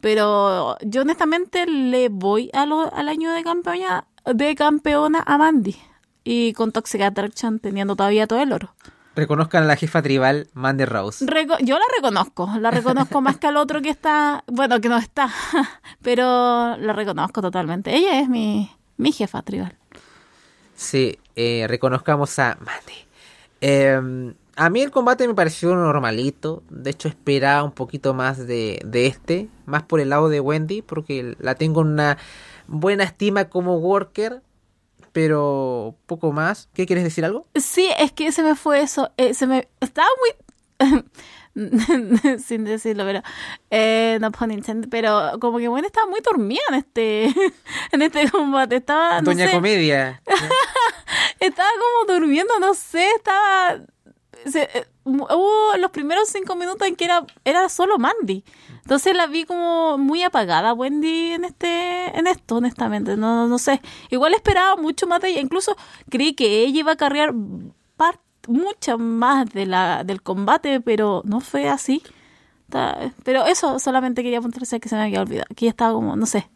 Pero 0.00 0.78
yo 0.80 1.02
honestamente 1.02 1.66
le 1.66 2.08
voy 2.08 2.48
a 2.54 2.64
lo, 2.64 2.90
al 2.94 3.10
año 3.10 3.30
de 3.32 3.44
campeona, 3.44 4.06
de 4.24 4.54
campeona 4.54 5.22
a 5.26 5.36
Mandy. 5.36 5.76
Y 6.24 6.54
con 6.54 6.72
Toxic 6.72 7.02
Attraction 7.02 7.58
teniendo 7.58 7.96
todavía 7.96 8.26
todo 8.26 8.40
el 8.40 8.50
oro. 8.54 8.74
Reconozcan 9.14 9.64
a 9.64 9.66
la 9.66 9.76
jefa 9.76 10.00
tribal 10.00 10.48
Mandy 10.54 10.86
Rose. 10.86 11.26
Reco 11.26 11.58
yo 11.60 11.78
la 11.78 11.84
reconozco, 11.94 12.50
la 12.58 12.70
reconozco 12.70 13.20
más 13.20 13.36
que 13.36 13.48
al 13.48 13.58
otro 13.58 13.82
que 13.82 13.90
está, 13.90 14.42
bueno, 14.46 14.80
que 14.80 14.88
no 14.88 14.96
está, 14.96 15.30
pero 16.02 16.78
la 16.78 16.94
reconozco 16.94 17.42
totalmente. 17.42 17.94
Ella 17.94 18.20
es 18.20 18.28
mi, 18.30 18.70
mi 18.96 19.12
jefa 19.12 19.42
tribal. 19.42 19.76
Sí, 20.74 21.18
eh, 21.36 21.66
reconozcamos 21.68 22.38
a 22.38 22.56
Mandy. 22.58 22.94
Eh, 23.60 24.32
a 24.56 24.70
mí 24.70 24.80
el 24.80 24.90
combate 24.90 25.26
me 25.26 25.34
pareció 25.34 25.74
normalito. 25.74 26.62
De 26.70 26.90
hecho, 26.90 27.08
esperaba 27.08 27.62
un 27.62 27.72
poquito 27.72 28.14
más 28.14 28.46
de, 28.46 28.80
de 28.84 29.06
este. 29.06 29.48
Más 29.66 29.82
por 29.82 30.00
el 30.00 30.10
lado 30.10 30.28
de 30.28 30.40
Wendy. 30.40 30.82
Porque 30.82 31.36
la 31.38 31.54
tengo 31.54 31.82
en 31.82 31.88
una 31.88 32.18
buena 32.66 33.04
estima 33.04 33.48
como 33.48 33.78
worker. 33.78 34.42
Pero 35.12 35.96
poco 36.06 36.32
más. 36.32 36.68
¿Qué 36.74 36.86
quieres 36.86 37.04
decir 37.04 37.24
algo? 37.24 37.46
Sí, 37.54 37.88
es 37.98 38.12
que 38.12 38.32
se 38.32 38.42
me 38.42 38.54
fue 38.54 38.80
eso. 38.80 39.10
Eh, 39.16 39.34
se 39.34 39.46
me. 39.46 39.68
Estaba 39.80 40.08
muy. 40.20 41.00
sin 42.38 42.64
decirlo, 42.64 43.04
pero 43.04 43.22
eh, 43.70 44.18
no 44.20 44.30
pun 44.30 44.50
intended, 44.50 44.88
pero 44.88 45.32
como 45.40 45.58
que 45.58 45.68
Wendy 45.68 45.86
estaba 45.86 46.06
muy 46.06 46.20
dormida 46.20 46.62
en 46.68 46.74
este 46.76 47.24
en 47.92 48.02
este 48.02 48.30
combate, 48.30 48.76
estaba 48.76 49.20
Doña 49.20 49.44
no 49.44 49.50
sé, 49.50 49.56
Comedia. 49.56 50.22
estaba 51.40 51.68
como 51.78 52.18
durmiendo, 52.18 52.58
no 52.60 52.74
sé, 52.74 53.08
estaba 53.16 53.80
se, 54.46 54.62
eh, 54.62 54.86
hubo 55.04 55.76
los 55.78 55.90
primeros 55.90 56.28
cinco 56.28 56.54
minutos 56.56 56.86
en 56.86 56.96
que 56.96 57.04
era, 57.04 57.24
era 57.44 57.68
solo 57.68 57.98
Mandy. 57.98 58.44
Entonces 58.82 59.14
la 59.14 59.26
vi 59.26 59.44
como 59.44 59.98
muy 59.98 60.22
apagada 60.22 60.72
Wendy 60.72 61.32
en 61.32 61.44
este 61.44 62.18
en 62.18 62.26
esto, 62.26 62.56
honestamente. 62.56 63.16
No, 63.16 63.46
no 63.46 63.58
sé. 63.58 63.80
Igual 64.10 64.34
esperaba 64.34 64.76
mucho 64.76 65.06
más 65.06 65.20
de 65.20 65.30
ella. 65.30 65.40
Incluso 65.40 65.76
creí 66.08 66.34
que 66.34 66.64
ella 66.64 66.80
iba 66.80 66.92
a 66.92 66.96
cargar 66.96 67.34
mucho 68.48 68.98
más 68.98 69.50
de 69.50 69.66
la, 69.66 70.02
del 70.04 70.22
combate, 70.22 70.80
pero 70.80 71.22
no 71.24 71.40
fue 71.40 71.68
así. 71.68 72.02
Pero 73.24 73.46
eso 73.46 73.78
solamente 73.78 74.22
quería 74.22 74.38
apuntarse 74.38 74.80
que 74.80 74.88
se 74.88 74.96
me 74.96 75.02
había 75.02 75.20
olvidado. 75.20 75.46
Que 75.54 75.68
estaba 75.68 75.92
como, 75.92 76.16
no 76.16 76.26
sé. 76.26 76.48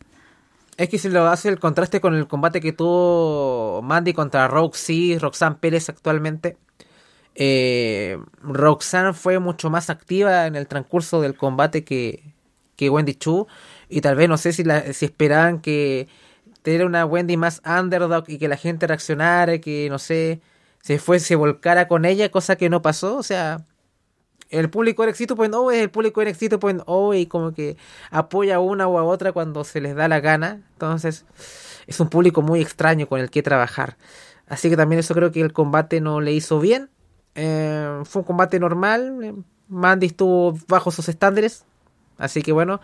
Es 0.77 0.89
que 0.89 0.99
si 0.99 1.09
lo 1.09 1.27
hace 1.27 1.49
el 1.49 1.61
contraste 1.61 2.01
con 2.01 2.15
el 2.15 2.27
combate 2.27 2.61
que 2.61 2.73
tuvo 2.73 3.81
Mandy 3.83 4.13
contra 4.13 4.49
Roxy, 4.49 5.19
Roxanne 5.19 5.57
Pérez 5.57 5.89
actualmente 5.89 6.57
eh, 7.35 8.19
Roxanne 8.43 9.13
fue 9.13 9.39
mucho 9.39 9.71
más 9.71 9.91
activa 9.91 10.47
en 10.47 10.57
el 10.57 10.67
transcurso 10.67 11.21
del 11.21 11.37
combate 11.37 11.85
que, 11.85 12.35
que 12.77 12.91
Wendy 12.91 13.15
Chu. 13.15 13.47
Y 13.89 14.01
tal 14.01 14.17
vez 14.17 14.29
no 14.29 14.37
sé 14.39 14.53
si, 14.53 14.65
la, 14.65 14.93
si 14.93 15.07
esperaban 15.07 15.61
que 15.61 16.09
tener 16.63 16.87
una 16.87 17.05
Wendy 17.05 17.37
más 17.37 17.61
underdog 17.67 18.25
y 18.29 18.39
que 18.39 18.49
la 18.49 18.57
gente 18.57 18.87
reaccionara, 18.87 19.59
que 19.59 19.89
no 19.91 19.99
sé, 19.99 20.41
se 20.83 20.99
fuese, 20.99 21.27
se 21.27 21.37
volcara 21.37 21.89
con 21.89 22.05
ella, 22.05 22.31
cosa 22.31 22.57
que 22.57 22.71
no 22.71 22.83
pasó. 22.83 23.17
O 23.17 23.23
sea, 23.23 23.65
el 24.51 24.71
público 24.71 25.05
de 25.05 25.11
Exito.oh 25.11 25.71
es 25.71 25.83
el 25.83 25.91
público 25.91 26.23
de 26.23 26.31
Exito.oh 26.31 27.15
y 27.15 27.27
como 27.27 27.53
que 27.53 27.77
apoya 28.11 28.57
a 28.57 28.61
una 28.61 28.87
o 28.89 28.99
a 28.99 29.05
otra 29.05 29.33
cuando 29.33 29.65
se 29.65 29.81
les 29.81 29.95
da 29.95 30.09
la 30.09 30.21
gana. 30.21 30.63
Entonces, 30.73 31.27
es 31.87 32.01
un 32.01 32.09
público 32.09 32.43
muy 32.43 32.61
extraño 32.61 33.09
con 33.09 33.21
el 33.21 33.31
que 33.31 33.43
trabajar. 33.43 33.97
Así 34.47 34.71
que 34.71 34.77
también 34.77 35.01
eso 35.01 35.15
creo 35.15 35.33
que 35.33 35.41
el 35.41 35.53
combate 35.53 36.01
no 36.01 36.21
le 36.21 36.33
hizo 36.33 36.61
bien. 36.61 36.91
Eh, 37.35 38.03
fue 38.05 38.23
un 38.23 38.27
combate 38.27 38.59
normal. 38.59 39.35
Mandy 39.69 40.07
estuvo 40.07 40.59
bajo 40.69 40.91
sus 40.91 41.09
estándares. 41.09 41.65
Así 42.19 42.43
que 42.43 42.53
bueno, 42.53 42.81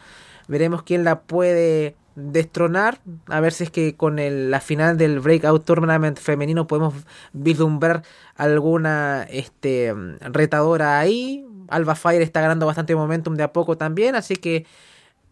veremos 0.48 0.82
quién 0.82 1.04
la 1.04 1.20
puede 1.20 1.94
destronar. 2.14 3.00
A 3.26 3.40
ver 3.40 3.52
si 3.52 3.64
es 3.64 3.70
que 3.70 3.96
con 3.96 4.18
el, 4.18 4.50
la 4.50 4.60
final 4.60 4.96
del 4.96 5.20
Breakout 5.20 5.64
Tournament 5.64 6.18
femenino 6.18 6.66
podemos 6.66 6.94
vislumbrar 7.32 8.02
alguna 8.36 9.26
este, 9.30 9.94
retadora 10.20 10.98
ahí. 10.98 11.46
Alba 11.68 11.94
Fire 11.94 12.22
está 12.22 12.40
ganando 12.40 12.66
bastante 12.66 12.94
momentum 12.96 13.36
de 13.36 13.44
a 13.44 13.52
poco 13.52 13.76
también. 13.76 14.16
Así 14.16 14.36
que 14.36 14.66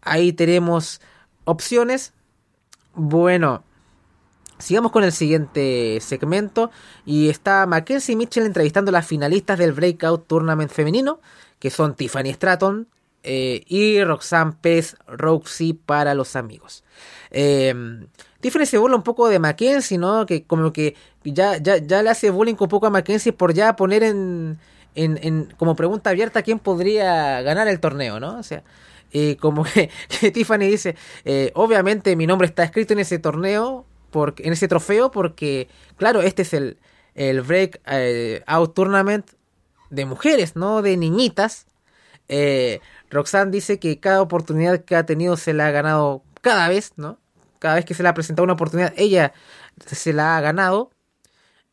ahí 0.01 0.33
tenemos 0.33 1.01
opciones. 1.45 2.13
Bueno, 2.93 3.63
Sigamos 4.59 4.91
con 4.91 5.05
el 5.05 5.13
siguiente 5.13 5.99
segmento 6.01 6.69
y 7.05 7.29
está 7.29 7.65
Mackenzie 7.65 8.17
Mitchell 8.17 8.45
entrevistando 8.45 8.89
a 8.89 8.91
las 8.91 9.07
finalistas 9.07 9.57
del 9.57 9.71
Breakout 9.71 10.27
Tournament 10.27 10.69
femenino, 10.69 11.21
que 11.59 11.69
son 11.69 11.95
Tiffany 11.95 12.33
Stratton 12.33 12.89
eh, 13.23 13.63
y 13.67 14.03
Roxanne 14.03 14.53
Pez 14.61 14.97
Roxy 15.07 15.73
para 15.73 16.13
los 16.13 16.35
amigos. 16.35 16.83
Eh, 17.31 17.73
Tiffany 18.41 18.65
se 18.65 18.77
burla 18.77 18.97
un 18.97 19.03
poco 19.03 19.29
de 19.29 19.39
Mackenzie, 19.39 19.97
¿no? 19.97 20.25
Que 20.25 20.43
como 20.43 20.73
que 20.73 20.95
ya, 21.23 21.57
ya, 21.57 21.77
ya 21.77 22.03
le 22.03 22.09
hace 22.09 22.29
bullying 22.29 22.55
un 22.59 22.67
poco 22.67 22.87
a 22.87 22.89
Mackenzie 22.89 23.31
por 23.31 23.53
ya 23.53 23.77
poner 23.77 24.03
en, 24.03 24.59
en, 24.93 25.19
en 25.21 25.53
como 25.57 25.77
pregunta 25.77 26.09
abierta 26.09 26.43
quién 26.43 26.59
podría 26.59 27.41
ganar 27.43 27.69
el 27.69 27.79
torneo, 27.79 28.19
¿no? 28.19 28.37
O 28.37 28.43
sea, 28.43 28.63
eh, 29.13 29.37
como 29.37 29.63
que, 30.19 30.31
Tiffany 30.31 30.67
dice, 30.67 30.97
obviamente 31.53 32.17
mi 32.17 32.27
nombre 32.27 32.45
está 32.45 32.63
escrito 32.63 32.91
en 32.91 32.99
ese 32.99 33.19
torneo, 33.19 33.85
en 34.13 34.53
ese 34.53 34.67
trofeo 34.67 35.11
porque, 35.11 35.67
claro, 35.97 36.21
este 36.21 36.43
es 36.43 36.53
el, 36.53 36.77
el 37.15 37.41
Break 37.41 37.81
eh, 37.85 38.43
Out 38.47 38.73
Tournament 38.73 39.31
de 39.89 40.05
mujeres, 40.05 40.55
no 40.55 40.81
de 40.81 40.97
niñitas. 40.97 41.65
Eh, 42.27 42.79
Roxanne 43.09 43.51
dice 43.51 43.79
que 43.79 43.99
cada 43.99 44.21
oportunidad 44.21 44.83
que 44.83 44.95
ha 44.95 45.05
tenido 45.05 45.35
se 45.35 45.53
la 45.53 45.67
ha 45.67 45.71
ganado 45.71 46.23
cada 46.41 46.67
vez, 46.69 46.93
¿no? 46.95 47.19
Cada 47.59 47.75
vez 47.75 47.85
que 47.85 47.93
se 47.93 48.03
le 48.03 48.09
ha 48.09 48.13
presentado 48.13 48.43
una 48.43 48.53
oportunidad, 48.53 48.93
ella 48.95 49.33
se 49.85 50.13
la 50.13 50.37
ha 50.37 50.41
ganado. 50.41 50.91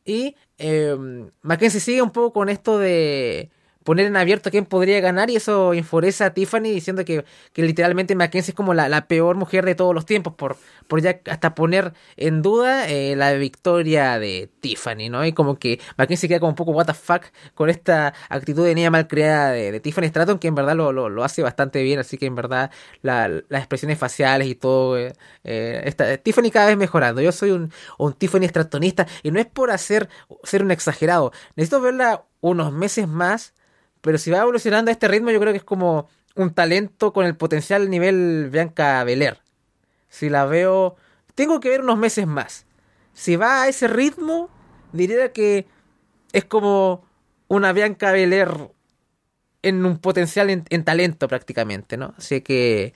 Y 0.03 0.35
eh, 0.57 0.95
Mackenzie 1.41 1.79
sigue 1.79 2.01
un 2.01 2.11
poco 2.11 2.33
con 2.33 2.49
esto 2.49 2.79
de 2.79 3.51
poner 3.87 4.05
en 4.05 4.17
abierto 4.17 4.51
quién 4.51 4.65
podría 4.65 4.99
ganar 4.99 5.29
y 5.29 5.37
eso 5.37 5.73
enfurece 5.73 6.25
a 6.25 6.33
Tiffany 6.33 6.73
diciendo 6.73 7.05
que, 7.05 7.23
que 7.53 7.61
literalmente 7.61 8.15
Mackenzie 8.15 8.51
es 8.51 8.55
como 8.55 8.73
la, 8.73 8.89
la, 8.89 9.07
peor 9.07 9.37
mujer 9.37 9.63
de 9.63 9.75
todos 9.75 9.95
los 9.95 10.05
tiempos 10.05 10.33
por, 10.33 10.57
por 10.89 11.01
ya 11.01 11.21
hasta 11.29 11.55
poner 11.55 11.93
en 12.17 12.41
duda 12.41 12.89
eh, 12.89 13.15
la 13.15 13.31
victoria 13.35 14.19
de 14.19 14.49
Tiffany, 14.59 15.07
¿no? 15.09 15.25
Y 15.25 15.31
como 15.31 15.57
que 15.57 15.79
Mackenzie 15.97 16.27
queda 16.27 16.41
como 16.41 16.49
un 16.49 16.55
poco 16.57 16.71
what 16.71 16.85
the 16.85 16.93
fuck 16.93 17.27
con 17.55 17.69
esta 17.69 18.13
actitud 18.27 18.65
de 18.65 18.75
niña 18.75 18.91
malcriada 18.91 19.51
de, 19.51 19.71
de 19.71 19.79
Tiffany 19.79 20.09
Stratton 20.09 20.37
que 20.37 20.49
en 20.49 20.55
verdad 20.55 20.75
lo, 20.75 20.91
lo, 20.91 21.07
lo, 21.07 21.23
hace 21.23 21.41
bastante 21.41 21.81
bien, 21.81 21.97
así 21.97 22.17
que 22.17 22.25
en 22.25 22.35
verdad 22.35 22.71
la, 23.03 23.29
las 23.29 23.61
expresiones 23.61 23.97
faciales 23.97 24.49
y 24.49 24.55
todo, 24.55 24.97
eh, 24.97 25.13
eh, 25.45 26.19
Tiffany 26.21 26.51
cada 26.51 26.67
vez 26.67 26.75
mejorando. 26.75 27.21
Yo 27.21 27.31
soy 27.31 27.51
un, 27.51 27.71
un 27.97 28.11
Tiffany 28.11 28.49
Strattonista 28.49 29.07
y 29.23 29.31
no 29.31 29.39
es 29.39 29.45
por 29.45 29.71
hacer 29.71 30.09
ser 30.43 30.61
un 30.61 30.71
exagerado, 30.71 31.31
necesito 31.55 31.79
verla 31.79 32.25
unos 32.41 32.73
meses 32.73 33.07
más 33.07 33.53
pero 34.07 34.17
si 34.17 34.31
va 34.31 34.37
evolucionando 34.37 34.89
a 34.89 34.93
este 34.93 35.09
ritmo, 35.09 35.31
yo 35.31 35.39
creo 35.41 35.51
que 35.51 35.57
es 35.57 35.65
como 35.65 36.07
un 36.33 36.53
talento 36.53 37.11
con 37.11 37.25
el 37.25 37.35
potencial 37.35 37.89
nivel 37.89 38.47
Bianca 38.49 39.03
Belair. 39.03 39.39
Si 40.07 40.29
la 40.29 40.45
veo, 40.45 40.95
tengo 41.35 41.59
que 41.59 41.67
ver 41.67 41.81
unos 41.81 41.97
meses 41.97 42.25
más. 42.25 42.65
Si 43.11 43.35
va 43.35 43.63
a 43.63 43.67
ese 43.67 43.89
ritmo, 43.89 44.49
diría 44.93 45.33
que 45.33 45.67
es 46.31 46.45
como 46.45 47.03
una 47.49 47.73
Bianca 47.73 48.13
Belair 48.13 48.69
en 49.61 49.85
un 49.85 49.97
potencial 49.97 50.51
en, 50.51 50.63
en 50.69 50.85
talento 50.85 51.27
prácticamente, 51.27 51.97
¿no? 51.97 52.13
Así 52.17 52.39
que, 52.39 52.93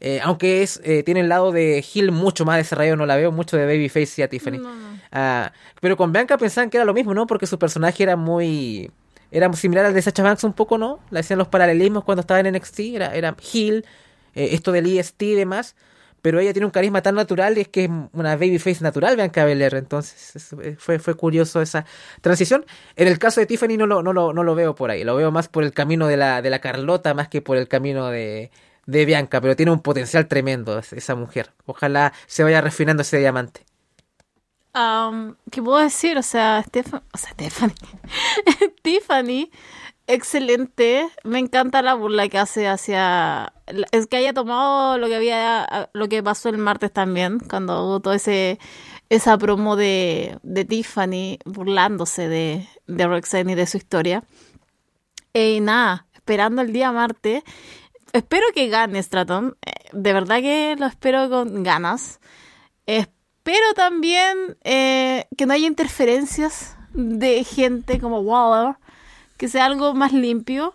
eh, 0.00 0.20
aunque 0.22 0.62
es 0.62 0.80
eh, 0.82 1.02
tiene 1.02 1.20
el 1.20 1.28
lado 1.28 1.52
de 1.52 1.84
Hill 1.92 2.10
mucho 2.10 2.46
más 2.46 2.56
desarrollado, 2.56 2.96
no 2.96 3.04
la 3.04 3.16
veo 3.16 3.30
mucho 3.32 3.58
de 3.58 3.66
Babyface 3.66 4.22
y 4.22 4.24
a 4.24 4.28
Tiffany. 4.30 4.56
No, 4.56 4.74
no. 4.74 4.94
Uh, 5.12 5.50
pero 5.82 5.98
con 5.98 6.10
Bianca 6.10 6.38
pensaban 6.38 6.70
que 6.70 6.78
era 6.78 6.86
lo 6.86 6.94
mismo, 6.94 7.12
¿no? 7.12 7.26
Porque 7.26 7.46
su 7.46 7.58
personaje 7.58 8.02
era 8.02 8.16
muy 8.16 8.90
era 9.34 9.52
similar 9.54 9.84
al 9.84 9.94
de 9.94 10.00
Sacha 10.00 10.22
Banks 10.22 10.44
un 10.44 10.52
poco, 10.52 10.78
¿no? 10.78 11.00
La 11.10 11.20
hacían 11.20 11.40
los 11.40 11.48
paralelismos 11.48 12.04
cuando 12.04 12.20
estaba 12.20 12.38
en 12.38 12.54
NXT, 12.54 12.80
era, 12.94 13.14
era 13.16 13.36
Hill, 13.52 13.84
eh, 14.34 14.50
esto 14.52 14.70
del 14.70 14.86
EST 14.86 15.22
y 15.22 15.34
demás, 15.34 15.74
pero 16.22 16.38
ella 16.38 16.52
tiene 16.52 16.66
un 16.66 16.70
carisma 16.70 17.02
tan 17.02 17.16
natural 17.16 17.58
y 17.58 17.62
es 17.62 17.68
que 17.68 17.84
es 17.84 17.90
una 18.12 18.36
babyface 18.36 18.82
natural, 18.84 19.16
Bianca 19.16 19.44
Belair, 19.44 19.74
entonces 19.74 20.54
fue, 20.78 21.00
fue 21.00 21.14
curioso 21.14 21.60
esa 21.60 21.84
transición. 22.20 22.64
En 22.94 23.08
el 23.08 23.18
caso 23.18 23.40
de 23.40 23.46
Tiffany 23.46 23.76
no 23.76 23.88
lo, 23.88 24.04
no, 24.04 24.12
lo, 24.12 24.32
no 24.32 24.44
lo 24.44 24.54
veo 24.54 24.76
por 24.76 24.90
ahí, 24.90 25.02
lo 25.02 25.16
veo 25.16 25.32
más 25.32 25.48
por 25.48 25.64
el 25.64 25.72
camino 25.72 26.06
de 26.06 26.16
la, 26.16 26.40
de 26.40 26.50
la 26.50 26.60
Carlota 26.60 27.12
más 27.12 27.28
que 27.28 27.42
por 27.42 27.56
el 27.56 27.66
camino 27.66 28.10
de, 28.10 28.52
de 28.86 29.04
Bianca, 29.04 29.40
pero 29.40 29.56
tiene 29.56 29.72
un 29.72 29.80
potencial 29.80 30.28
tremendo 30.28 30.78
esa 30.78 31.14
mujer. 31.16 31.52
Ojalá 31.66 32.12
se 32.26 32.44
vaya 32.44 32.60
refinando 32.60 33.02
ese 33.02 33.18
diamante. 33.18 33.64
¿Qué 35.52 35.62
puedo 35.62 35.78
decir? 35.78 36.18
O 36.18 36.22
sea, 36.22 36.62
Stefan, 36.66 37.02
o 37.12 37.18
sea 37.18 37.30
Stephanie. 37.30 37.76
Tiffany, 38.82 39.50
excelente. 40.08 41.08
Me 41.22 41.38
encanta 41.38 41.80
la 41.80 41.94
burla 41.94 42.28
que 42.28 42.38
hace 42.38 42.66
hacia. 42.66 43.52
Es 43.92 44.08
que 44.08 44.16
haya 44.16 44.32
tomado 44.32 44.98
lo 44.98 45.06
que 45.06 45.14
había. 45.14 45.90
Lo 45.92 46.08
que 46.08 46.24
pasó 46.24 46.48
el 46.48 46.58
martes 46.58 46.92
también, 46.92 47.38
cuando 47.38 47.84
hubo 47.84 48.00
todo 48.00 48.14
ese. 48.14 48.58
Esa 49.10 49.38
promo 49.38 49.76
de, 49.76 50.38
de 50.42 50.64
Tiffany 50.64 51.38
burlándose 51.44 52.26
de, 52.26 52.66
de 52.86 53.06
Roxanne 53.06 53.52
y 53.52 53.54
de 53.54 53.66
su 53.66 53.76
historia. 53.76 54.24
Y 55.32 55.60
nada, 55.60 56.06
esperando 56.14 56.62
el 56.62 56.72
día 56.72 56.90
martes. 56.90 57.44
Espero 58.12 58.46
que 58.54 58.68
gane 58.68 59.00
Stratton. 59.00 59.56
De 59.92 60.12
verdad 60.12 60.40
que 60.40 60.74
lo 60.78 60.86
espero 60.86 61.28
con 61.28 61.62
ganas. 61.62 62.18
Espero 62.86 63.13
pero 63.44 63.74
también 63.74 64.56
eh, 64.64 65.26
que 65.36 65.46
no 65.46 65.52
haya 65.52 65.68
interferencias 65.68 66.76
de 66.94 67.44
gente 67.44 68.00
como 68.00 68.20
Waller, 68.20 68.76
que 69.36 69.48
sea 69.48 69.66
algo 69.66 69.94
más 69.94 70.12
limpio, 70.12 70.74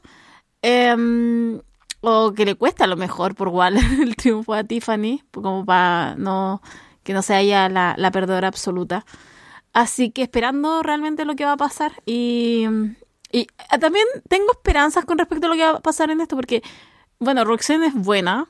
eh, 0.61 1.59
o 2.01 2.34
que 2.34 2.45
le 2.45 2.55
cuesta 2.55 2.86
a 2.86 2.88
lo 2.88 2.95
mejor 2.95 3.36
por 3.36 3.49
Waller 3.49 3.84
el 4.01 4.15
triunfo 4.15 4.53
a 4.53 4.63
Tiffany, 4.63 5.24
como 5.34 5.65
para 5.65 6.15
no 6.15 6.61
que 7.03 7.13
no 7.13 7.24
sea 7.24 7.41
ella 7.41 7.70
la, 7.70 7.95
la 7.97 8.11
perdedora 8.11 8.47
absoluta. 8.47 9.03
Así 9.74 10.11
que 10.11 10.22
esperando 10.22 10.84
realmente 10.84 11.26
lo 11.26 11.36
que 11.36 11.45
va 11.45 11.53
a 11.53 11.57
pasar 11.57 11.93
y, 12.05 12.65
y 13.32 13.47
también 13.80 14.05
tengo 14.28 14.51
esperanzas 14.51 15.05
con 15.05 15.17
respecto 15.17 15.47
a 15.47 15.49
lo 15.49 15.55
que 15.55 15.63
va 15.63 15.78
a 15.78 15.80
pasar 15.80 16.11
en 16.11 16.22
esto, 16.22 16.36
porque, 16.36 16.61
bueno, 17.20 17.45
Roxanne 17.45 17.88
es 17.88 17.95
buena, 17.95 18.47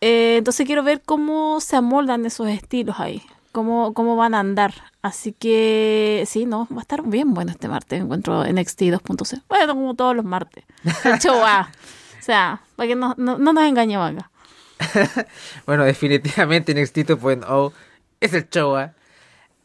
eh, 0.00 0.36
entonces 0.38 0.66
quiero 0.66 0.82
ver 0.82 1.02
cómo 1.04 1.60
se 1.60 1.76
amoldan 1.76 2.24
esos 2.24 2.48
estilos 2.48 3.00
ahí 3.00 3.22
cómo, 3.54 3.94
cómo 3.94 4.16
van 4.16 4.34
a 4.34 4.40
andar. 4.40 4.74
Así 5.00 5.32
que 5.32 6.24
sí, 6.26 6.44
no, 6.44 6.66
va 6.72 6.78
a 6.78 6.80
estar 6.80 7.02
bien 7.02 7.32
bueno 7.32 7.52
este 7.52 7.68
martes. 7.68 8.00
Encuentro 8.00 8.44
NXT 8.44 8.82
2.0. 8.82 9.42
Bueno, 9.48 9.74
como 9.74 9.94
todos 9.94 10.14
los 10.14 10.24
martes. 10.24 10.64
El 11.04 11.18
show 11.20 11.40
A. 11.42 11.70
O 12.18 12.22
sea, 12.22 12.60
para 12.74 12.88
que 12.88 12.96
no, 12.96 13.14
no, 13.16 13.38
no 13.38 13.52
nos 13.52 13.64
engañemos 13.64 14.10
acá. 14.10 14.30
bueno, 15.66 15.84
definitivamente 15.84 16.74
NXT 16.74 16.96
2.0 17.10 17.72
es 18.20 18.34
el 18.34 18.48
show 18.50 18.76
A. 18.76 18.92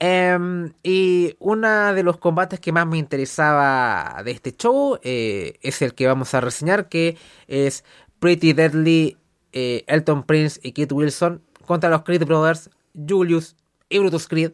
Um, 0.01 0.71
y 0.81 1.35
uno 1.39 1.93
de 1.93 2.03
los 2.03 2.17
combates 2.17 2.61
que 2.61 2.71
más 2.71 2.87
me 2.87 2.97
interesaba 2.97 4.21
de 4.23 4.31
este 4.31 4.55
show 4.55 4.97
eh, 5.03 5.57
es 5.61 5.81
el 5.81 5.93
que 5.93 6.07
vamos 6.07 6.33
a 6.33 6.41
reseñar, 6.41 6.87
que 6.87 7.17
es 7.47 7.83
Pretty 8.19 8.53
Deadly, 8.53 9.17
eh, 9.51 9.83
Elton 9.87 10.23
Prince 10.23 10.59
y 10.63 10.71
Kit 10.73 10.91
Wilson 10.91 11.41
contra 11.65 11.89
los 11.89 12.03
Creed 12.03 12.25
Brothers, 12.25 12.69
Julius 12.95 13.57
y 13.89 13.99
Brutus 13.99 14.27
Creed. 14.27 14.51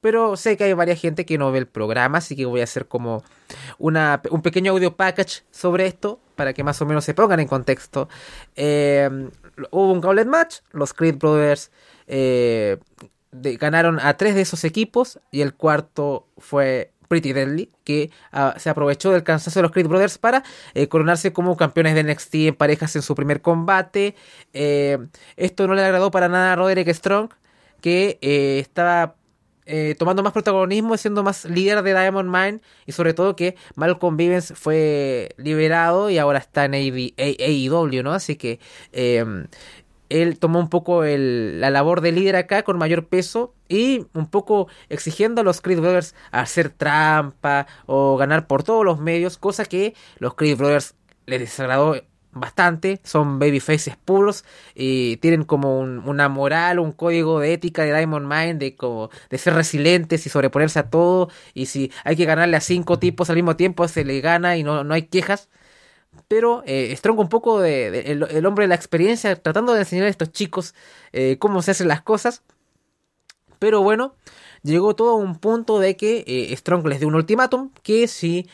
Pero 0.00 0.36
sé 0.36 0.56
que 0.56 0.64
hay 0.64 0.72
varias 0.72 0.98
gente 0.98 1.26
que 1.26 1.36
no 1.36 1.52
ve 1.52 1.58
el 1.58 1.66
programa, 1.66 2.18
así 2.18 2.34
que 2.34 2.46
voy 2.46 2.62
a 2.62 2.64
hacer 2.64 2.88
como 2.88 3.22
una, 3.78 4.22
un 4.30 4.40
pequeño 4.40 4.72
audio 4.72 4.96
package 4.96 5.42
sobre 5.50 5.86
esto, 5.86 6.20
para 6.36 6.54
que 6.54 6.64
más 6.64 6.80
o 6.80 6.86
menos 6.86 7.04
se 7.04 7.12
pongan 7.12 7.40
en 7.40 7.48
contexto. 7.48 8.08
Eh, 8.56 9.10
hubo 9.70 9.92
un 9.92 10.00
gauntlet 10.00 10.26
match, 10.26 10.60
los 10.72 10.94
Creed 10.94 11.16
Brothers 11.16 11.70
eh, 12.06 12.78
ganaron 13.32 14.00
a 14.00 14.16
tres 14.16 14.34
de 14.34 14.40
esos 14.40 14.64
equipos, 14.64 15.20
y 15.30 15.42
el 15.42 15.52
cuarto 15.52 16.28
fue 16.38 16.92
Pretty 17.10 17.32
Deadly, 17.32 17.72
que 17.82 18.12
uh, 18.32 18.56
se 18.56 18.70
aprovechó 18.70 19.10
del 19.10 19.24
cansancio 19.24 19.58
de 19.58 19.64
los 19.64 19.72
Creed 19.72 19.88
Brothers 19.88 20.16
para 20.16 20.44
eh, 20.74 20.86
coronarse 20.86 21.32
como 21.32 21.56
campeones 21.56 21.96
de 21.96 22.04
NXT 22.04 22.34
en 22.36 22.54
parejas 22.54 22.94
en 22.94 23.02
su 23.02 23.16
primer 23.16 23.42
combate. 23.42 24.14
Eh, 24.52 24.96
esto 25.36 25.66
no 25.66 25.74
le 25.74 25.82
agradó 25.82 26.12
para 26.12 26.28
nada 26.28 26.52
a 26.52 26.56
Roderick 26.56 26.88
Strong, 26.94 27.30
que 27.80 28.18
eh, 28.20 28.58
estaba 28.60 29.16
eh, 29.66 29.94
tomando 29.98 30.22
más 30.22 30.32
protagonismo, 30.32 30.96
siendo 30.96 31.22
más 31.22 31.44
líder 31.44 31.82
de 31.82 31.92
Diamond 31.92 32.28
Mine 32.28 32.60
y 32.86 32.92
sobre 32.92 33.14
todo 33.14 33.36
que 33.36 33.56
Malcolm 33.76 34.16
Vivens 34.16 34.52
fue 34.56 35.30
liberado 35.36 36.10
y 36.10 36.18
ahora 36.18 36.40
está 36.40 36.64
en 36.64 36.74
AEW, 36.74 38.02
¿no? 38.02 38.12
Así 38.12 38.36
que 38.36 38.58
eh, 38.92 39.24
él 40.08 40.38
tomó 40.38 40.58
un 40.58 40.68
poco 40.68 41.04
la 41.04 41.70
labor 41.70 42.00
de 42.00 42.12
líder 42.12 42.36
acá 42.36 42.64
con 42.64 42.78
mayor 42.78 43.06
peso 43.06 43.54
y 43.68 44.06
un 44.12 44.26
poco 44.26 44.66
exigiendo 44.88 45.40
a 45.40 45.44
los 45.44 45.60
Creed 45.60 45.80
Brothers 45.80 46.16
hacer 46.32 46.70
trampa 46.70 47.66
o 47.86 48.16
ganar 48.16 48.46
por 48.48 48.64
todos 48.64 48.84
los 48.84 48.98
medios, 48.98 49.38
cosa 49.38 49.64
que 49.64 49.94
los 50.18 50.34
Creed 50.34 50.58
Brothers 50.58 50.96
les 51.26 51.40
desagradó 51.40 51.94
bastante, 52.32 53.00
son 53.04 53.38
babyfaces 53.38 53.96
puros 53.96 54.44
y 54.74 55.16
tienen 55.18 55.44
como 55.44 55.80
un, 55.80 55.98
una 56.08 56.28
moral, 56.28 56.78
un 56.78 56.92
código 56.92 57.40
de 57.40 57.52
ética 57.52 57.84
de 57.84 57.94
Diamond 57.96 58.32
Mind 58.32 58.60
de 58.60 58.76
como 58.76 59.10
de 59.30 59.38
ser 59.38 59.54
resilientes 59.54 60.26
y 60.26 60.28
sobreponerse 60.28 60.78
a 60.78 60.90
todo 60.90 61.28
y 61.54 61.66
si 61.66 61.90
hay 62.04 62.16
que 62.16 62.24
ganarle 62.24 62.56
a 62.56 62.60
cinco 62.60 62.98
tipos 62.98 63.30
al 63.30 63.36
mismo 63.36 63.56
tiempo 63.56 63.88
se 63.88 64.04
le 64.04 64.20
gana 64.20 64.56
y 64.56 64.62
no, 64.62 64.84
no 64.84 64.94
hay 64.94 65.02
quejas. 65.02 65.48
Pero 66.28 66.62
eh, 66.66 66.94
Strong 66.96 67.20
un 67.20 67.28
poco 67.28 67.60
de, 67.60 68.12
el, 68.12 68.46
hombre 68.46 68.64
de 68.64 68.68
la 68.68 68.74
experiencia 68.74 69.34
tratando 69.36 69.74
de 69.74 69.80
enseñar 69.80 70.06
a 70.06 70.08
estos 70.08 70.32
chicos 70.32 70.74
eh, 71.12 71.36
cómo 71.38 71.62
se 71.62 71.72
hacen 71.72 71.88
las 71.88 72.02
cosas. 72.02 72.42
Pero 73.58 73.82
bueno 73.82 74.14
llegó 74.62 74.94
todo 74.94 75.10
a 75.12 75.14
un 75.14 75.38
punto 75.38 75.78
de 75.78 75.96
que 75.96 76.24
eh, 76.26 76.56
Strong 76.56 76.86
les 76.86 77.00
dio 77.00 77.08
un 77.08 77.14
ultimátum 77.14 77.70
que 77.82 78.08
si 78.08 78.48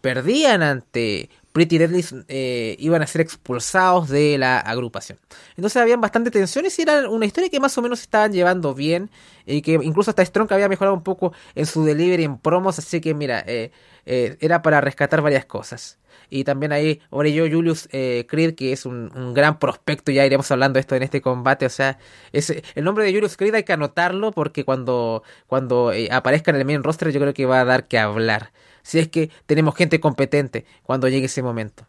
perdían 0.00 0.60
ante 0.62 1.30
Pretty 1.52 1.78
Deadly 1.78 2.04
eh, 2.28 2.76
iban 2.78 3.02
a 3.02 3.06
ser 3.06 3.20
expulsados 3.20 4.08
de 4.08 4.38
la 4.38 4.58
agrupación. 4.58 5.18
Entonces 5.56 5.80
habían 5.80 6.00
bastante 6.00 6.30
tensiones 6.30 6.78
y 6.78 6.82
era 6.82 7.08
una 7.08 7.26
historia 7.26 7.50
que 7.50 7.60
más 7.60 7.76
o 7.78 7.82
menos 7.82 8.00
estaban 8.00 8.32
llevando 8.32 8.74
bien 8.74 9.10
y 9.46 9.62
que 9.62 9.72
incluso 9.82 10.10
hasta 10.10 10.24
Strong 10.24 10.52
había 10.52 10.68
mejorado 10.68 10.94
un 10.94 11.02
poco 11.02 11.32
en 11.54 11.66
su 11.66 11.84
delivery 11.84 12.24
en 12.24 12.38
promos, 12.38 12.78
así 12.78 13.00
que 13.00 13.14
mira, 13.14 13.44
eh, 13.46 13.70
eh, 14.06 14.36
era 14.40 14.62
para 14.62 14.80
rescatar 14.80 15.20
varias 15.22 15.44
cosas. 15.44 15.98
Y 16.30 16.44
también 16.44 16.72
ahí 16.72 17.00
yo 17.10 17.44
Julius 17.50 17.88
eh, 17.92 18.26
Creed, 18.28 18.54
que 18.54 18.72
es 18.72 18.86
un, 18.86 19.34
gran 19.34 19.58
prospecto, 19.58 20.12
ya 20.12 20.24
iremos 20.24 20.50
hablando 20.50 20.74
de 20.74 20.80
esto 20.80 20.94
en 20.94 21.02
este 21.02 21.20
combate. 21.20 21.66
O 21.66 21.70
sea, 21.70 21.98
es, 22.32 22.50
el 22.74 22.84
nombre 22.84 23.04
de 23.04 23.12
Julius 23.12 23.36
Creed 23.36 23.54
hay 23.54 23.64
que 23.64 23.74
anotarlo 23.74 24.32
porque 24.32 24.64
cuando, 24.64 25.22
cuando 25.46 25.92
aparezca 26.10 26.50
en 26.50 26.56
el 26.56 26.64
main 26.64 26.82
roster 26.82 27.10
yo 27.12 27.20
creo 27.20 27.34
que 27.34 27.44
va 27.46 27.60
a 27.60 27.64
dar 27.64 27.86
que 27.86 27.98
hablar. 27.98 28.52
Si 28.82 28.98
es 28.98 29.08
que 29.08 29.30
tenemos 29.46 29.74
gente 29.74 30.00
competente 30.00 30.66
cuando 30.82 31.08
llegue 31.08 31.26
ese 31.26 31.42
momento. 31.42 31.86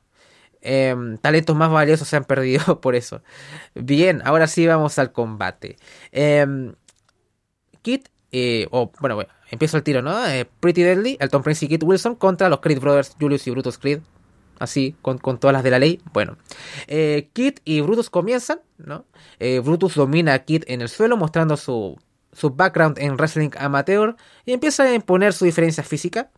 Em, 0.62 1.18
talentos 1.18 1.56
más 1.56 1.70
valiosos 1.72 2.08
se 2.08 2.16
han 2.16 2.26
perdido 2.26 2.80
por 2.82 2.96
eso. 2.96 3.22
Bien, 3.76 4.22
ahora 4.26 4.48
sí 4.48 4.66
vamos 4.66 4.98
al 5.00 5.12
combate. 5.12 5.78
Eh, 6.12 6.74
Kit, 7.82 8.10
eh, 8.32 8.68
o 8.72 8.92
bueno, 9.00 9.16
bueno, 9.16 9.30
empiezo 9.52 9.78
el 9.78 9.84
tiro, 9.84 10.02
¿no? 10.02 10.26
Eh, 10.28 10.50
Pretty 10.60 10.82
Deadly, 10.82 11.18
Elton 11.20 11.44
Prince 11.44 11.66
y 11.66 11.68
Kit 11.68 11.84
Wilson 11.84 12.16
contra 12.16 12.50
los 12.50 12.60
Creed 12.62 12.80
Brothers, 12.80 13.16
Julius 13.20 13.46
y 13.46 13.52
Brutus 13.52 13.78
Creed. 13.78 14.00
Así, 14.60 14.96
con, 15.02 15.18
con 15.18 15.40
todas 15.40 15.54
las 15.54 15.64
de 15.64 15.72
la 15.72 15.80
ley. 15.80 16.00
Bueno, 16.14 16.38
eh, 16.88 17.30
Kit 17.34 17.60
y 17.66 17.82
Brutus 17.82 18.10
comienzan, 18.10 18.62
¿no? 18.78 19.06
Eh, 19.40 19.60
Brutus 19.60 19.96
domina 19.96 20.34
a 20.34 20.40
Kit 20.40 20.64
en 20.68 20.82
el 20.82 20.90
suelo, 20.90 21.18
mostrando 21.18 21.58
su, 21.58 22.00
su 22.32 22.52
background 22.52 22.98
en 23.00 23.16
wrestling 23.18 23.50
amateur 23.58 24.16
y 24.46 24.54
empieza 24.54 24.84
a 24.84 24.94
imponer 24.94 25.34
su 25.34 25.46
diferencia 25.46 25.84
física. 25.84 26.32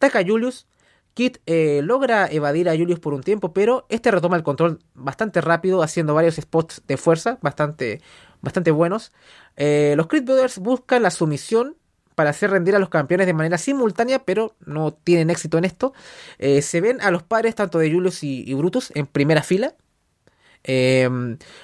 Ataca 0.00 0.20
a 0.20 0.24
Julius. 0.24 0.66
Kit 1.12 1.38
eh, 1.44 1.82
logra 1.84 2.26
evadir 2.26 2.70
a 2.70 2.72
Julius 2.72 3.00
por 3.00 3.12
un 3.12 3.22
tiempo, 3.22 3.52
pero 3.52 3.84
este 3.90 4.10
retoma 4.10 4.38
el 4.38 4.42
control 4.42 4.78
bastante 4.94 5.42
rápido, 5.42 5.82
haciendo 5.82 6.14
varios 6.14 6.36
spots 6.36 6.80
de 6.88 6.96
fuerza 6.96 7.38
bastante, 7.42 8.00
bastante 8.40 8.70
buenos. 8.70 9.12
Eh, 9.56 9.92
los 9.98 10.06
Creed 10.06 10.24
Brothers 10.24 10.58
buscan 10.58 11.02
la 11.02 11.10
sumisión 11.10 11.76
para 12.14 12.30
hacer 12.30 12.50
rendir 12.50 12.74
a 12.74 12.78
los 12.78 12.88
campeones 12.88 13.26
de 13.26 13.34
manera 13.34 13.58
simultánea, 13.58 14.20
pero 14.20 14.56
no 14.64 14.94
tienen 14.94 15.28
éxito 15.28 15.58
en 15.58 15.66
esto. 15.66 15.92
Eh, 16.38 16.62
se 16.62 16.80
ven 16.80 17.02
a 17.02 17.10
los 17.10 17.22
padres 17.22 17.54
tanto 17.54 17.78
de 17.78 17.92
Julius 17.92 18.24
y, 18.24 18.54
Brutus 18.54 18.92
en 18.94 19.06
primera 19.06 19.42
fila. 19.42 19.74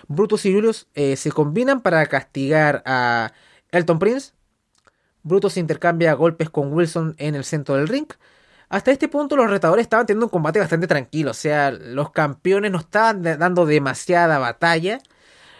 Brutus 0.08 0.44
y 0.44 0.52
Julius 0.52 0.88
se 0.94 1.32
combinan 1.32 1.80
para 1.80 2.04
castigar 2.04 2.82
a 2.84 3.32
Elton 3.70 3.98
Prince. 3.98 4.35
Brutus 5.26 5.56
intercambia 5.56 6.14
golpes 6.14 6.50
con 6.50 6.72
Wilson 6.72 7.16
en 7.18 7.34
el 7.34 7.44
centro 7.44 7.74
del 7.74 7.88
ring. 7.88 8.06
Hasta 8.68 8.92
este 8.92 9.08
punto 9.08 9.36
los 9.36 9.50
retadores 9.50 9.82
estaban 9.82 10.06
teniendo 10.06 10.26
un 10.26 10.30
combate 10.30 10.60
bastante 10.60 10.86
tranquilo. 10.86 11.32
O 11.32 11.34
sea, 11.34 11.72
los 11.72 12.10
campeones 12.12 12.70
no 12.70 12.78
estaban 12.78 13.22
dando 13.22 13.66
demasiada 13.66 14.38
batalla. 14.38 15.00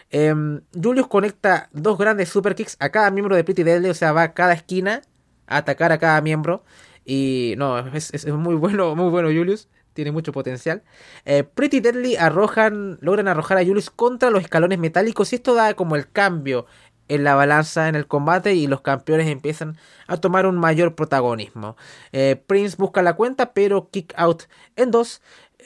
Eh, 0.09 0.33
Julius 0.73 1.07
conecta 1.07 1.69
dos 1.73 1.97
grandes 1.97 2.29
super 2.29 2.55
kicks 2.55 2.77
a 2.79 2.89
cada 2.89 3.11
miembro 3.11 3.35
de 3.35 3.43
Pretty 3.43 3.63
Deadly. 3.63 3.89
O 3.89 3.93
sea, 3.93 4.13
va 4.13 4.23
a 4.23 4.33
cada 4.33 4.53
esquina 4.53 5.01
a 5.47 5.57
atacar 5.57 5.91
a 5.91 5.97
cada 5.97 6.21
miembro. 6.21 6.63
Y 7.03 7.55
no, 7.57 7.79
es, 7.93 8.13
es 8.13 8.25
muy 8.27 8.55
bueno, 8.55 8.95
muy 8.95 9.09
bueno 9.09 9.27
Julius. 9.27 9.67
Tiene 9.93 10.11
mucho 10.11 10.31
potencial. 10.31 10.83
Eh, 11.25 11.43
Pretty 11.43 11.81
Deadly 11.81 12.15
arrojan, 12.15 12.99
logran 13.01 13.27
arrojar 13.27 13.57
a 13.57 13.65
Julius 13.65 13.89
contra 13.89 14.29
los 14.29 14.43
escalones 14.43 14.79
metálicos. 14.79 15.33
Y 15.33 15.37
esto 15.37 15.55
da 15.55 15.73
como 15.73 15.95
el 15.97 16.09
cambio 16.09 16.67
en 17.07 17.23
la 17.23 17.35
balanza 17.35 17.87
en 17.87 17.95
el 17.95 18.07
combate 18.07 18.53
y 18.53 18.67
los 18.67 18.81
campeones 18.81 19.27
empiezan 19.27 19.77
a 20.07 20.17
tomar 20.17 20.45
un 20.45 20.57
mayor 20.57 20.95
protagonismo. 20.95 21.77
Eh, 22.11 22.41
Prince 22.47 22.75
busca 22.77 23.01
la 23.01 23.13
cuenta, 23.13 23.53
pero 23.53 23.89
kick 23.89 24.13
out 24.17 24.43
en 24.75 24.91
dos. 24.91 25.21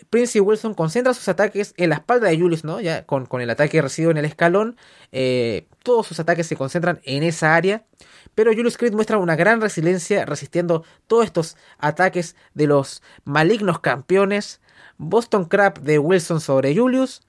Prince 0.10 0.38
y 0.38 0.42
Wilson 0.42 0.74
concentran 0.74 1.14
sus 1.14 1.28
ataques 1.28 1.74
en 1.78 1.90
la 1.90 1.96
espalda 1.96 2.28
de 2.28 2.40
Julius, 2.40 2.64
¿no? 2.64 2.82
Ya 2.82 3.06
con, 3.06 3.26
con 3.26 3.42
el 3.42 3.50
ataque 3.50 3.82
recibido 3.82 4.12
en 4.12 4.18
el 4.18 4.26
escalón, 4.26 4.78
eh, 5.12 5.68
todos 5.84 6.08
sus 6.08 6.20
ataques 6.20 6.48
se 6.48 6.56
concentran 6.56 7.00
en 7.04 7.24
esa 7.24 7.56
área. 7.56 7.86
Pero 8.34 8.52
Julius 8.54 8.78
Creed 8.78 8.94
muestra 8.94 9.18
una 9.18 9.36
gran 9.36 9.62
resiliencia 9.62 10.26
resistiendo 10.26 10.84
todos 11.08 11.26
estos 11.26 11.58
ataques 11.78 12.36
de 12.54 12.68
los 12.68 13.04
malignos 13.26 13.80
campeones. 13.80 14.62
Boston 14.98 15.46
Crab 15.46 15.82
de 15.82 16.00
Wilson 16.00 16.42
sobre 16.42 16.76
Julius, 16.76 17.22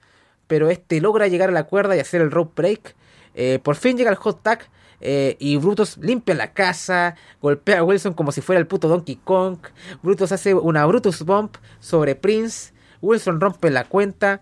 pero 0.47 0.69
este 0.69 1.01
logra 1.01 1.27
llegar 1.27 1.49
a 1.49 1.53
la 1.53 1.65
cuerda 1.65 1.95
y 1.95 1.99
hacer 1.99 2.21
el 2.21 2.31
rope 2.31 2.53
break. 2.61 2.95
Eh, 3.35 3.59
por 3.63 3.75
fin 3.75 3.97
llega 3.97 4.11
el 4.11 4.17
hot 4.17 4.43
tag 4.43 4.69
eh, 5.05 5.35
y 5.37 5.57
Brutus 5.57 5.97
limpia 5.97 6.33
la 6.33 6.53
casa, 6.53 7.15
golpea 7.41 7.79
a 7.79 7.83
Wilson 7.83 8.13
como 8.13 8.31
si 8.31 8.39
fuera 8.39 8.59
el 8.59 8.67
puto 8.67 8.87
Donkey 8.87 9.17
Kong. 9.17 9.57
Brutus 10.01 10.31
hace 10.31 10.53
una 10.53 10.85
Brutus 10.85 11.23
Bump 11.23 11.57
sobre 11.81 12.15
Prince. 12.15 12.73
Wilson 13.01 13.41
rompe 13.41 13.69
la 13.69 13.83
cuenta. 13.83 14.41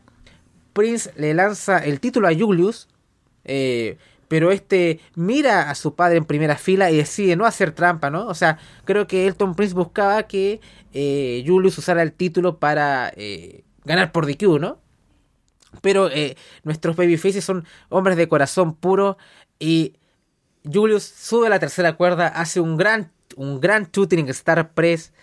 Prince 0.74 1.12
le 1.16 1.34
lanza 1.34 1.80
el 1.80 2.00
título 2.00 2.28
a 2.28 2.36
Julius. 2.36 2.88
Eh, 3.44 3.98
pero 4.28 4.52
este 4.52 5.00
mira 5.16 5.72
a 5.72 5.76
su 5.76 5.96
padre 5.96 6.18
en 6.18 6.26
primera 6.26 6.56
fila 6.56 6.92
y 6.92 6.98
decide 6.98 7.36
no 7.36 7.46
hacer 7.46 7.72
trampa, 7.72 8.12
¿no? 8.12 8.28
O 8.28 8.36
sea, 8.36 8.60
creo 8.86 9.08
que 9.08 9.26
Elton 9.26 9.56
Prince 9.56 9.74
buscaba 9.74 10.24
que 10.24 10.62
eh, 10.94 11.44
Julius 11.46 11.80
usara 11.80 12.04
el 12.04 12.14
título 12.14 12.60
para 12.60 13.12
ganar 13.84 14.12
por 14.12 14.28
DQ, 14.28 14.60
¿no? 14.60 14.78
Pero 15.82 16.10
eh, 16.10 16.36
nuestros 16.64 16.96
babyfaces 16.96 17.44
son 17.44 17.66
hombres 17.90 18.18
de 18.18 18.28
corazón 18.28 18.76
puro 18.76 19.18
y 19.60 19.96
Julius 20.64 21.04
sube 21.04 21.48
a 21.48 21.50
la 21.50 21.60
tercera 21.60 21.94
cuerda, 21.94 22.28
hace 22.28 22.60
un 22.60 22.78
gran, 22.78 23.12
un 23.36 23.62
gran 23.62 23.90
shooting 23.92 24.30
Star 24.30 24.74
Press 24.74 25.14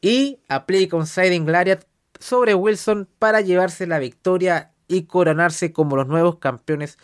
y 0.00 0.40
aplica 0.48 0.96
un 0.96 1.06
Siding 1.06 1.50
Lariat 1.50 1.84
sobre 2.18 2.54
Wilson 2.54 3.08
para 3.18 3.40
llevarse 3.40 3.86
la 3.86 3.98
victoria 3.98 4.72
y 4.88 5.02
coronarse 5.02 5.72
como 5.72 5.96
los 5.96 6.06
nuevos 6.06 6.38
campeones 6.38 6.98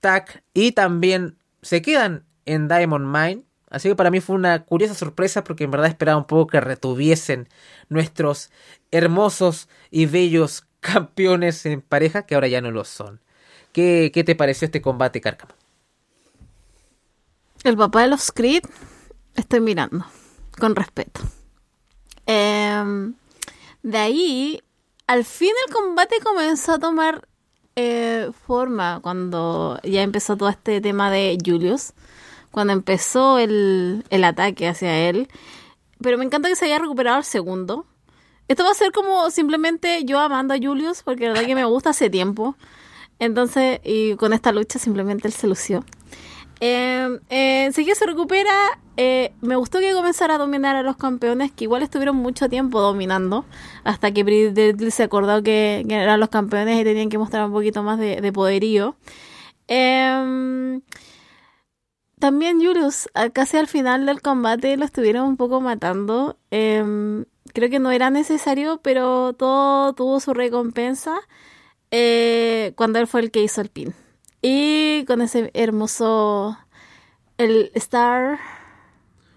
tag 0.00 0.42
y 0.54 0.72
también 0.72 1.38
se 1.62 1.82
quedan 1.82 2.24
en 2.44 2.68
Diamond 2.68 3.06
Mine. 3.06 3.44
Así 3.70 3.88
que 3.88 3.96
para 3.96 4.10
mí 4.10 4.20
fue 4.20 4.36
una 4.36 4.64
curiosa 4.64 4.94
sorpresa 4.94 5.44
porque 5.44 5.64
en 5.64 5.70
verdad 5.70 5.88
esperaba 5.88 6.18
un 6.18 6.26
poco 6.26 6.48
que 6.48 6.60
retuviesen 6.60 7.48
nuestros 7.88 8.50
hermosos 8.90 9.68
y 9.90 10.06
bellos 10.06 10.66
campeones 10.82 11.64
en 11.64 11.80
pareja 11.80 12.26
que 12.26 12.34
ahora 12.34 12.48
ya 12.48 12.60
no 12.60 12.70
lo 12.70 12.84
son. 12.84 13.20
¿Qué, 13.72 14.10
qué 14.12 14.24
te 14.24 14.34
pareció 14.34 14.66
este 14.66 14.82
combate, 14.82 15.20
Cárcamo? 15.20 15.54
El 17.64 17.76
papá 17.76 18.02
de 18.02 18.08
los 18.08 18.32
Creed, 18.32 18.64
estoy 19.36 19.60
mirando, 19.60 20.04
con 20.58 20.74
respeto. 20.74 21.20
Eh, 22.26 23.12
de 23.82 23.98
ahí, 23.98 24.62
al 25.06 25.24
fin 25.24 25.52
el 25.66 25.72
combate 25.72 26.16
comenzó 26.22 26.72
a 26.72 26.78
tomar 26.78 27.28
eh, 27.76 28.30
forma 28.46 29.00
cuando 29.00 29.78
ya 29.84 30.02
empezó 30.02 30.36
todo 30.36 30.48
este 30.48 30.80
tema 30.80 31.10
de 31.10 31.38
Julius, 31.44 31.92
cuando 32.50 32.72
empezó 32.72 33.38
el, 33.38 34.04
el 34.10 34.24
ataque 34.24 34.68
hacia 34.68 35.08
él. 35.08 35.28
Pero 36.02 36.18
me 36.18 36.24
encanta 36.24 36.48
que 36.48 36.56
se 36.56 36.64
haya 36.64 36.80
recuperado 36.80 37.18
el 37.18 37.24
segundo. 37.24 37.86
Esto 38.48 38.64
va 38.64 38.70
a 38.70 38.74
ser 38.74 38.92
como 38.92 39.30
simplemente 39.30 40.04
yo 40.04 40.18
amando 40.20 40.54
a 40.54 40.58
Julius, 40.58 41.02
porque 41.02 41.26
la 41.26 41.32
verdad 41.32 41.46
que 41.46 41.54
me 41.54 41.64
gusta 41.64 41.90
hace 41.90 42.10
tiempo. 42.10 42.56
Entonces, 43.18 43.80
y 43.84 44.16
con 44.16 44.32
esta 44.32 44.52
lucha 44.52 44.78
simplemente 44.78 45.28
él 45.28 45.34
se 45.34 45.46
lució. 45.46 45.84
Eh, 46.60 47.18
eh, 47.30 47.70
se 47.72 48.06
recupera. 48.06 48.52
Eh, 48.96 49.32
me 49.40 49.56
gustó 49.56 49.80
que 49.80 49.92
comenzara 49.92 50.34
a 50.34 50.38
dominar 50.38 50.76
a 50.76 50.82
los 50.82 50.96
campeones, 50.96 51.50
que 51.50 51.64
igual 51.64 51.82
estuvieron 51.82 52.16
mucho 52.16 52.48
tiempo 52.48 52.80
dominando, 52.80 53.44
hasta 53.84 54.12
que 54.12 54.22
Bridget 54.22 54.90
se 54.90 55.02
acordó 55.02 55.42
que, 55.42 55.84
eran 55.88 56.20
los 56.20 56.28
campeones 56.28 56.80
y 56.80 56.84
tenían 56.84 57.08
que 57.08 57.18
mostrar 57.18 57.46
un 57.46 57.52
poquito 57.52 57.82
más 57.82 57.98
de, 57.98 58.20
de 58.20 58.32
poderío. 58.32 58.96
Eh, 59.66 60.80
también 62.18 62.64
Julius, 62.64 63.08
casi 63.32 63.56
al 63.56 63.66
final 63.66 64.06
del 64.06 64.22
combate 64.22 64.76
lo 64.76 64.84
estuvieron 64.84 65.26
un 65.26 65.36
poco 65.36 65.60
matando. 65.60 66.36
Creo 67.52 67.70
que 67.70 67.78
no 67.78 67.90
era 67.90 68.10
necesario, 68.10 68.80
pero 68.82 69.34
todo 69.34 69.92
tuvo 69.92 70.20
su 70.20 70.34
recompensa 70.34 71.20
eh, 71.90 72.72
cuando 72.76 72.98
él 72.98 73.06
fue 73.06 73.20
el 73.20 73.30
que 73.30 73.42
hizo 73.42 73.60
el 73.60 73.68
pin. 73.68 73.94
Y 74.40 75.04
con 75.06 75.20
ese 75.20 75.50
hermoso. 75.54 76.58
El 77.38 77.70
Star. 77.74 78.38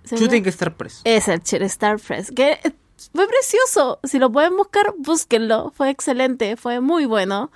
Shooting 0.06 0.46
Star 0.48 0.76
Press. 0.76 1.02
Es 1.04 1.28
el 1.28 1.42
Star 1.64 2.00
Press. 2.00 2.32
Que 2.32 2.60
fue 3.14 3.28
precioso. 3.28 4.00
Si 4.04 4.20
lo 4.20 4.32
pueden 4.32 4.56
buscar, 4.58 4.94
búsquenlo. 4.98 5.72
Fue 5.76 5.90
excelente. 5.90 6.56
Fue 6.56 6.80
muy 6.80 7.06
bueno. 7.06 7.52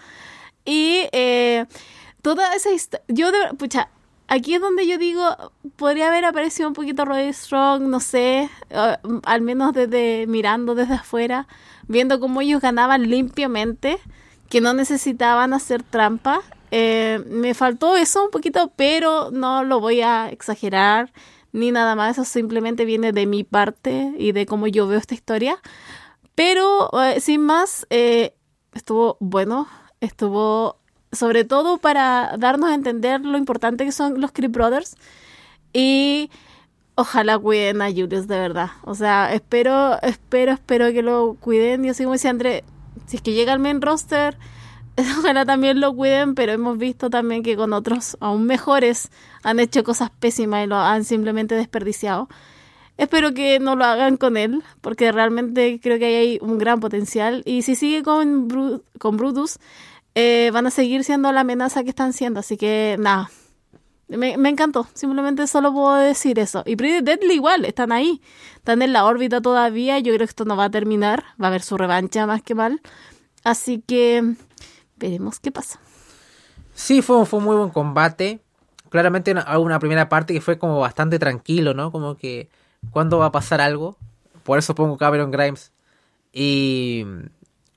Y 0.65 1.07
eh, 1.11 1.65
toda 2.21 2.53
esa 2.55 2.71
historia. 2.71 3.05
Yo, 3.07 3.31
de, 3.31 3.53
pucha, 3.57 3.89
aquí 4.29 4.55
es 4.55 4.61
donde 4.61 4.87
yo 4.87 4.97
digo, 4.97 5.23
podría 5.75 6.07
haber 6.07 6.23
aparecido 6.25 6.67
un 6.69 6.73
poquito 6.73 7.03
Roddy 7.03 7.33
Strong, 7.33 7.83
no 7.83 7.99
sé, 7.99 8.49
uh, 8.71 9.19
al 9.23 9.41
menos 9.41 9.73
desde 9.73 10.25
mirando 10.27 10.75
desde 10.75 10.93
afuera, 10.93 11.47
viendo 11.87 12.19
cómo 12.19 12.41
ellos 12.41 12.61
ganaban 12.61 13.09
limpiamente, 13.09 13.99
que 14.49 14.61
no 14.61 14.73
necesitaban 14.73 15.53
hacer 15.53 15.83
trampa. 15.83 16.41
Eh, 16.71 17.23
me 17.27 17.53
faltó 17.53 17.97
eso 17.97 18.23
un 18.23 18.31
poquito, 18.31 18.71
pero 18.75 19.31
no 19.31 19.63
lo 19.63 19.79
voy 19.79 20.01
a 20.01 20.29
exagerar 20.29 21.11
ni 21.51 21.71
nada 21.71 21.95
más, 21.95 22.17
eso 22.17 22.25
simplemente 22.25 22.85
viene 22.85 23.11
de 23.11 23.25
mi 23.25 23.43
parte 23.43 24.13
y 24.17 24.31
de 24.33 24.45
cómo 24.45 24.67
yo 24.67 24.87
veo 24.87 24.99
esta 24.99 25.15
historia. 25.15 25.59
Pero 26.35 26.89
eh, 27.01 27.19
sin 27.19 27.41
más, 27.41 27.87
eh, 27.89 28.35
estuvo 28.73 29.17
bueno, 29.19 29.67
estuvo 29.99 30.78
sobre 31.11 31.43
todo 31.43 31.77
para 31.77 32.35
darnos 32.37 32.69
a 32.69 32.75
entender 32.75 33.21
lo 33.21 33.37
importante 33.37 33.85
que 33.85 33.91
son 33.91 34.21
los 34.21 34.31
Creed 34.31 34.51
Brothers 34.51 34.95
y 35.73 36.29
ojalá 36.95 37.37
cuiden 37.39 37.81
a 37.81 37.87
Julius 37.89 38.27
de 38.27 38.39
verdad. 38.39 38.71
O 38.83 38.95
sea, 38.95 39.33
espero, 39.33 40.01
espero, 40.01 40.53
espero 40.53 40.91
que 40.91 41.01
lo 41.01 41.35
cuiden. 41.39 41.83
Yo 41.83 41.93
sigo 41.93 42.07
como 42.07 42.13
decía 42.13 42.31
André, 42.31 42.63
si 43.07 43.17
es 43.17 43.21
que 43.21 43.33
llega 43.33 43.53
al 43.53 43.59
main 43.59 43.81
roster, 43.81 44.37
ojalá 45.19 45.45
también 45.45 45.79
lo 45.79 45.95
cuiden, 45.95 46.35
pero 46.35 46.51
hemos 46.51 46.77
visto 46.77 47.09
también 47.09 47.43
que 47.43 47.55
con 47.55 47.73
otros 47.73 48.17
aún 48.19 48.45
mejores 48.45 49.09
han 49.43 49.59
hecho 49.59 49.83
cosas 49.83 50.09
pésimas 50.19 50.65
y 50.65 50.67
lo 50.67 50.77
han 50.77 51.03
simplemente 51.05 51.55
desperdiciado. 51.55 52.27
Espero 52.97 53.33
que 53.33 53.59
no 53.59 53.75
lo 53.77 53.85
hagan 53.85 54.17
con 54.17 54.35
él, 54.35 54.61
porque 54.81 55.11
realmente 55.13 55.79
creo 55.81 55.97
que 55.99 56.05
ahí 56.05 56.15
hay 56.15 56.39
un 56.41 56.57
gran 56.57 56.81
potencial. 56.81 57.43
Y 57.45 57.61
si 57.61 57.75
sigue 57.75 58.03
con, 58.03 58.49
Bru- 58.49 58.81
con 58.99 59.15
Brutus, 59.15 59.57
eh, 60.15 60.49
van 60.53 60.67
a 60.67 60.71
seguir 60.71 61.03
siendo 61.03 61.31
la 61.31 61.41
amenaza 61.41 61.83
que 61.83 61.89
están 61.89 62.13
siendo. 62.13 62.39
Así 62.39 62.57
que 62.57 62.97
nada, 62.99 63.29
me, 64.07 64.37
me 64.37 64.49
encantó. 64.49 64.87
Simplemente 64.93 65.47
solo 65.47 65.71
puedo 65.73 65.95
decir 65.95 66.39
eso. 66.39 66.63
Y 66.65 66.75
Pretty 66.75 67.03
Deadly 67.03 67.33
igual, 67.33 67.65
están 67.65 67.91
ahí. 67.91 68.21
Están 68.55 68.81
en 68.81 68.93
la 68.93 69.05
órbita 69.05 69.41
todavía. 69.41 69.99
Yo 69.99 70.13
creo 70.13 70.25
que 70.25 70.31
esto 70.31 70.45
no 70.45 70.57
va 70.57 70.65
a 70.65 70.71
terminar. 70.71 71.23
Va 71.41 71.45
a 71.45 71.49
haber 71.49 71.61
su 71.61 71.77
revancha 71.77 72.25
más 72.25 72.41
que 72.41 72.55
mal. 72.55 72.81
Así 73.43 73.83
que 73.85 74.35
veremos 74.97 75.39
qué 75.39 75.51
pasa. 75.51 75.79
Sí, 76.73 77.01
fue, 77.01 77.25
fue 77.25 77.39
un 77.39 77.45
muy 77.45 77.55
buen 77.55 77.69
combate. 77.69 78.39
Claramente 78.89 79.31
una, 79.31 79.57
una 79.59 79.79
primera 79.79 80.09
parte 80.09 80.33
que 80.33 80.41
fue 80.41 80.57
como 80.57 80.79
bastante 80.79 81.19
tranquilo, 81.19 81.73
¿no? 81.73 81.91
Como 81.91 82.15
que, 82.15 82.49
¿cuándo 82.91 83.19
va 83.19 83.27
a 83.27 83.31
pasar 83.31 83.61
algo? 83.61 83.97
Por 84.43 84.57
eso 84.57 84.73
pongo 84.73 84.97
Cameron 84.97 85.29
Grimes 85.29 85.71
y 86.33 87.05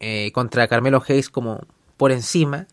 eh, 0.01 0.31
contra 0.33 0.69
Carmelo 0.69 1.03
Hayes 1.07 1.29
como 1.29 1.61
por 1.97 2.13
encima. 2.13 2.67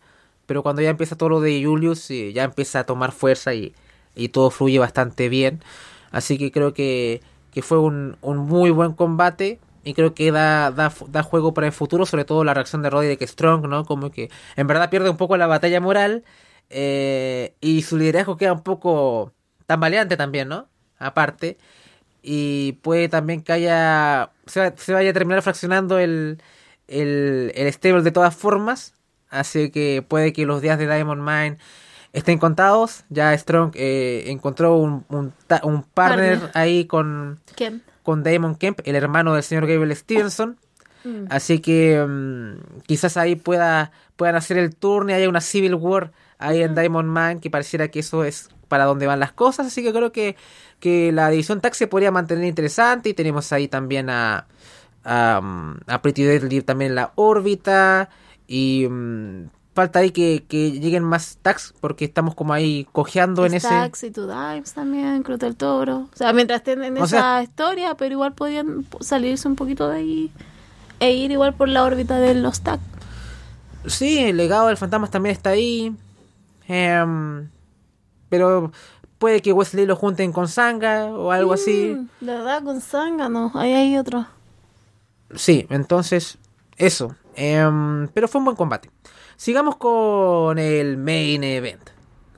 Pero 0.46 0.62
cuando 0.62 0.82
ya 0.82 0.90
empieza 0.90 1.16
todo 1.16 1.28
lo 1.28 1.40
de 1.40 1.62
Julius, 1.64 2.10
eh, 2.10 2.32
ya 2.32 2.44
empieza 2.44 2.80
a 2.80 2.84
tomar 2.84 3.12
fuerza 3.12 3.54
y, 3.54 3.74
y 4.16 4.30
todo 4.30 4.50
fluye 4.50 4.78
bastante 4.78 5.28
bien. 5.28 5.62
Así 6.10 6.38
que 6.38 6.50
creo 6.52 6.74
que, 6.74 7.22
que 7.52 7.62
fue 7.62 7.78
un, 7.78 8.16
un 8.22 8.38
muy 8.38 8.70
buen 8.70 8.92
combate. 8.94 9.60
Y 9.82 9.94
creo 9.94 10.12
que 10.14 10.30
da, 10.30 10.70
da, 10.72 10.92
da 11.08 11.22
juego 11.22 11.54
para 11.54 11.66
el 11.66 11.72
futuro, 11.72 12.04
sobre 12.04 12.24
todo 12.26 12.44
la 12.44 12.52
reacción 12.52 12.82
de 12.82 12.90
Roderick 12.90 13.22
Strong, 13.26 13.66
¿no? 13.66 13.84
Como 13.86 14.10
que 14.10 14.30
en 14.56 14.66
verdad 14.66 14.90
pierde 14.90 15.08
un 15.10 15.16
poco 15.16 15.36
la 15.38 15.46
batalla 15.46 15.80
moral. 15.80 16.24
eh, 16.70 17.54
y 17.60 17.82
su 17.82 17.96
liderazgo 17.98 18.36
queda 18.36 18.52
un 18.52 18.62
poco 18.62 19.32
tambaleante 19.66 20.16
también, 20.16 20.48
¿no? 20.48 20.68
Aparte. 20.98 21.58
Y 22.22 22.72
puede 22.82 23.08
también 23.08 23.42
que 23.42 23.52
haya. 23.52 24.32
Se, 24.46 24.74
se 24.76 24.92
vaya 24.92 25.10
a 25.10 25.12
terminar 25.14 25.42
fraccionando 25.42 25.98
el, 25.98 26.42
el, 26.88 27.52
el 27.54 27.72
stable 27.72 28.02
de 28.02 28.12
todas 28.12 28.36
formas. 28.36 28.94
Así 29.30 29.70
que 29.70 30.04
puede 30.06 30.32
que 30.32 30.44
los 30.46 30.60
días 30.60 30.78
de 30.78 30.86
Diamond 30.86 31.22
Mine 31.22 31.58
estén 32.12 32.38
contados. 32.38 33.04
Ya 33.08 33.36
Strong 33.36 33.72
eh, 33.74 34.24
encontró 34.26 34.76
un, 34.76 35.04
un, 35.08 35.82
partner, 35.94 36.50
ahí 36.54 36.84
con, 36.86 37.40
¿Quién? 37.54 37.82
con 38.02 38.22
Damon 38.22 38.56
Kemp, 38.56 38.80
el 38.84 38.96
hermano 38.96 39.34
del 39.34 39.42
señor 39.42 39.66
Gabriel 39.66 39.96
Stevenson. 39.96 40.58
Mm. 41.04 41.26
Así 41.30 41.60
que 41.60 42.04
mm, 42.06 42.82
quizás 42.86 43.16
ahí 43.16 43.36
pueda 43.36 43.92
puedan 44.16 44.36
hacer 44.36 44.58
el 44.58 44.76
turno 44.76 45.12
y 45.12 45.14
haya 45.14 45.30
una 45.30 45.40
Civil 45.40 45.74
War 45.74 46.12
ahí 46.38 46.62
en 46.62 46.74
Diamond 46.74 47.08
Man 47.08 47.40
que 47.40 47.48
pareciera 47.48 47.88
que 47.88 48.00
eso 48.00 48.22
es 48.22 48.50
para 48.68 48.84
donde 48.84 49.06
van 49.06 49.18
las 49.18 49.32
cosas. 49.32 49.66
Así 49.66 49.82
que 49.82 49.92
creo 49.92 50.12
que, 50.12 50.36
que 50.78 51.10
la 51.10 51.30
división 51.30 51.62
tag 51.62 51.74
se 51.74 51.86
podría 51.86 52.10
mantener 52.10 52.44
interesante 52.44 53.08
y 53.08 53.14
tenemos 53.14 53.50
ahí 53.52 53.66
también 53.66 54.10
a, 54.10 54.46
a, 55.04 55.40
mm, 55.42 55.80
a 55.86 56.02
Pretty 56.02 56.24
Deadly 56.24 56.60
también 56.60 56.90
en 56.90 56.96
la 56.96 57.12
órbita 57.14 58.10
y 58.52 58.88
mm, 58.90 59.48
falta 59.76 60.00
ahí 60.00 60.10
que, 60.10 60.44
que 60.48 60.72
lleguen 60.72 61.04
más 61.04 61.38
tags 61.40 61.72
porque 61.80 62.04
estamos 62.04 62.34
como 62.34 62.52
ahí 62.52 62.84
cojeando 62.90 63.46
en 63.46 63.54
ese... 63.54 63.68
Stacks 63.68 64.02
y 64.02 64.10
Two 64.10 64.26
Dimes 64.26 64.74
también, 64.74 65.22
Cruz 65.22 65.38
del 65.38 65.54
Toro. 65.54 66.08
O 66.12 66.16
sea, 66.16 66.32
mientras 66.32 66.58
estén 66.58 66.82
en 66.82 66.94
O 66.98 67.04
esa 67.04 67.06
sea- 67.06 67.42
historia, 67.44 67.94
pero 67.94 68.12
igual 68.14 68.32
podían 68.34 68.84
salirse 68.98 69.46
un 69.46 69.54
poquito 69.54 69.88
de 69.88 69.96
ahí 69.98 70.32
e 70.98 71.12
ir 71.14 71.30
igual 71.30 71.54
por 71.54 71.68
la 71.68 71.84
órbita 71.84 72.18
de 72.18 72.34
los 72.34 72.60
TAC. 72.62 72.80
Sí, 73.86 74.18
el 74.18 74.36
legado 74.36 74.66
del 74.66 74.76
fantasma 74.76 75.06
también 75.08 75.34
está 75.36 75.50
ahí. 75.50 75.94
Em, 76.66 77.48
pero 78.28 78.72
puede 79.18 79.40
que 79.42 79.52
Wesley 79.52 79.86
lo 79.86 79.94
junten 79.94 80.32
con 80.32 80.48
Sanga 80.48 81.06
o 81.06 81.30
algo 81.30 81.52
así. 81.52 81.96
Mm, 81.96 82.24
De 82.26 82.32
verdad, 82.34 82.62
con 82.64 82.80
Zángano. 82.80 83.52
Ahí 83.54 83.72
hay 83.72 83.96
otro. 83.96 84.26
Sí, 85.36 85.66
entonces, 85.70 86.36
eso. 86.76 87.14
Em, 87.34 88.08
pero 88.08 88.28
fue 88.28 88.40
un 88.40 88.44
buen 88.46 88.56
combate. 88.56 88.90
Sigamos 89.36 89.76
con 89.76 90.58
el 90.58 90.96
main 90.98 91.44
event. 91.44 91.90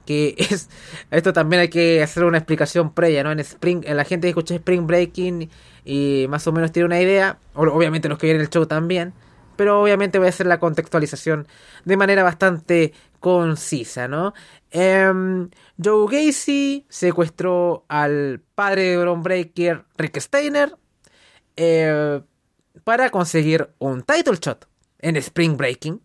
Que 0.05 0.35
es. 0.39 0.69
Esto 1.11 1.33
también 1.33 1.61
hay 1.63 1.69
que 1.69 2.03
hacer 2.03 2.25
una 2.25 2.39
explicación 2.39 2.93
previa, 2.95 3.23
¿no? 3.25 3.33
En 3.33 3.41
Spring, 3.41 3.85
la 3.89 4.05
gente 4.05 4.27
que 4.27 4.31
escucha 4.31 4.55
Spring 4.57 4.87
Breaking 4.87 5.51
y 5.85 6.27
más 6.29 6.47
o 6.47 6.53
menos 6.53 6.73
tiene 6.73 6.87
una 6.87 7.01
idea. 7.01 7.39
Obviamente 7.55 8.09
los 8.09 8.19
que 8.19 8.27
vienen 8.27 8.43
el 8.43 8.51
show 8.51 8.67
también. 8.67 9.15
Pero 9.57 9.83
obviamente 9.83 10.19
voy 10.19 10.27
a 10.27 10.31
hacer 10.31 10.47
la 10.47 10.59
contextualización 10.61 11.47
de 11.85 11.97
manera 11.97 12.23
bastante 12.23 12.95
concisa, 13.21 14.09
¿no? 14.09 14.35
Em, 14.71 15.51
Joe 15.83 16.07
Gacy 16.11 16.87
secuestró 16.89 17.85
al 17.89 18.41
padre 18.55 18.83
de 18.91 18.97
Bron 18.99 19.23
Breaker, 19.23 19.85
Rick 19.99 20.19
Steiner. 20.21 20.77
eh, 21.57 22.23
para 22.85 23.11
conseguir 23.11 23.71
un 23.79 24.03
title 24.03 24.37
shot 24.41 24.67
en 25.03 25.17
Spring 25.17 25.57
Breaking. 25.57 26.01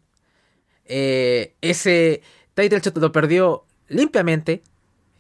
Eh, 0.86 1.56
ese 1.62 2.22
title 2.54 2.80
shot 2.80 2.98
lo 2.98 3.12
perdió 3.12 3.66
limpiamente. 3.88 4.64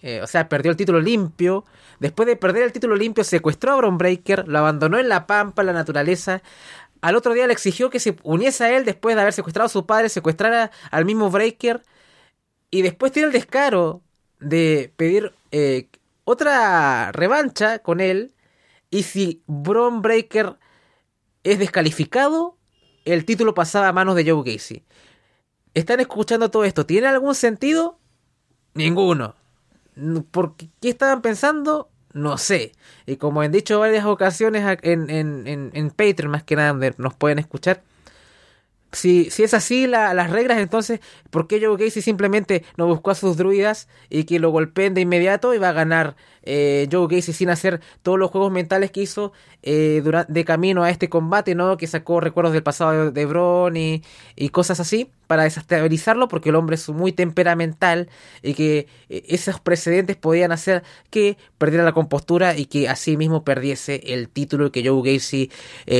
eh, 0.01 0.21
o 0.21 0.27
sea, 0.27 0.49
perdió 0.49 0.71
el 0.71 0.77
título 0.77 0.99
limpio. 1.01 1.65
Después 1.99 2.27
de 2.27 2.35
perder 2.35 2.63
el 2.63 2.71
título 2.73 2.95
limpio, 2.95 3.23
secuestró 3.23 3.73
a 3.73 3.77
Bron 3.77 3.97
Breaker, 3.97 4.47
lo 4.47 4.59
abandonó 4.59 4.99
en 4.99 5.09
la 5.09 5.27
pampa, 5.27 5.61
en 5.63 5.67
la 5.67 5.73
naturaleza. 5.73 6.43
Al 7.01 7.15
otro 7.15 7.33
día 7.33 7.47
le 7.47 7.53
exigió 7.53 7.89
que 7.89 7.99
se 7.99 8.17
uniese 8.23 8.63
a 8.65 8.77
él 8.77 8.85
después 8.85 9.15
de 9.15 9.21
haber 9.21 9.33
secuestrado 9.33 9.67
a 9.67 9.69
su 9.69 9.85
padre, 9.85 10.09
secuestrara 10.09 10.71
al 10.91 11.05
mismo 11.05 11.29
Breaker. 11.31 11.83
Y 12.71 12.81
después 12.81 13.11
tiene 13.11 13.27
el 13.27 13.33
descaro 13.33 14.01
de 14.39 14.93
pedir 14.97 15.33
eh, 15.51 15.89
otra 16.25 17.11
revancha 17.11 17.79
con 17.79 17.99
él. 18.01 18.33
Y 18.89 19.03
si 19.03 19.43
Bron 19.47 20.01
Breaker 20.01 20.57
es 21.43 21.59
descalificado, 21.59 22.56
el 23.13 23.25
título 23.25 23.53
pasaba 23.53 23.87
a 23.89 23.93
manos 23.93 24.15
de 24.15 24.29
Joe 24.29 24.43
Gacy. 24.45 24.83
¿Están 25.73 25.99
escuchando 25.99 26.49
todo 26.51 26.63
esto? 26.65 26.85
¿Tiene 26.85 27.07
algún 27.07 27.35
sentido? 27.35 27.99
Ninguno. 28.73 29.35
¿Por 30.31 30.55
qué 30.55 30.89
estaban 30.89 31.21
pensando? 31.21 31.89
No 32.13 32.37
sé. 32.37 32.71
Y 33.05 33.17
como 33.17 33.41
han 33.41 33.51
dicho 33.51 33.79
varias 33.79 34.05
ocasiones 34.05 34.79
en, 34.81 35.09
en, 35.09 35.47
en, 35.47 35.71
en 35.73 35.89
Patreon, 35.91 36.31
más 36.31 36.43
que 36.43 36.55
nada, 36.55 36.69
donde 36.69 36.95
nos 36.97 37.13
pueden 37.15 37.39
escuchar, 37.39 37.83
si, 38.91 39.29
si 39.29 39.43
es 39.43 39.53
así 39.53 39.85
la- 39.85 40.13
las 40.13 40.29
reglas, 40.31 40.59
entonces, 40.59 41.01
¿por 41.29 41.47
qué 41.47 41.59
Joe 41.63 41.77
Gacy 41.77 42.01
simplemente 42.01 42.63
no 42.77 42.87
buscó 42.87 43.11
a 43.11 43.15
sus 43.15 43.37
druidas 43.37 43.87
y 44.09 44.23
que 44.23 44.39
lo 44.39 44.49
golpeen 44.49 44.93
de 44.93 45.01
inmediato 45.01 45.53
y 45.53 45.57
va 45.57 45.69
a 45.69 45.73
ganar 45.73 46.15
eh, 46.47 46.87
Joe 46.91 47.07
Gacy 47.09 47.33
sin 47.33 47.49
hacer 47.49 47.81
todos 48.01 48.17
los 48.17 48.31
juegos 48.31 48.51
mentales 48.51 48.91
que 48.91 49.01
hizo 49.01 49.33
eh, 49.63 50.01
dura- 50.03 50.25
de 50.27 50.45
camino 50.45 50.83
a 50.83 50.89
este 50.89 51.09
combate, 51.09 51.53
¿no? 51.55 51.77
Que 51.77 51.87
sacó 51.87 52.19
recuerdos 52.21 52.53
del 52.53 52.63
pasado 52.63 53.05
de, 53.05 53.11
de 53.11 53.25
Bron 53.25 53.75
y, 53.77 54.01
cosas 54.51 54.79
así 54.79 55.11
para 55.27 55.43
desestabilizarlo 55.43 56.27
porque 56.29 56.49
el 56.49 56.55
hombre 56.55 56.75
es 56.75 56.87
muy 56.89 57.11
temperamental 57.11 58.09
y 58.41 58.53
que 58.53 58.87
eh, 59.09 59.23
esos 59.27 59.59
precedentes 59.59 60.15
podían 60.15 60.51
hacer 60.53 60.83
que 61.09 61.37
perdiera 61.57 61.83
la 61.83 61.91
compostura 61.91 62.55
y 62.57 62.65
que 62.65 62.87
así 62.89 63.17
mismo 63.17 63.43
perdiese 63.43 64.01
el 64.13 64.29
título 64.29 64.67
y 64.67 64.71
que 64.71 64.87
Joe 64.87 65.01
Gacy 65.13 65.51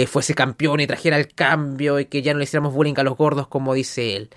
fuese 0.07 0.33
campeón 0.33 0.79
y 0.79 0.87
trajera 0.87 1.17
el 1.17 1.27
cambio 1.33 1.99
y 1.99 2.05
que 2.05 2.21
ya 2.21 2.33
no 2.33 2.39
le 2.39 2.45
hiciéramos 2.45 2.73
bullying 2.73 2.95
a 2.97 3.03
los 3.03 3.17
gordos 3.17 3.47
como 3.47 3.73
dice 3.73 4.15
él. 4.15 4.29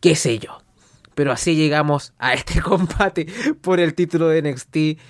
Qué 0.00 0.16
sé 0.16 0.38
yo. 0.38 0.62
Pero 1.14 1.32
así 1.32 1.54
llegamos 1.54 2.12
a 2.18 2.34
este 2.34 2.60
combate 2.62 3.26
por 3.60 3.80
el 3.80 3.94
título 3.94 4.28
de 4.28 4.42
NXT. 4.42 5.00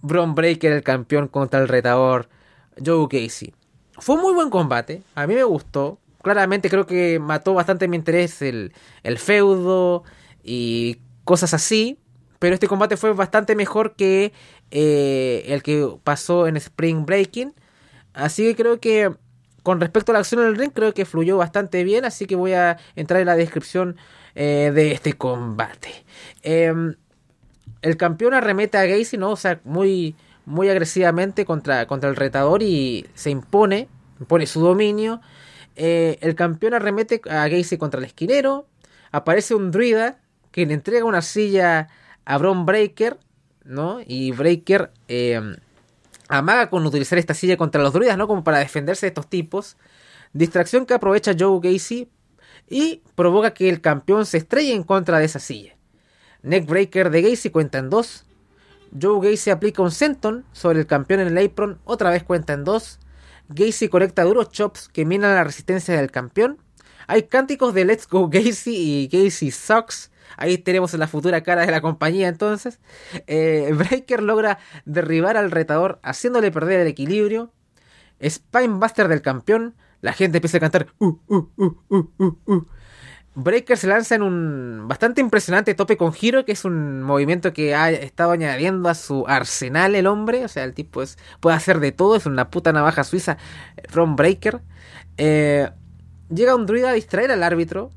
Bron 0.00 0.34
Breaker, 0.34 0.72
el 0.72 0.82
campeón 0.82 1.28
contra 1.28 1.60
el 1.60 1.68
retador 1.68 2.28
Joe 2.84 3.08
Gacy. 3.10 3.52
Fue 3.98 4.14
un 4.14 4.22
muy 4.22 4.34
buen 4.34 4.50
combate. 4.50 5.02
A 5.14 5.26
mí 5.26 5.34
me 5.34 5.44
gustó. 5.44 5.98
Claramente 6.22 6.70
creo 6.70 6.86
que 6.86 7.18
mató 7.18 7.54
bastante 7.54 7.88
mi 7.88 7.96
interés 7.96 8.42
el, 8.42 8.72
el 9.02 9.18
feudo 9.18 10.04
y 10.44 10.98
cosas 11.24 11.54
así. 11.54 11.98
Pero 12.38 12.54
este 12.54 12.68
combate 12.68 12.96
fue 12.96 13.12
bastante 13.12 13.56
mejor 13.56 13.96
que 13.96 14.32
eh, 14.70 15.44
el 15.48 15.62
que 15.62 15.88
pasó 16.04 16.46
en 16.46 16.56
Spring 16.56 17.04
Breaking. 17.04 17.54
Así 18.14 18.44
que 18.44 18.54
creo 18.54 18.80
que 18.80 19.12
con 19.62 19.80
respecto 19.80 20.12
a 20.12 20.14
la 20.14 20.20
acción 20.20 20.40
en 20.42 20.48
el 20.48 20.56
ring, 20.56 20.70
creo 20.72 20.94
que 20.94 21.04
fluyó 21.04 21.36
bastante 21.36 21.82
bien. 21.82 22.04
Así 22.04 22.26
que 22.26 22.36
voy 22.36 22.52
a 22.52 22.78
entrar 22.94 23.20
en 23.20 23.26
la 23.26 23.36
descripción 23.36 23.96
eh, 24.40 24.70
de 24.72 24.92
este 24.92 25.14
combate. 25.14 26.04
Em, 26.44 26.94
el 27.82 27.96
campeón 27.96 28.34
arremete 28.34 28.78
a 28.78 28.86
Gacy, 28.86 29.16
¿no? 29.16 29.30
O 29.30 29.36
sea, 29.36 29.60
muy, 29.64 30.14
muy 30.46 30.68
agresivamente 30.68 31.44
contra, 31.44 31.88
contra 31.88 32.08
el 32.08 32.14
retador 32.14 32.62
y 32.62 33.08
se 33.14 33.30
impone, 33.30 33.88
impone 34.20 34.46
su 34.46 34.60
dominio. 34.60 35.20
Eh, 35.74 36.18
el 36.20 36.36
campeón 36.36 36.74
arremete 36.74 37.20
a 37.28 37.48
Gacy 37.48 37.78
contra 37.78 37.98
el 37.98 38.06
esquinero. 38.06 38.68
Aparece 39.10 39.56
un 39.56 39.72
druida 39.72 40.20
que 40.52 40.66
le 40.66 40.74
entrega 40.74 41.04
una 41.04 41.22
silla 41.22 41.88
a 42.24 42.38
Bron 42.38 42.64
Breaker, 42.64 43.18
¿no? 43.64 43.98
Y 44.06 44.30
Breaker 44.30 44.92
eh, 45.08 45.56
amaga 46.28 46.70
con 46.70 46.86
utilizar 46.86 47.18
esta 47.18 47.34
silla 47.34 47.56
contra 47.56 47.82
los 47.82 47.92
druidas, 47.92 48.16
¿no? 48.16 48.28
Como 48.28 48.44
para 48.44 48.60
defenderse 48.60 49.06
de 49.06 49.08
estos 49.08 49.28
tipos. 49.28 49.76
Distracción 50.32 50.86
que 50.86 50.94
aprovecha 50.94 51.34
Joe 51.36 51.58
Gacy 51.60 52.08
y 52.70 53.02
provoca 53.14 53.54
que 53.54 53.68
el 53.68 53.80
campeón 53.80 54.26
se 54.26 54.38
estrelle 54.38 54.74
en 54.74 54.82
contra 54.82 55.18
de 55.18 55.24
esa 55.24 55.38
silla. 55.38 55.76
Neckbreaker 56.42 57.10
de 57.10 57.22
Gacy 57.22 57.50
cuenta 57.50 57.78
en 57.78 57.90
dos. 57.90 58.24
Joe 59.00 59.30
Gacy 59.30 59.50
aplica 59.50 59.82
un 59.82 59.90
senton 59.90 60.44
sobre 60.52 60.80
el 60.80 60.86
campeón 60.86 61.20
en 61.20 61.36
el 61.36 61.46
apron, 61.46 61.78
otra 61.84 62.10
vez 62.10 62.22
cuenta 62.22 62.52
en 62.52 62.64
dos. 62.64 63.00
Gacy 63.48 63.88
conecta 63.88 64.24
duros 64.24 64.50
chops 64.50 64.88
que 64.88 65.04
minan 65.04 65.34
la 65.34 65.44
resistencia 65.44 65.96
del 65.96 66.10
campeón. 66.10 66.58
Hay 67.06 67.24
cánticos 67.24 67.72
de 67.72 67.84
Let's 67.86 68.06
Go 68.06 68.28
Gacy 68.28 68.74
y 68.76 69.08
Gacy 69.08 69.50
Sucks. 69.50 70.10
Ahí 70.36 70.58
tenemos 70.58 70.92
la 70.94 71.08
futura 71.08 71.42
cara 71.42 71.64
de 71.64 71.72
la 71.72 71.80
compañía 71.80 72.28
entonces. 72.28 72.80
Eh, 73.26 73.72
Breaker 73.74 74.22
logra 74.22 74.58
derribar 74.84 75.36
al 75.36 75.50
retador 75.50 75.98
haciéndole 76.02 76.52
perder 76.52 76.80
el 76.80 76.86
equilibrio. 76.86 77.52
Spinebuster 78.22 79.08
del 79.08 79.22
campeón. 79.22 79.74
La 80.00 80.12
gente 80.12 80.38
empieza 80.38 80.58
a 80.58 80.60
cantar. 80.60 80.86
Uh, 80.98 81.18
uh, 81.26 81.48
uh, 81.56 82.66
Breaker 83.34 83.76
se 83.76 83.86
lanza 83.86 84.16
en 84.16 84.22
un 84.22 84.88
bastante 84.88 85.20
impresionante 85.20 85.74
tope 85.74 85.96
con 85.96 86.12
giro, 86.12 86.44
que 86.44 86.50
es 86.50 86.64
un 86.64 87.02
movimiento 87.02 87.52
que 87.52 87.72
ha 87.72 87.90
estado 87.90 88.32
añadiendo 88.32 88.88
a 88.88 88.94
su 88.94 89.26
arsenal 89.28 89.94
el 89.94 90.08
hombre. 90.08 90.44
O 90.44 90.48
sea, 90.48 90.64
el 90.64 90.74
tipo 90.74 91.02
es, 91.02 91.18
puede 91.38 91.56
hacer 91.56 91.78
de 91.78 91.92
todo, 91.92 92.16
es 92.16 92.26
una 92.26 92.50
puta 92.50 92.72
navaja 92.72 93.04
suiza. 93.04 93.38
Ron 93.92 94.16
Breaker. 94.16 94.60
Eh, 95.18 95.70
llega 96.34 96.56
un 96.56 96.66
druida 96.66 96.90
a 96.90 96.94
distraer 96.94 97.30
al 97.30 97.44
árbitro. 97.44 97.90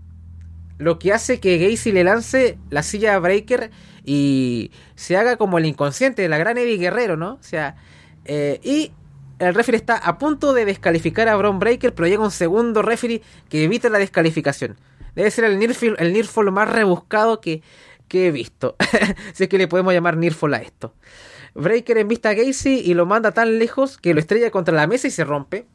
Lo 0.78 1.00
que 1.00 1.12
hace 1.12 1.40
que 1.40 1.58
Gacy 1.58 1.92
le 1.92 2.04
lance 2.04 2.60
la 2.70 2.84
silla 2.84 3.16
a 3.16 3.20
Breaker 3.20 3.72
y 4.04 4.72
se 4.96 5.18
haga 5.18 5.38
como 5.38 5.58
el 5.58 5.66
inconsciente 5.66 6.22
de 6.22 6.30
la 6.30 6.38
gran 6.38 6.58
Eddie 6.60 6.78
Guerrero, 6.78 7.18
¿no? 7.18 7.34
O 7.34 7.44
sea, 7.44 7.76
eh, 8.26 8.60
y 8.64 8.92
el 9.48 9.56
referee 9.56 9.78
está 9.78 9.98
a 9.98 10.18
punto 10.18 10.54
de 10.54 10.66
descalificar 10.66 11.28
a 11.28 11.36
Bron 11.36 11.58
Breaker, 11.58 11.94
pero 11.96 12.08
llega 12.08 12.24
un 12.24 12.32
segundo 12.32 12.82
referee 12.84 13.22
que 13.50 13.64
evita 13.64 13.90
la 13.90 13.98
descalificación. 13.98 14.78
Debe 15.16 15.32
ser 15.32 15.46
el 15.46 15.58
Nearfall, 15.58 15.96
el 16.46 16.52
más 16.52 16.70
rebuscado 16.70 17.42
que, 17.42 17.64
que 18.08 18.28
he 18.28 18.32
visto. 18.32 18.76
si 19.34 19.44
es 19.44 19.50
que 19.50 19.58
le 19.58 19.68
podemos 19.68 19.94
llamar 19.94 20.16
Nearfall 20.16 20.54
a 20.54 20.58
esto. 20.58 20.94
Breaker 21.56 21.98
envista 21.98 22.30
a 22.30 22.34
Gacy 22.34 22.82
y 22.86 22.94
lo 22.94 23.06
manda 23.06 23.32
tan 23.32 23.58
lejos 23.58 23.98
que 23.98 24.14
lo 24.14 24.20
estrella 24.20 24.52
contra 24.52 24.76
la 24.76 24.86
mesa 24.86 25.08
y 25.08 25.12
se 25.12 25.24
rompe. 25.24 25.66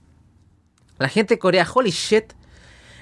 La 0.98 1.08
gente 1.08 1.38
corea, 1.38 1.66
holy 1.72 1.90
shit. 1.90 2.32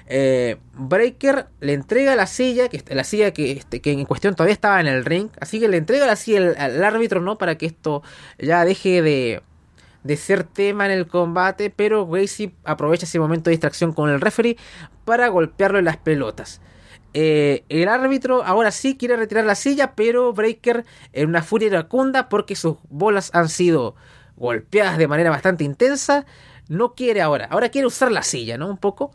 Eh, 0.07 0.57
Breaker 0.73 1.45
le 1.61 1.73
entrega 1.73 2.15
la 2.15 2.27
silla, 2.27 2.69
que 2.69 2.83
la 2.93 3.03
silla 3.03 3.31
que, 3.31 3.51
este, 3.51 3.81
que, 3.81 3.91
en 3.91 4.05
cuestión 4.05 4.35
todavía 4.35 4.53
estaba 4.53 4.81
en 4.81 4.87
el 4.87 5.05
ring. 5.05 5.29
Así 5.39 5.59
que 5.59 5.67
le 5.67 5.77
entrega 5.77 6.07
la 6.07 6.15
silla 6.15 6.53
al 6.57 6.83
árbitro, 6.83 7.21
¿no? 7.21 7.37
Para 7.37 7.55
que 7.55 7.67
esto 7.67 8.01
ya 8.39 8.65
deje 8.65 9.01
de, 9.01 9.41
de 10.05 10.17
ser 10.17 10.43
tema 10.43 10.85
en 10.85 10.91
el 10.91 11.07
combate, 11.07 11.71
pero 11.71 12.05
Gracie 12.05 12.53
aprovecha 12.63 13.07
ese 13.07 13.19
momento 13.19 13.49
de 13.49 13.53
distracción 13.55 13.91
con 13.91 14.11
el 14.11 14.21
referee 14.21 14.55
para 15.03 15.27
golpearlo 15.29 15.79
en 15.79 15.85
las 15.85 15.97
pelotas. 15.97 16.61
Eh, 17.15 17.63
el 17.69 17.89
árbitro 17.89 18.43
ahora 18.43 18.69
sí 18.69 18.97
quiere 18.97 19.15
retirar 19.15 19.45
la 19.45 19.55
silla, 19.55 19.95
pero 19.95 20.31
Breaker 20.31 20.85
en 21.11 21.29
una 21.29 21.41
furia 21.41 21.69
iracunda 21.69 22.29
porque 22.29 22.55
sus 22.55 22.77
bolas 22.87 23.31
han 23.33 23.49
sido 23.49 23.95
golpeadas 24.35 24.99
de 24.99 25.07
manera 25.07 25.31
bastante 25.31 25.63
intensa, 25.63 26.27
no 26.67 26.93
quiere 26.93 27.23
ahora, 27.23 27.47
ahora 27.49 27.69
quiere 27.69 27.87
usar 27.87 28.11
la 28.11 28.21
silla, 28.21 28.59
¿no? 28.59 28.69
Un 28.69 28.77
poco. 28.77 29.11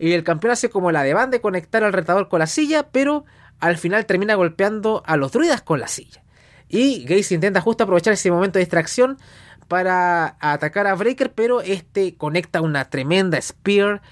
Y 0.00 0.12
el 0.12 0.24
campeón 0.24 0.50
hace 0.50 0.68
como 0.68 0.90
la 0.90 1.04
de 1.04 1.14
de 1.28 1.40
conectar 1.40 1.84
al 1.84 1.92
retador 1.92 2.28
con 2.28 2.40
la 2.40 2.48
silla, 2.48 2.88
pero 2.90 3.24
al 3.60 3.78
final 3.78 4.04
termina 4.04 4.34
golpeando 4.34 5.04
a 5.06 5.16
los 5.16 5.30
druidas 5.30 5.62
con 5.62 5.78
la 5.78 5.86
silla. 5.86 6.24
Y 6.68 7.04
Gacy 7.04 7.36
intenta 7.36 7.60
justo 7.60 7.84
aprovechar 7.84 8.14
ese 8.14 8.32
momento 8.32 8.58
de 8.58 8.64
distracción 8.64 9.18
para 9.68 10.36
atacar 10.40 10.86
a 10.86 10.94
Breaker, 10.94 11.32
pero 11.32 11.60
este 11.60 12.16
conecta 12.16 12.60
una 12.60 12.90
tremenda 12.90 13.40
Spear, 13.40 14.02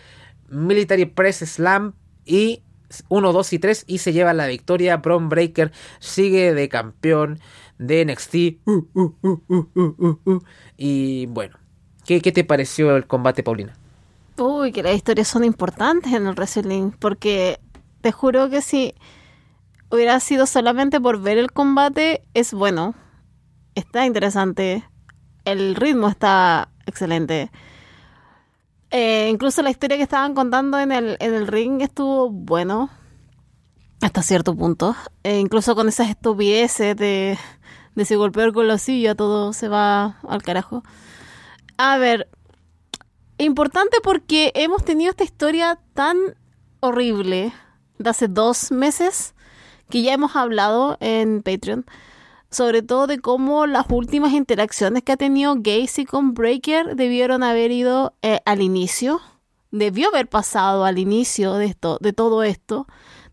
Military 0.48 1.06
Press 1.06 1.38
Slam 1.38 1.94
y 2.24 2.62
1, 3.08 3.32
2 3.32 3.52
y 3.52 3.58
3 3.58 3.84
y 3.86 3.98
se 3.98 4.12
lleva 4.12 4.32
la 4.32 4.46
victoria. 4.46 4.98
Bron 4.98 5.28
Breaker 5.28 5.72
sigue 5.98 6.54
de 6.54 6.68
campeón 6.68 7.40
de 7.78 8.04
NXT. 8.04 8.34
Uh, 8.66 8.86
uh, 8.94 9.14
uh, 9.22 10.42
y 10.76 11.26
bueno, 11.26 11.58
¿qué, 12.04 12.20
¿qué 12.20 12.32
te 12.32 12.44
pareció 12.44 12.96
el 12.96 13.06
combate, 13.06 13.42
Paulina? 13.42 13.74
Uy, 14.38 14.72
que 14.72 14.82
las 14.82 14.94
historias 14.94 15.28
son 15.28 15.44
importantes 15.44 16.12
en 16.12 16.26
el 16.26 16.34
wrestling, 16.34 16.90
porque 16.98 17.60
te 18.00 18.12
juro 18.12 18.48
que 18.48 18.62
si 18.62 18.94
hubiera 19.90 20.18
sido 20.20 20.46
solamente 20.46 21.00
por 21.00 21.20
ver 21.20 21.38
el 21.38 21.52
combate, 21.52 22.22
es 22.34 22.54
bueno. 22.54 22.94
Está 23.74 24.06
interesante 24.06 24.84
el 25.44 25.74
ritmo 25.74 26.08
está 26.08 26.68
excelente. 26.86 27.50
Eh, 28.90 29.28
incluso 29.30 29.62
la 29.62 29.70
historia 29.70 29.96
que 29.96 30.02
estaban 30.02 30.34
contando 30.34 30.78
en 30.78 30.92
el, 30.92 31.16
en 31.20 31.34
el 31.34 31.46
ring 31.46 31.80
estuvo 31.80 32.30
bueno 32.30 32.90
hasta 34.02 34.22
cierto 34.22 34.54
punto. 34.54 34.94
E 35.22 35.38
incluso 35.38 35.74
con 35.74 35.88
esas 35.88 36.10
estupideces 36.10 36.96
de, 36.96 37.38
de 37.94 38.04
si 38.04 38.14
golpear 38.14 38.52
con 38.52 38.68
la 38.68 38.78
silla 38.78 39.14
todo 39.14 39.52
se 39.52 39.68
va 39.68 40.18
al 40.28 40.42
carajo. 40.42 40.82
A 41.78 41.96
ver, 41.98 42.28
importante 43.38 43.98
porque 44.02 44.52
hemos 44.54 44.84
tenido 44.84 45.10
esta 45.10 45.24
historia 45.24 45.78
tan 45.94 46.16
horrible 46.80 47.52
de 47.98 48.10
hace 48.10 48.28
dos 48.28 48.72
meses 48.72 49.34
que 49.88 50.02
ya 50.02 50.12
hemos 50.12 50.36
hablado 50.36 50.96
en 51.00 51.42
Patreon 51.42 51.86
sobre 52.52 52.82
todo 52.82 53.06
de 53.06 53.18
cómo 53.18 53.66
las 53.66 53.86
últimas 53.88 54.32
interacciones 54.32 55.02
que 55.02 55.12
ha 55.12 55.16
tenido 55.16 55.54
Gacy 55.56 56.04
con 56.04 56.34
Breaker 56.34 56.94
debieron 56.94 57.42
haber 57.42 57.70
ido 57.70 58.14
eh, 58.20 58.40
al 58.44 58.60
inicio, 58.60 59.20
debió 59.70 60.08
haber 60.08 60.28
pasado 60.28 60.84
al 60.84 60.98
inicio 60.98 61.54
de 61.54 61.64
esto, 61.64 61.98
de 62.00 62.12
todo 62.12 62.42
esto, 62.42 62.86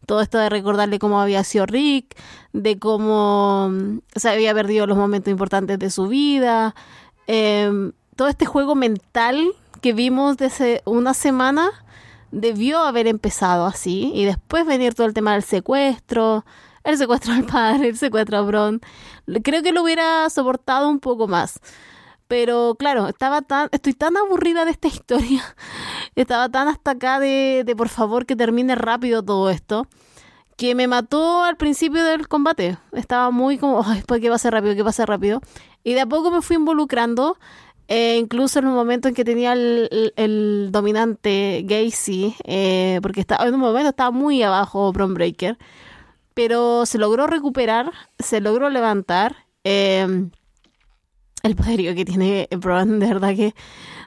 todo 0.05 0.21
esto 0.21 0.37
de 0.37 0.49
recordarle 0.49 0.99
cómo 0.99 1.21
había 1.21 1.43
sido 1.43 1.65
Rick, 1.65 2.15
de 2.53 2.79
cómo 2.79 3.69
mm, 3.69 3.99
se 4.15 4.29
había 4.29 4.53
perdido 4.53 4.87
los 4.87 4.97
momentos 4.97 5.29
importantes 5.29 5.77
de 5.77 5.89
su 5.89 6.07
vida, 6.07 6.73
em, 7.27 7.91
todo 8.15 8.29
este 8.29 8.45
juego 8.45 8.73
mental 8.73 9.51
que 9.81 9.91
vimos 9.91 10.37
desde 10.37 10.81
una 10.85 11.13
semana 11.13 11.69
debió 12.31 12.79
haber 12.79 13.07
empezado 13.07 13.65
así 13.65 14.11
y 14.15 14.23
después 14.23 14.65
venir 14.65 14.93
todo 14.93 15.07
el 15.07 15.13
tema 15.13 15.33
del 15.33 15.43
secuestro, 15.43 16.45
el 16.83 16.97
secuestro 16.97 17.33
al 17.33 17.45
padre, 17.45 17.89
el 17.89 17.97
secuestro 17.97 18.37
a 18.37 18.41
Bron. 18.41 18.81
Creo 19.43 19.61
que 19.61 19.71
lo 19.71 19.83
hubiera 19.83 20.29
soportado 20.29 20.89
un 20.89 20.99
poco 20.99 21.27
más. 21.27 21.59
Pero 22.29 22.75
claro, 22.77 23.07
estaba 23.07 23.41
tan, 23.41 23.69
estoy 23.71 23.93
tan 23.93 24.15
aburrida 24.15 24.63
de 24.63 24.71
esta 24.71 24.87
historia. 24.95 25.43
Estaba 26.15 26.47
tan 26.47 26.67
hasta 26.67 26.91
acá 26.91 27.19
de, 27.19 27.63
de 27.65 27.75
por 27.75 27.89
favor 27.89 28.25
que 28.25 28.35
termine 28.35 28.75
rápido 28.75 29.23
todo 29.23 29.49
esto. 29.49 29.87
Que 30.55 30.75
me 30.75 30.87
mató 30.87 31.43
al 31.43 31.57
principio 31.57 32.03
del 32.03 32.27
combate. 32.27 32.77
Estaba 32.91 33.31
muy 33.31 33.57
como, 33.57 33.81
ay, 33.83 34.03
pues 34.05 34.21
que 34.21 34.37
ser 34.37 34.53
rápido, 34.53 34.75
que 34.75 34.91
ser 34.91 35.07
rápido. 35.07 35.41
Y 35.83 35.93
de 35.93 36.01
a 36.01 36.05
poco 36.05 36.29
me 36.29 36.41
fui 36.43 36.57
involucrando. 36.57 37.37
Eh, 37.87 38.17
incluso 38.17 38.59
en 38.59 38.67
un 38.67 38.75
momento 38.75 39.07
en 39.07 39.15
que 39.15 39.25
tenía 39.25 39.53
el, 39.53 40.13
el, 40.15 40.69
dominante 40.71 41.63
Gacy, 41.65 42.35
eh, 42.43 42.99
porque 43.01 43.21
estaba, 43.21 43.47
en 43.47 43.55
un 43.55 43.61
momento 43.61 43.89
estaba 43.89 44.11
muy 44.11 44.43
abajo 44.43 44.91
Bron 44.93 45.15
Breaker 45.15 45.57
pero 46.39 46.85
se 46.85 46.97
logró 46.97 47.27
recuperar, 47.27 47.91
se 48.17 48.39
logró 48.39 48.69
levantar. 48.69 49.35
Em, 49.65 50.31
el 51.43 51.53
poderío 51.57 51.93
que 51.93 52.05
tiene 52.05 52.47
Bron, 52.57 52.97
de 53.01 53.07
verdad 53.07 53.35
que 53.35 53.53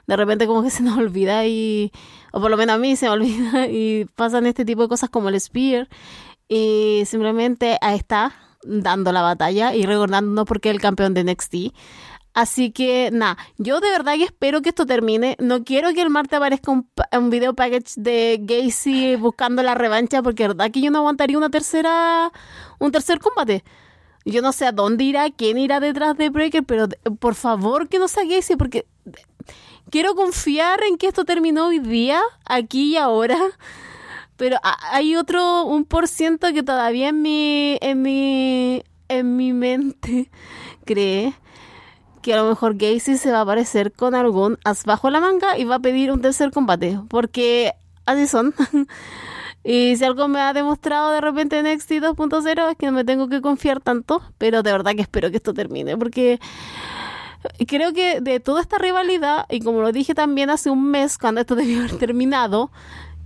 de 0.07 0.17
repente 0.17 0.47
como 0.47 0.63
que 0.63 0.71
se 0.71 0.81
nos 0.81 0.97
olvida 0.97 1.45
y, 1.45 1.91
o 2.31 2.41
por 2.41 2.49
lo 2.49 2.57
menos 2.57 2.73
a 2.73 2.79
mí 2.79 2.95
se 2.95 3.05
me 3.05 3.11
olvida 3.11 3.67
y 3.69 4.05
pasan 4.15 4.47
este 4.47 4.65
tipo 4.65 4.81
de 4.81 4.87
cosas 4.87 5.11
como 5.11 5.29
el 5.29 5.39
Spear 5.39 5.87
y 6.47 7.03
simplemente 7.05 7.77
ahí 7.81 7.97
está 7.97 8.33
dando 8.63 9.11
la 9.11 9.21
batalla 9.21 9.75
y 9.75 9.85
recordándonos 9.85 10.45
porque 10.45 10.71
el 10.71 10.81
campeón 10.81 11.13
de 11.13 11.25
NXT. 11.25 11.55
Así 12.33 12.71
que, 12.71 13.11
nada, 13.11 13.37
yo 13.57 13.79
de 13.79 13.91
verdad 13.91 14.15
que 14.15 14.23
espero 14.23 14.61
que 14.61 14.69
esto 14.69 14.87
termine. 14.87 15.37
No 15.39 15.63
quiero 15.63 15.93
que 15.93 16.01
el 16.01 16.09
martes 16.09 16.37
aparezca 16.37 16.71
un, 16.71 16.89
un 17.11 17.29
video 17.29 17.53
package 17.53 17.93
de 17.95 18.39
Gacy 18.41 19.15
buscando 19.17 19.61
la 19.61 19.75
revancha, 19.75 20.23
porque 20.23 20.43
de 20.43 20.49
verdad 20.49 20.71
que 20.71 20.81
yo 20.81 20.89
no 20.89 20.99
aguantaría 20.99 21.37
una 21.37 21.51
tercera, 21.51 22.31
un 22.79 22.91
tercer 22.91 23.19
combate. 23.19 23.63
Yo 24.25 24.41
no 24.41 24.51
sé 24.51 24.65
a 24.65 24.71
dónde 24.71 25.03
irá, 25.03 25.29
quién 25.29 25.57
irá 25.59 25.79
detrás 25.79 26.17
de 26.17 26.29
Breaker, 26.29 26.63
pero 26.63 26.87
por 27.19 27.35
favor 27.35 27.87
que 27.87 27.99
no 27.99 28.07
sea 28.07 28.23
Gacy, 28.25 28.55
porque 28.55 28.87
quiero 29.91 30.15
confiar 30.15 30.81
en 30.83 30.97
que 30.97 31.07
esto 31.07 31.25
terminó 31.25 31.67
hoy 31.67 31.79
día, 31.79 32.21
aquí 32.45 32.93
y 32.93 32.97
ahora. 32.97 33.37
Pero 34.37 34.57
hay 34.63 35.15
otro, 35.15 35.65
un 35.65 35.85
por 35.85 36.07
ciento 36.07 36.51
que 36.51 36.63
todavía 36.63 37.09
en 37.09 37.21
mi, 37.21 37.77
en 37.81 38.01
mi, 38.01 38.83
en 39.07 39.37
mi 39.37 39.53
mente 39.53 40.31
cree 40.85 41.35
que 42.23 42.33
a 42.33 42.37
lo 42.37 42.49
mejor 42.49 42.75
Gacy 42.75 43.17
se 43.17 43.31
va 43.31 43.39
a 43.39 43.41
aparecer 43.41 43.91
con 43.91 44.15
algún 44.15 44.57
as 44.63 44.85
bajo 44.85 45.11
la 45.11 45.19
manga 45.19 45.57
y 45.57 45.65
va 45.65 45.75
a 45.75 45.79
pedir 45.79 46.11
un 46.11 46.21
tercer 46.21 46.51
combate, 46.51 46.99
porque 47.09 47.73
así 48.05 48.27
son. 48.27 48.55
y 49.63 49.95
si 49.97 50.03
algo 50.03 50.27
me 50.27 50.39
ha 50.39 50.53
demostrado 50.53 51.11
de 51.11 51.21
repente 51.21 51.59
en 51.59 51.71
NXT 51.71 51.91
2.0 51.91 52.71
es 52.71 52.77
que 52.77 52.87
no 52.87 52.93
me 52.93 53.03
tengo 53.03 53.29
que 53.29 53.41
confiar 53.41 53.81
tanto, 53.81 54.23
pero 54.39 54.63
de 54.63 54.71
verdad 54.71 54.95
que 54.95 55.01
espero 55.01 55.29
que 55.29 55.37
esto 55.37 55.53
termine, 55.53 55.97
porque 55.97 56.39
creo 57.67 57.93
que 57.93 58.21
de 58.21 58.39
toda 58.39 58.61
esta 58.61 58.77
rivalidad, 58.77 59.45
y 59.49 59.59
como 59.59 59.81
lo 59.81 59.91
dije 59.91 60.15
también 60.15 60.49
hace 60.49 60.69
un 60.69 60.89
mes 60.89 61.17
cuando 61.17 61.41
esto 61.41 61.55
debió 61.57 61.79
haber 61.79 61.97
terminado, 61.97 62.71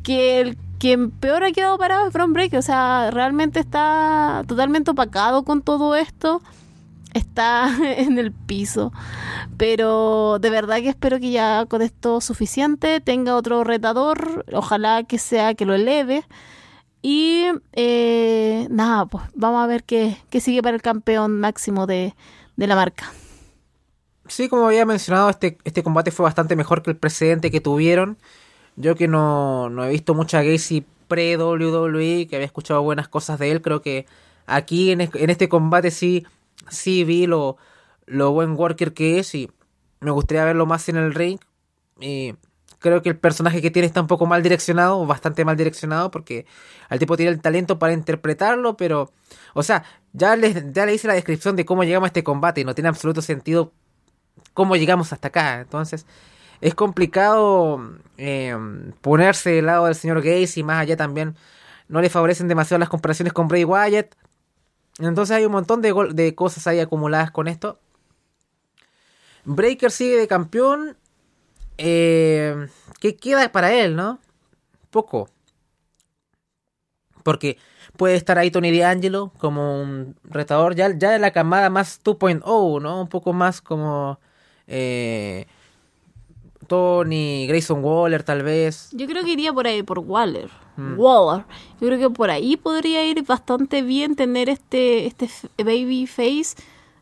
que 0.03 0.41
el 0.41 0.57
quien 0.79 1.11
peor 1.11 1.43
ha 1.43 1.51
quedado 1.51 1.77
parado 1.77 2.07
es 2.07 2.13
From 2.13 2.33
Break, 2.33 2.53
o 2.53 2.61
sea, 2.61 3.09
realmente 3.11 3.59
está 3.59 4.43
totalmente 4.47 4.91
opacado 4.91 5.43
con 5.43 5.61
todo 5.61 5.95
esto 5.95 6.41
está 7.17 7.75
en 7.97 8.17
el 8.17 8.31
piso. 8.31 8.91
Pero 9.57 10.39
de 10.39 10.49
verdad 10.49 10.77
que 10.77 10.89
espero 10.89 11.19
que 11.19 11.31
ya 11.31 11.65
con 11.65 11.81
esto 11.81 12.21
suficiente 12.21 13.01
tenga 13.01 13.35
otro 13.35 13.63
retador. 13.63 14.45
Ojalá 14.53 15.03
que 15.03 15.17
sea 15.17 15.53
que 15.55 15.65
lo 15.65 15.73
eleve. 15.73 16.23
Y 17.01 17.45
eh, 17.73 18.67
nada, 18.69 19.05
pues 19.05 19.23
vamos 19.35 19.63
a 19.63 19.67
ver 19.67 19.83
qué, 19.83 20.17
qué 20.29 20.41
sigue 20.41 20.61
para 20.61 20.75
el 20.75 20.81
campeón 20.81 21.39
máximo 21.39 21.85
de, 21.87 22.15
de 22.55 22.67
la 22.67 22.75
marca. 22.75 23.11
Sí, 24.27 24.49
como 24.49 24.67
había 24.67 24.85
mencionado, 24.85 25.29
este, 25.29 25.57
este 25.63 25.83
combate 25.83 26.11
fue 26.11 26.23
bastante 26.23 26.55
mejor 26.55 26.83
que 26.83 26.89
el 26.89 26.97
precedente 26.97 27.51
que 27.51 27.61
tuvieron. 27.61 28.17
Yo 28.75 28.95
que 28.95 29.07
no, 29.07 29.69
no 29.69 29.85
he 29.85 29.89
visto 29.89 30.13
mucha 30.13 30.43
Gacy 30.43 30.85
pre-WWE, 31.07 32.27
que 32.27 32.35
había 32.35 32.45
escuchado 32.45 32.81
buenas 32.83 33.07
cosas 33.07 33.39
de 33.39 33.51
él, 33.51 33.61
creo 33.61 33.81
que 33.81 34.05
aquí 34.45 34.91
en, 34.91 35.01
en 35.01 35.29
este 35.29 35.49
combate 35.49 35.91
sí, 35.91 36.25
sí 36.69 37.03
vi 37.03 37.27
lo, 37.27 37.57
lo 38.05 38.31
buen 38.31 38.51
worker 38.55 38.93
que 38.93 39.19
es 39.19 39.33
y 39.35 39.49
me 39.99 40.11
gustaría 40.11 40.45
verlo 40.45 40.65
más 40.65 40.87
en 40.89 40.97
el 40.97 41.13
ring. 41.13 41.39
Y 41.99 42.35
creo 42.79 43.01
que 43.01 43.09
el 43.09 43.17
personaje 43.17 43.61
que 43.61 43.71
tiene 43.71 43.87
está 43.87 44.01
un 44.01 44.07
poco 44.07 44.25
mal 44.25 44.43
direccionado, 44.43 44.99
o 44.99 45.05
bastante 45.05 45.45
mal 45.45 45.57
direccionado, 45.57 46.11
porque 46.11 46.45
el 46.89 46.99
tipo 46.99 47.17
tiene 47.17 47.31
el 47.31 47.41
talento 47.41 47.79
para 47.79 47.93
interpretarlo, 47.93 48.77
pero, 48.77 49.11
o 49.53 49.63
sea, 49.63 49.83
ya 50.13 50.35
le, 50.35 50.71
ya 50.71 50.89
hice 50.91 51.07
la 51.07 51.13
descripción 51.13 51.55
de 51.55 51.65
cómo 51.65 51.83
llegamos 51.83 52.07
a 52.07 52.07
este 52.07 52.23
combate 52.23 52.61
y 52.61 52.63
no 52.65 52.75
tiene 52.75 52.89
absoluto 52.89 53.21
sentido 53.21 53.73
cómo 54.53 54.75
llegamos 54.75 55.13
hasta 55.13 55.29
acá. 55.29 55.61
Entonces, 55.61 56.05
es 56.61 56.75
complicado 56.75 57.79
eh, 58.17 58.55
ponerse 59.01 59.51
del 59.51 59.67
lado 59.67 59.85
del 59.85 59.95
señor 59.95 60.21
Gacy 60.21 60.61
y 60.61 60.63
más 60.63 60.81
allá 60.81 60.97
también 60.97 61.35
no 61.87 62.01
le 62.01 62.09
favorecen 62.09 62.47
demasiado 62.47 62.79
las 62.79 62.89
comparaciones 62.89 63.33
con 63.33 63.47
Bray 63.47 63.63
Wyatt. 63.63 64.15
Entonces 64.99 65.35
hay 65.35 65.45
un 65.45 65.51
montón 65.51 65.81
de, 65.81 65.93
de 66.13 66.35
cosas 66.35 66.65
ahí 66.67 66.79
acumuladas 66.79 67.31
con 67.31 67.47
esto. 67.47 67.79
Breaker 69.45 69.91
sigue 69.91 70.17
de 70.17 70.27
campeón. 70.27 70.97
Eh, 71.77 72.67
¿Qué 72.99 73.15
queda 73.15 73.51
para 73.51 73.73
él, 73.73 73.95
no? 73.95 74.19
Poco. 74.89 75.29
Porque 77.23 77.57
puede 77.97 78.15
estar 78.15 78.37
ahí 78.37 78.51
Tony 78.51 78.77
D'Angelo 78.77 79.31
como 79.37 79.81
un 79.81 80.15
retador. 80.23 80.75
Ya, 80.75 80.97
ya 80.97 81.11
de 81.11 81.19
la 81.19 81.31
camada 81.31 81.69
más 81.69 82.01
2.0, 82.03 82.81
¿no? 82.81 83.01
Un 83.01 83.09
poco 83.09 83.33
más 83.33 83.61
como. 83.61 84.19
Eh, 84.67 85.47
Tony, 86.67 87.47
Grayson 87.47 87.83
Waller, 87.83 88.23
tal 88.23 88.43
vez. 88.43 88.89
Yo 88.91 89.07
creo 89.07 89.23
que 89.23 89.31
iría 89.31 89.53
por 89.53 89.67
ahí, 89.67 89.83
por 89.83 89.99
Waller. 89.99 90.49
Mm. 90.75 90.99
Waller. 90.99 91.45
Yo 91.79 91.87
creo 91.87 91.99
que 91.99 92.09
por 92.09 92.29
ahí 92.29 92.57
podría 92.57 93.05
ir 93.05 93.23
bastante 93.23 93.81
bien 93.81 94.15
tener 94.15 94.49
este, 94.49 95.07
este 95.07 95.29
baby 95.57 96.07
face 96.07 96.55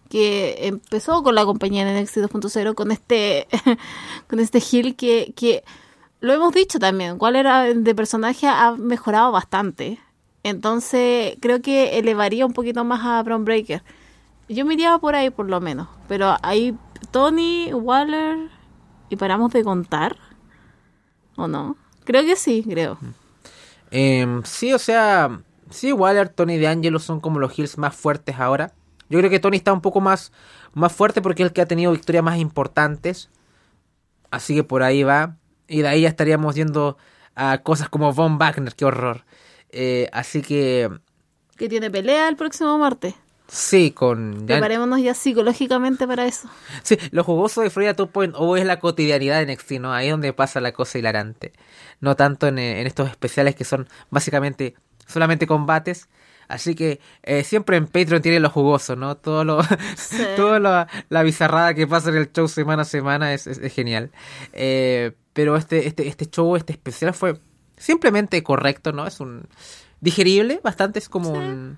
que 0.09 0.67
empezó 0.67 1.23
con 1.23 1.35
la 1.35 1.45
compañía 1.45 1.81
en 1.81 2.03
NXT 2.03 2.17
2.0 2.17 2.75
con 2.75 2.91
este 2.91 3.47
con 4.29 4.39
este 4.39 4.61
Hill 4.71 4.95
que, 4.95 5.33
que 5.35 5.63
lo 6.21 6.33
hemos 6.33 6.53
dicho 6.53 6.79
también, 6.79 7.17
Waller 7.19 7.75
de 7.75 7.95
personaje 7.95 8.47
ha 8.47 8.71
mejorado 8.71 9.31
bastante. 9.31 9.99
Entonces, 10.43 11.37
creo 11.39 11.61
que 11.61 11.99
elevaría 11.99 12.45
un 12.45 12.53
poquito 12.53 12.83
más 12.83 13.05
a 13.05 13.21
Brown 13.23 13.45
Breaker. 13.45 13.83
Yo 14.47 14.65
me 14.65 14.75
iría 14.75 14.97
por 14.99 15.15
ahí 15.15 15.29
por 15.29 15.49
lo 15.49 15.59
menos, 15.59 15.87
pero 16.07 16.35
ahí 16.41 16.75
Tony, 17.11 17.73
Waller, 17.73 18.49
¿Y 19.09 19.15
paramos 19.15 19.51
de 19.53 19.63
contar? 19.63 20.17
¿O 21.35 21.47
no? 21.47 21.75
Creo 22.03 22.23
que 22.23 22.35
sí, 22.35 22.63
creo. 22.67 22.97
Eh, 23.91 24.41
sí, 24.43 24.73
o 24.73 24.79
sea, 24.79 25.41
sí, 25.69 25.91
Waller, 25.91 26.29
Tony 26.29 26.57
de 26.57 26.67
Angelo 26.67 26.99
son 26.99 27.19
como 27.19 27.39
los 27.39 27.57
Hills 27.57 27.77
más 27.77 27.95
fuertes 27.95 28.39
ahora. 28.39 28.73
Yo 29.09 29.19
creo 29.19 29.29
que 29.29 29.39
Tony 29.39 29.57
está 29.57 29.73
un 29.73 29.81
poco 29.81 30.01
más, 30.01 30.31
más 30.73 30.91
fuerte 30.91 31.21
porque 31.21 31.43
es 31.43 31.47
el 31.47 31.53
que 31.53 31.61
ha 31.61 31.67
tenido 31.67 31.91
victorias 31.91 32.23
más 32.23 32.37
importantes. 32.37 33.29
Así 34.31 34.55
que 34.55 34.63
por 34.63 34.83
ahí 34.83 35.03
va. 35.03 35.37
Y 35.67 35.81
de 35.81 35.87
ahí 35.87 36.01
ya 36.01 36.09
estaríamos 36.09 36.55
yendo 36.55 36.97
a 37.35 37.59
cosas 37.59 37.89
como 37.89 38.13
Von 38.13 38.37
Wagner, 38.37 38.73
qué 38.75 38.85
horror. 38.85 39.25
Eh, 39.69 40.09
así 40.13 40.41
que... 40.41 40.89
Que 41.57 41.69
tiene 41.69 41.89
pelea 41.89 42.27
el 42.27 42.35
próximo 42.35 42.77
martes. 42.77 43.15
Sí, 43.47 43.91
con... 43.91 44.45
Preparémonos 44.47 45.01
ya 45.01 45.13
psicológicamente 45.13 46.07
para 46.07 46.25
eso. 46.25 46.49
Sí, 46.83 46.97
lo 47.11 47.23
jugoso 47.23 47.61
de 47.61 47.69
Florida 47.69 47.95
2.0 47.95 48.59
es 48.59 48.65
la 48.65 48.79
cotidianidad 48.79 49.41
en 49.41 49.51
NXT, 49.51 49.71
¿no? 49.73 49.93
Ahí 49.93 50.07
es 50.07 50.11
donde 50.11 50.33
pasa 50.33 50.59
la 50.61 50.71
cosa 50.71 50.97
hilarante. 50.97 51.53
No 51.99 52.15
tanto 52.15 52.47
en, 52.47 52.57
en 52.57 52.87
estos 52.87 53.09
especiales 53.09 53.55
que 53.55 53.63
son 53.63 53.87
básicamente 54.09 54.75
solamente 55.05 55.47
combates. 55.47 56.09
Así 56.47 56.75
que 56.75 56.99
eh, 57.23 57.43
siempre 57.43 57.77
en 57.77 57.87
Patreon 57.87 58.21
tiene 58.21 58.39
lo 58.39 58.49
jugoso, 58.49 58.95
¿no? 58.95 59.17
Todo 59.17 59.43
lo, 59.43 59.61
todo 60.35 60.59
lo, 60.59 60.85
la 61.09 61.23
bizarrada 61.23 61.73
que 61.73 61.87
pasa 61.87 62.09
en 62.09 62.17
el 62.17 62.31
show 62.31 62.47
semana 62.47 62.83
a 62.83 62.85
semana 62.85 63.33
es, 63.33 63.47
es, 63.47 63.73
genial. 63.73 64.11
Eh, 64.53 65.13
pero 65.33 65.55
este, 65.55 65.87
este, 65.87 66.07
este 66.07 66.27
show, 66.27 66.55
este 66.55 66.73
especial 66.73 67.13
fue 67.13 67.39
simplemente 67.77 68.41
correcto, 68.43 68.91
¿no? 68.91 69.07
Es 69.07 69.19
un 69.19 69.47
digerible, 70.01 70.59
bastante, 70.63 70.99
es 70.99 71.09
como 71.09 71.31
un 71.31 71.77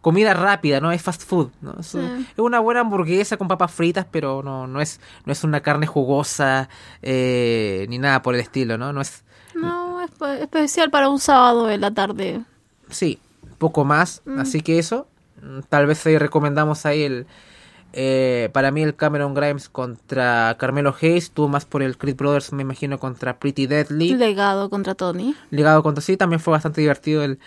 comida 0.00 0.34
rápida, 0.34 0.80
¿no? 0.80 0.92
Es 0.92 1.02
fast 1.02 1.22
food, 1.22 1.50
¿no? 1.60 1.76
Es, 1.80 1.96
una 2.36 2.60
buena 2.60 2.80
hamburguesa 2.80 3.36
con 3.36 3.48
papas 3.48 3.72
fritas, 3.72 4.06
pero 4.10 4.42
no, 4.42 4.66
no, 4.66 4.80
es, 4.80 5.00
no 5.24 5.32
es 5.32 5.44
una 5.44 5.60
carne 5.60 5.86
jugosa 5.86 6.68
eh, 7.02 7.86
ni 7.88 7.98
nada 7.98 8.22
por 8.22 8.34
el 8.34 8.40
estilo, 8.40 8.78
¿no? 8.78 8.92
No 8.92 9.00
es... 9.00 9.24
No, 9.54 10.00
es 10.00 10.10
especial 10.40 10.90
para 10.90 11.08
un 11.08 11.18
sábado 11.18 11.70
en 11.70 11.80
la 11.80 11.90
tarde. 11.90 12.40
Sí, 12.90 13.18
poco 13.58 13.84
más, 13.84 14.22
mm. 14.24 14.38
así 14.38 14.60
que 14.60 14.78
eso. 14.78 15.08
Tal 15.68 15.86
vez 15.86 16.04
ahí 16.06 16.18
recomendamos 16.18 16.86
ahí 16.86 17.02
el... 17.02 17.26
Eh, 17.94 18.50
para 18.52 18.70
mí 18.70 18.82
el 18.82 18.94
Cameron 18.94 19.32
Grimes 19.32 19.70
contra 19.70 20.54
Carmelo 20.58 20.94
Hayes, 21.00 21.30
tú 21.30 21.48
más 21.48 21.64
por 21.64 21.82
el 21.82 21.96
Creed 21.96 22.16
Brothers 22.16 22.52
me 22.52 22.60
imagino 22.60 22.98
contra 22.98 23.38
Pretty 23.38 23.66
Deadly. 23.66 24.14
Legado 24.14 24.68
contra 24.68 24.94
Tony. 24.94 25.34
Legado 25.50 25.82
contra 25.82 26.02
sí, 26.02 26.18
también 26.18 26.38
fue 26.38 26.52
bastante 26.52 26.82
divertido 26.82 27.24
el, 27.24 27.38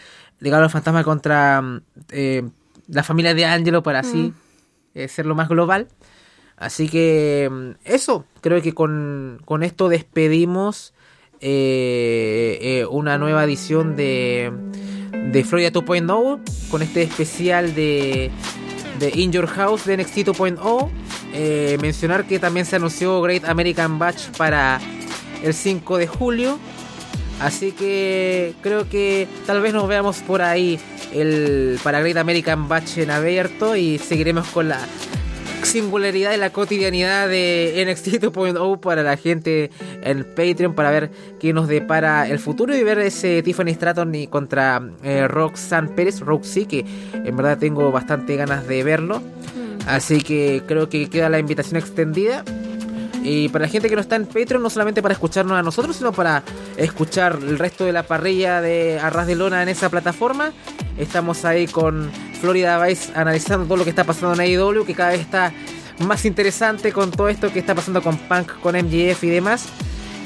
Legado 0.41 0.63
del 0.63 0.71
Fantasma 0.71 1.03
contra 1.03 1.61
mm, 1.61 1.81
eh, 2.09 2.43
la 2.87 3.03
familia 3.03 3.33
de 3.33 3.45
Angelo 3.45 3.83
para 3.83 3.99
así 3.99 4.17
mm. 4.17 4.33
eh, 4.95 5.07
ser 5.07 5.25
lo 5.25 5.35
más 5.35 5.47
global. 5.47 5.87
Así 6.57 6.89
que 6.89 7.47
mm, 7.49 7.69
eso, 7.85 8.25
creo 8.41 8.61
que 8.61 8.73
con, 8.73 9.39
con 9.45 9.61
esto 9.63 9.87
despedimos 9.87 10.93
eh, 11.39 12.85
una 12.89 13.17
nueva 13.19 13.43
edición 13.43 13.95
de, 13.95 14.51
de 15.31 15.43
Florida 15.43 15.71
2.0 15.71 16.69
con 16.69 16.81
este 16.81 17.03
especial 17.03 17.73
de, 17.75 18.31
de 18.99 19.11
In 19.15 19.31
Your 19.31 19.47
House 19.47 19.85
de 19.85 19.97
NXT 19.97 20.17
2.0. 20.27 21.79
mencionar 21.81 22.25
que 22.25 22.39
también 22.39 22.65
se 22.65 22.77
anunció 22.77 23.21
Great 23.21 23.45
American 23.45 23.99
Batch 23.99 24.29
para 24.37 24.81
el 25.43 25.53
5 25.53 25.97
de 25.99 26.07
julio. 26.07 26.59
Así 27.41 27.71
que 27.71 28.53
creo 28.61 28.87
que 28.87 29.27
tal 29.47 29.61
vez 29.61 29.73
nos 29.73 29.87
veamos 29.87 30.19
por 30.19 30.43
ahí 30.43 30.79
el 31.11 31.79
para 31.83 31.99
Great 31.99 32.17
American 32.17 32.67
Batch 32.67 32.99
en 32.99 33.09
abierto 33.09 33.75
y 33.75 33.97
seguiremos 33.97 34.47
con 34.49 34.69
la 34.69 34.79
singularidad 35.65 36.33
y 36.33 36.37
la 36.37 36.51
cotidianidad 36.51 37.27
de 37.27 37.83
NXT 37.87 38.23
2.0 38.23 38.79
para 38.79 39.01
la 39.01 39.17
gente 39.17 39.71
en 40.03 40.23
Patreon 40.23 40.75
para 40.75 40.91
ver 40.91 41.11
qué 41.39 41.51
nos 41.51 41.67
depara 41.67 42.27
el 42.27 42.37
futuro 42.37 42.75
y 42.75 42.83
ver 42.83 42.99
ese 42.99 43.41
Tiffany 43.41 43.73
Stratton 43.73 44.13
y 44.13 44.27
contra 44.27 44.81
eh, 45.03 45.27
Roxanne 45.27 45.89
Pérez, 45.89 46.19
Roxy, 46.19 46.65
que 46.65 46.85
en 47.13 47.35
verdad 47.35 47.57
tengo 47.57 47.91
bastante 47.91 48.35
ganas 48.35 48.67
de 48.67 48.83
verlo. 48.83 49.19
Mm. 49.19 49.87
Así 49.87 50.21
que 50.21 50.61
creo 50.67 50.89
que 50.89 51.09
queda 51.09 51.29
la 51.29 51.39
invitación 51.39 51.77
extendida. 51.77 52.43
Y 53.23 53.49
para 53.49 53.65
la 53.65 53.71
gente 53.71 53.89
que 53.89 53.95
no 53.95 54.01
está 54.01 54.15
en 54.15 54.25
Patreon, 54.25 54.61
no 54.61 54.69
solamente 54.69 55.01
para 55.01 55.13
escucharnos 55.13 55.57
a 55.57 55.61
nosotros, 55.61 55.95
sino 55.95 56.11
para 56.11 56.43
escuchar 56.77 57.37
el 57.41 57.59
resto 57.59 57.85
de 57.85 57.93
la 57.93 58.03
parrilla 58.03 58.61
de 58.61 58.99
Arras 58.99 59.27
de 59.27 59.35
Lona 59.35 59.61
en 59.61 59.69
esa 59.69 59.89
plataforma. 59.89 60.51
Estamos 60.97 61.45
ahí 61.45 61.67
con 61.67 62.11
Florida 62.39 62.83
Vice 62.83 63.11
analizando 63.15 63.65
todo 63.65 63.77
lo 63.77 63.83
que 63.83 63.91
está 63.91 64.03
pasando 64.03 64.33
en 64.33 64.41
AEW, 64.41 64.85
que 64.85 64.95
cada 64.95 65.11
vez 65.11 65.21
está 65.21 65.53
más 65.99 66.25
interesante 66.25 66.91
con 66.91 67.11
todo 67.11 67.29
esto 67.29 67.51
que 67.53 67.59
está 67.59 67.75
pasando 67.75 68.01
con 68.01 68.17
Punk, 68.17 68.59
con 68.59 68.75
MGF 68.75 69.23
y 69.23 69.29
demás. 69.29 69.67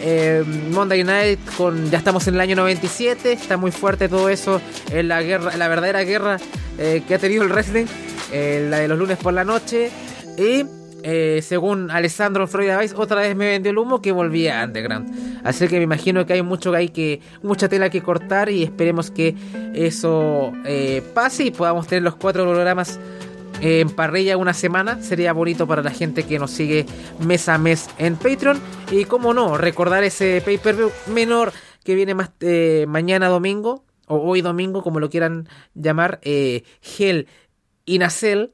Eh, 0.01 0.43
Monday 0.71 1.03
Night 1.03 1.39
con 1.57 1.89
ya 1.89 1.97
estamos 1.97 2.27
en 2.27 2.35
el 2.35 2.41
año 2.41 2.57
97 2.57 3.31
está 3.31 3.55
muy 3.55 3.71
fuerte 3.71 4.09
todo 4.09 4.27
eso 4.27 4.61
en 4.91 5.07
la 5.07 5.23
guerra 5.23 5.55
la 5.55 5.69
verdadera 5.69 6.03
guerra 6.03 6.37
eh, 6.77 7.01
que 7.07 7.15
ha 7.15 7.17
tenido 7.17 7.43
el 7.43 7.49
wrestling 7.49 7.85
eh, 8.33 8.67
la 8.69 8.79
de 8.79 8.89
los 8.89 8.99
lunes 8.99 9.17
por 9.17 9.33
la 9.33 9.45
noche 9.45 9.89
y 10.37 10.65
eh, 11.07 11.43
según 11.43 11.91
Alessandro 11.91 12.47
Freud 12.47 12.79
Vice, 12.79 12.95
otra 12.97 13.21
vez 13.21 13.35
me 13.35 13.47
vendió 13.47 13.69
el 13.69 13.77
humo 13.77 14.01
que 14.01 14.11
volvía 14.11 14.59
a 14.59 14.65
Underground. 14.65 15.39
Así 15.43 15.67
que 15.67 15.77
me 15.77 15.83
imagino 15.83 16.25
que 16.25 16.33
hay 16.33 16.41
mucho 16.41 16.73
hay 16.73 16.89
que, 16.89 17.21
mucha 17.43 17.69
tela 17.69 17.91
que 17.91 18.01
cortar 18.01 18.49
y 18.49 18.63
esperemos 18.63 19.11
que 19.11 19.35
eso 19.75 20.51
eh, 20.65 21.03
pase 21.13 21.43
y 21.43 21.51
podamos 21.51 21.85
tener 21.85 22.01
los 22.01 22.15
cuatro 22.15 22.43
programas 22.45 22.99
eh, 23.61 23.81
en 23.81 23.91
parrilla 23.91 24.35
una 24.35 24.55
semana. 24.55 24.99
Sería 25.03 25.31
bonito 25.31 25.67
para 25.67 25.83
la 25.83 25.91
gente 25.91 26.23
que 26.23 26.39
nos 26.39 26.49
sigue 26.49 26.87
mes 27.19 27.49
a 27.49 27.59
mes 27.59 27.87
en 27.99 28.15
Patreon. 28.15 28.59
Y 28.89 29.05
como 29.05 29.35
no, 29.35 29.59
recordar 29.59 30.03
ese 30.03 30.41
pay-per-view 30.43 30.89
menor 31.13 31.53
que 31.83 31.93
viene 31.93 32.15
más 32.15 32.31
mañana 32.87 33.27
domingo, 33.27 33.85
o 34.07 34.17
hoy 34.17 34.41
domingo, 34.41 34.81
como 34.81 34.99
lo 34.99 35.11
quieran 35.11 35.47
llamar, 35.75 36.19
Hell 36.23 37.27
y 37.85 37.99
Nacel 37.99 38.53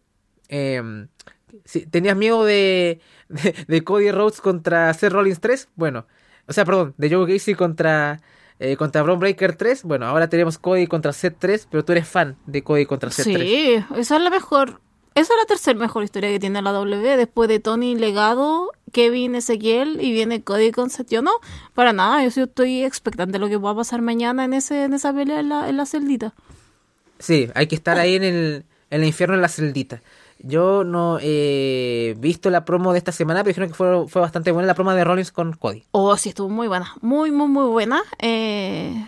tenías 1.90 2.18
miedo 2.18 2.44
de, 2.46 3.00
de, 3.30 3.56
de 3.68 3.84
Cody 3.84 4.12
Rhodes 4.12 4.42
contra 4.42 4.94
Seth 4.94 5.14
Rollins 5.14 5.40
3, 5.40 5.70
bueno, 5.76 6.06
o 6.48 6.54
sea, 6.54 6.66
perdón, 6.66 6.94
de 6.98 7.10
Joe 7.10 7.32
Gacy 7.32 7.56
contra 7.56 8.22
eh, 8.64 8.78
contra 8.78 9.02
Braun 9.02 9.20
Breaker 9.20 9.56
3, 9.56 9.82
bueno, 9.82 10.06
ahora 10.06 10.30
tenemos 10.30 10.60
Cody 10.60 10.86
contra 10.86 11.14
Seth 11.14 11.38
3, 11.40 11.68
pero 11.72 11.84
tú 11.84 11.94
eres 11.94 12.08
fan 12.08 12.38
de 12.46 12.62
Cody 12.62 12.86
contra 12.86 13.10
Seth 13.10 13.26
sí, 13.26 13.34
3. 13.34 13.86
esa 13.98 14.18
es 14.18 14.22
la 14.22 14.30
mejor. 14.30 14.82
Esa 15.16 15.34
es 15.34 15.40
la 15.40 15.46
tercera 15.46 15.78
mejor 15.78 16.04
historia 16.04 16.30
que 16.30 16.40
tiene 16.40 16.62
la 16.62 16.72
W. 16.72 17.18
Después 17.18 17.50
de 17.50 17.60
Tony 17.60 17.96
Legado, 17.96 18.72
Kevin 18.94 19.34
Ezequiel 19.34 20.00
y 20.00 20.12
viene 20.12 20.44
Cody 20.44 20.72
con 20.72 20.92
Seth. 20.92 21.10
Yo 21.10 21.24
no, 21.24 21.32
para 21.74 21.92
nada. 21.92 22.24
Yo 22.24 22.30
sí 22.30 22.40
estoy 22.42 22.84
expectante 22.84 23.34
de 23.34 23.40
lo 23.40 23.50
que 23.50 23.58
va 23.58 23.72
a 23.72 23.76
pasar 23.76 24.02
mañana 24.04 24.46
en 24.46 24.54
ese 24.54 24.84
en 24.84 24.94
esa 24.94 25.12
pelea 25.12 25.40
en 25.40 25.50
la, 25.50 25.68
en 25.68 25.78
la 25.78 25.88
celdita. 25.88 26.36
Sí, 27.18 27.50
hay 27.56 27.66
que 27.66 27.76
estar 27.76 27.98
ahí 27.98 28.16
en 28.16 28.24
el, 28.24 28.66
en 28.92 29.02
el 29.02 29.08
infierno 29.08 29.36
en 29.36 29.42
la 29.42 29.50
celdita. 29.50 30.02
Yo 30.44 30.84
no 30.84 31.20
he 31.22 32.16
visto 32.20 32.50
la 32.50 32.66
promo 32.66 32.92
de 32.92 32.98
esta 32.98 33.12
semana, 33.12 33.42
pero 33.42 33.50
dijeron 33.50 33.70
que 33.70 33.76
fue, 33.76 34.08
fue 34.08 34.22
bastante 34.22 34.52
buena 34.52 34.68
la 34.68 34.74
promo 34.74 34.92
de 34.94 35.04
Rollins 35.04 35.32
con 35.32 35.54
Cody. 35.54 35.84
Oh, 35.92 36.18
sí, 36.18 36.30
estuvo 36.30 36.50
muy 36.50 36.68
buena. 36.68 36.94
Muy, 37.02 37.32
muy, 37.32 37.48
muy 37.48 37.66
buena. 37.66 38.02
Eh... 38.20 39.08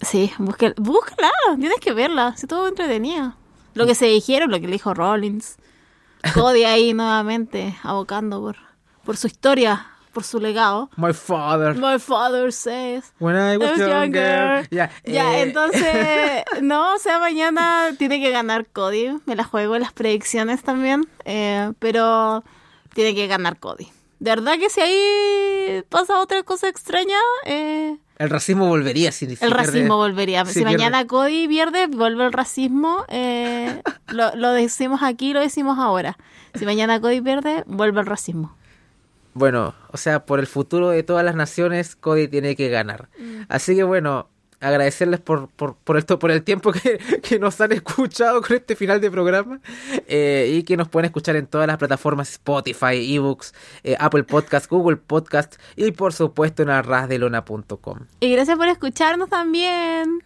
Sí, 0.00 0.32
búsquela, 0.38 0.74
búscala. 0.76 1.30
Tienes 1.58 1.80
que 1.80 1.92
verla. 1.92 2.34
Sí, 2.36 2.42
estuvo 2.46 2.68
entretenida. 2.68 3.36
Lo 3.74 3.86
que 3.86 3.94
se 3.94 4.06
dijeron, 4.06 4.50
lo 4.50 4.60
que 4.60 4.66
le 4.66 4.74
dijo 4.74 4.94
Rollins. 4.94 5.56
Cody 6.34 6.64
ahí 6.64 6.94
nuevamente 6.94 7.76
abocando 7.82 8.40
por, 8.40 8.56
por 9.04 9.16
su 9.16 9.26
historia, 9.26 9.86
por 10.14 10.24
su 10.24 10.40
legado. 10.40 10.88
My 10.96 11.12
father. 11.12 11.74
My 11.74 11.98
father 11.98 12.50
says. 12.50 13.12
When 13.18 13.36
I 13.36 13.58
was 13.58 13.68
I 13.68 13.72
was 13.72 13.78
younger. 13.80 14.62
younger. 14.62 14.68
Ya, 14.70 14.90
Ya, 15.04 15.38
eh, 15.38 15.42
entonces, 15.42 16.44
no, 16.62 16.94
o 16.94 16.98
sea, 16.98 17.18
mañana 17.18 17.90
tiene 17.98 18.20
que 18.20 18.30
ganar 18.30 18.64
Cody. 18.72 19.18
Me 19.26 19.36
la 19.36 19.44
juego 19.44 19.74
en 19.76 19.82
las 19.82 19.92
predicciones 19.92 20.62
también. 20.62 21.06
eh, 21.26 21.72
pero 21.78 22.42
tiene 22.94 23.14
que 23.14 23.26
ganar 23.26 23.58
Cody. 23.58 23.88
De 24.20 24.30
verdad 24.30 24.54
que 24.58 24.70
si 24.70 24.80
ahí 24.80 25.82
pasa 25.90 26.20
otra 26.20 26.42
cosa 26.44 26.68
extraña, 26.68 27.18
eh, 27.44 27.98
El 28.16 28.30
racismo 28.30 28.68
volvería 28.68 29.10
si, 29.12 29.24
el 29.26 29.36
pierde- 29.36 29.50
racismo 29.50 29.96
volvería. 29.96 30.44
si 30.46 30.52
Si, 30.54 30.60
pierde. 30.60 30.76
mañana 30.78 31.06
Cody 31.06 31.46
pierde, 31.48 31.88
vuelve 31.88 32.24
el 32.24 32.32
racismo. 32.32 33.04
eh, 33.08 33.82
lo, 34.08 34.34
lo 34.36 34.52
decimos 34.52 35.02
aquí, 35.02 35.32
lo 35.34 35.40
decimos 35.40 35.78
ahora. 35.78 36.16
Si 36.54 36.64
mañana 36.64 37.00
Cody 37.00 37.20
pierde, 37.20 37.64
vuelve 37.66 38.00
el 38.00 38.06
racismo. 38.06 38.56
Bueno, 39.34 39.74
o 39.90 39.96
sea, 39.96 40.24
por 40.24 40.38
el 40.38 40.46
futuro 40.46 40.90
de 40.90 41.02
todas 41.02 41.24
las 41.24 41.34
naciones, 41.34 41.96
Cody 41.96 42.28
tiene 42.28 42.56
que 42.56 42.68
ganar. 42.68 43.08
Así 43.48 43.74
que 43.74 43.82
bueno, 43.82 44.28
agradecerles 44.64 45.20
por, 45.20 45.48
por, 45.48 45.76
por, 45.76 45.96
el, 45.96 46.04
por 46.04 46.30
el 46.30 46.42
tiempo 46.42 46.72
que, 46.72 46.98
que 47.22 47.38
nos 47.38 47.60
han 47.60 47.72
escuchado 47.72 48.40
con 48.40 48.56
este 48.56 48.76
final 48.76 49.00
de 49.00 49.10
programa 49.10 49.60
eh, 50.06 50.50
y 50.52 50.62
que 50.62 50.76
nos 50.76 50.88
pueden 50.88 51.06
escuchar 51.06 51.36
en 51.36 51.46
todas 51.46 51.66
las 51.66 51.76
plataformas 51.76 52.30
Spotify, 52.30 53.14
eBooks, 53.14 53.54
eh, 53.82 53.96
Apple 53.98 54.24
Podcast, 54.24 54.70
Google 54.70 54.96
Podcast 54.96 55.56
y 55.76 55.92
por 55.92 56.12
supuesto 56.12 56.62
en 56.62 56.70
arrasdelona.com. 56.70 58.06
Y 58.20 58.32
gracias 58.32 58.56
por 58.56 58.68
escucharnos 58.68 59.28
también. 59.28 60.22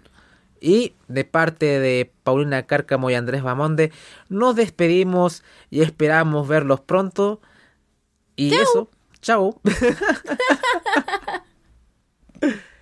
Y 0.60 0.94
de 1.06 1.24
parte 1.24 1.78
de 1.78 2.12
Paulina 2.24 2.64
Cárcamo 2.64 3.10
y 3.10 3.14
Andrés 3.14 3.42
Bamonde, 3.42 3.92
nos 4.28 4.56
despedimos 4.56 5.44
y 5.70 5.82
esperamos 5.82 6.48
verlos 6.48 6.80
pronto. 6.80 7.40
Y 8.34 8.54
eso, 8.54 8.88
Ciao. 9.20 9.60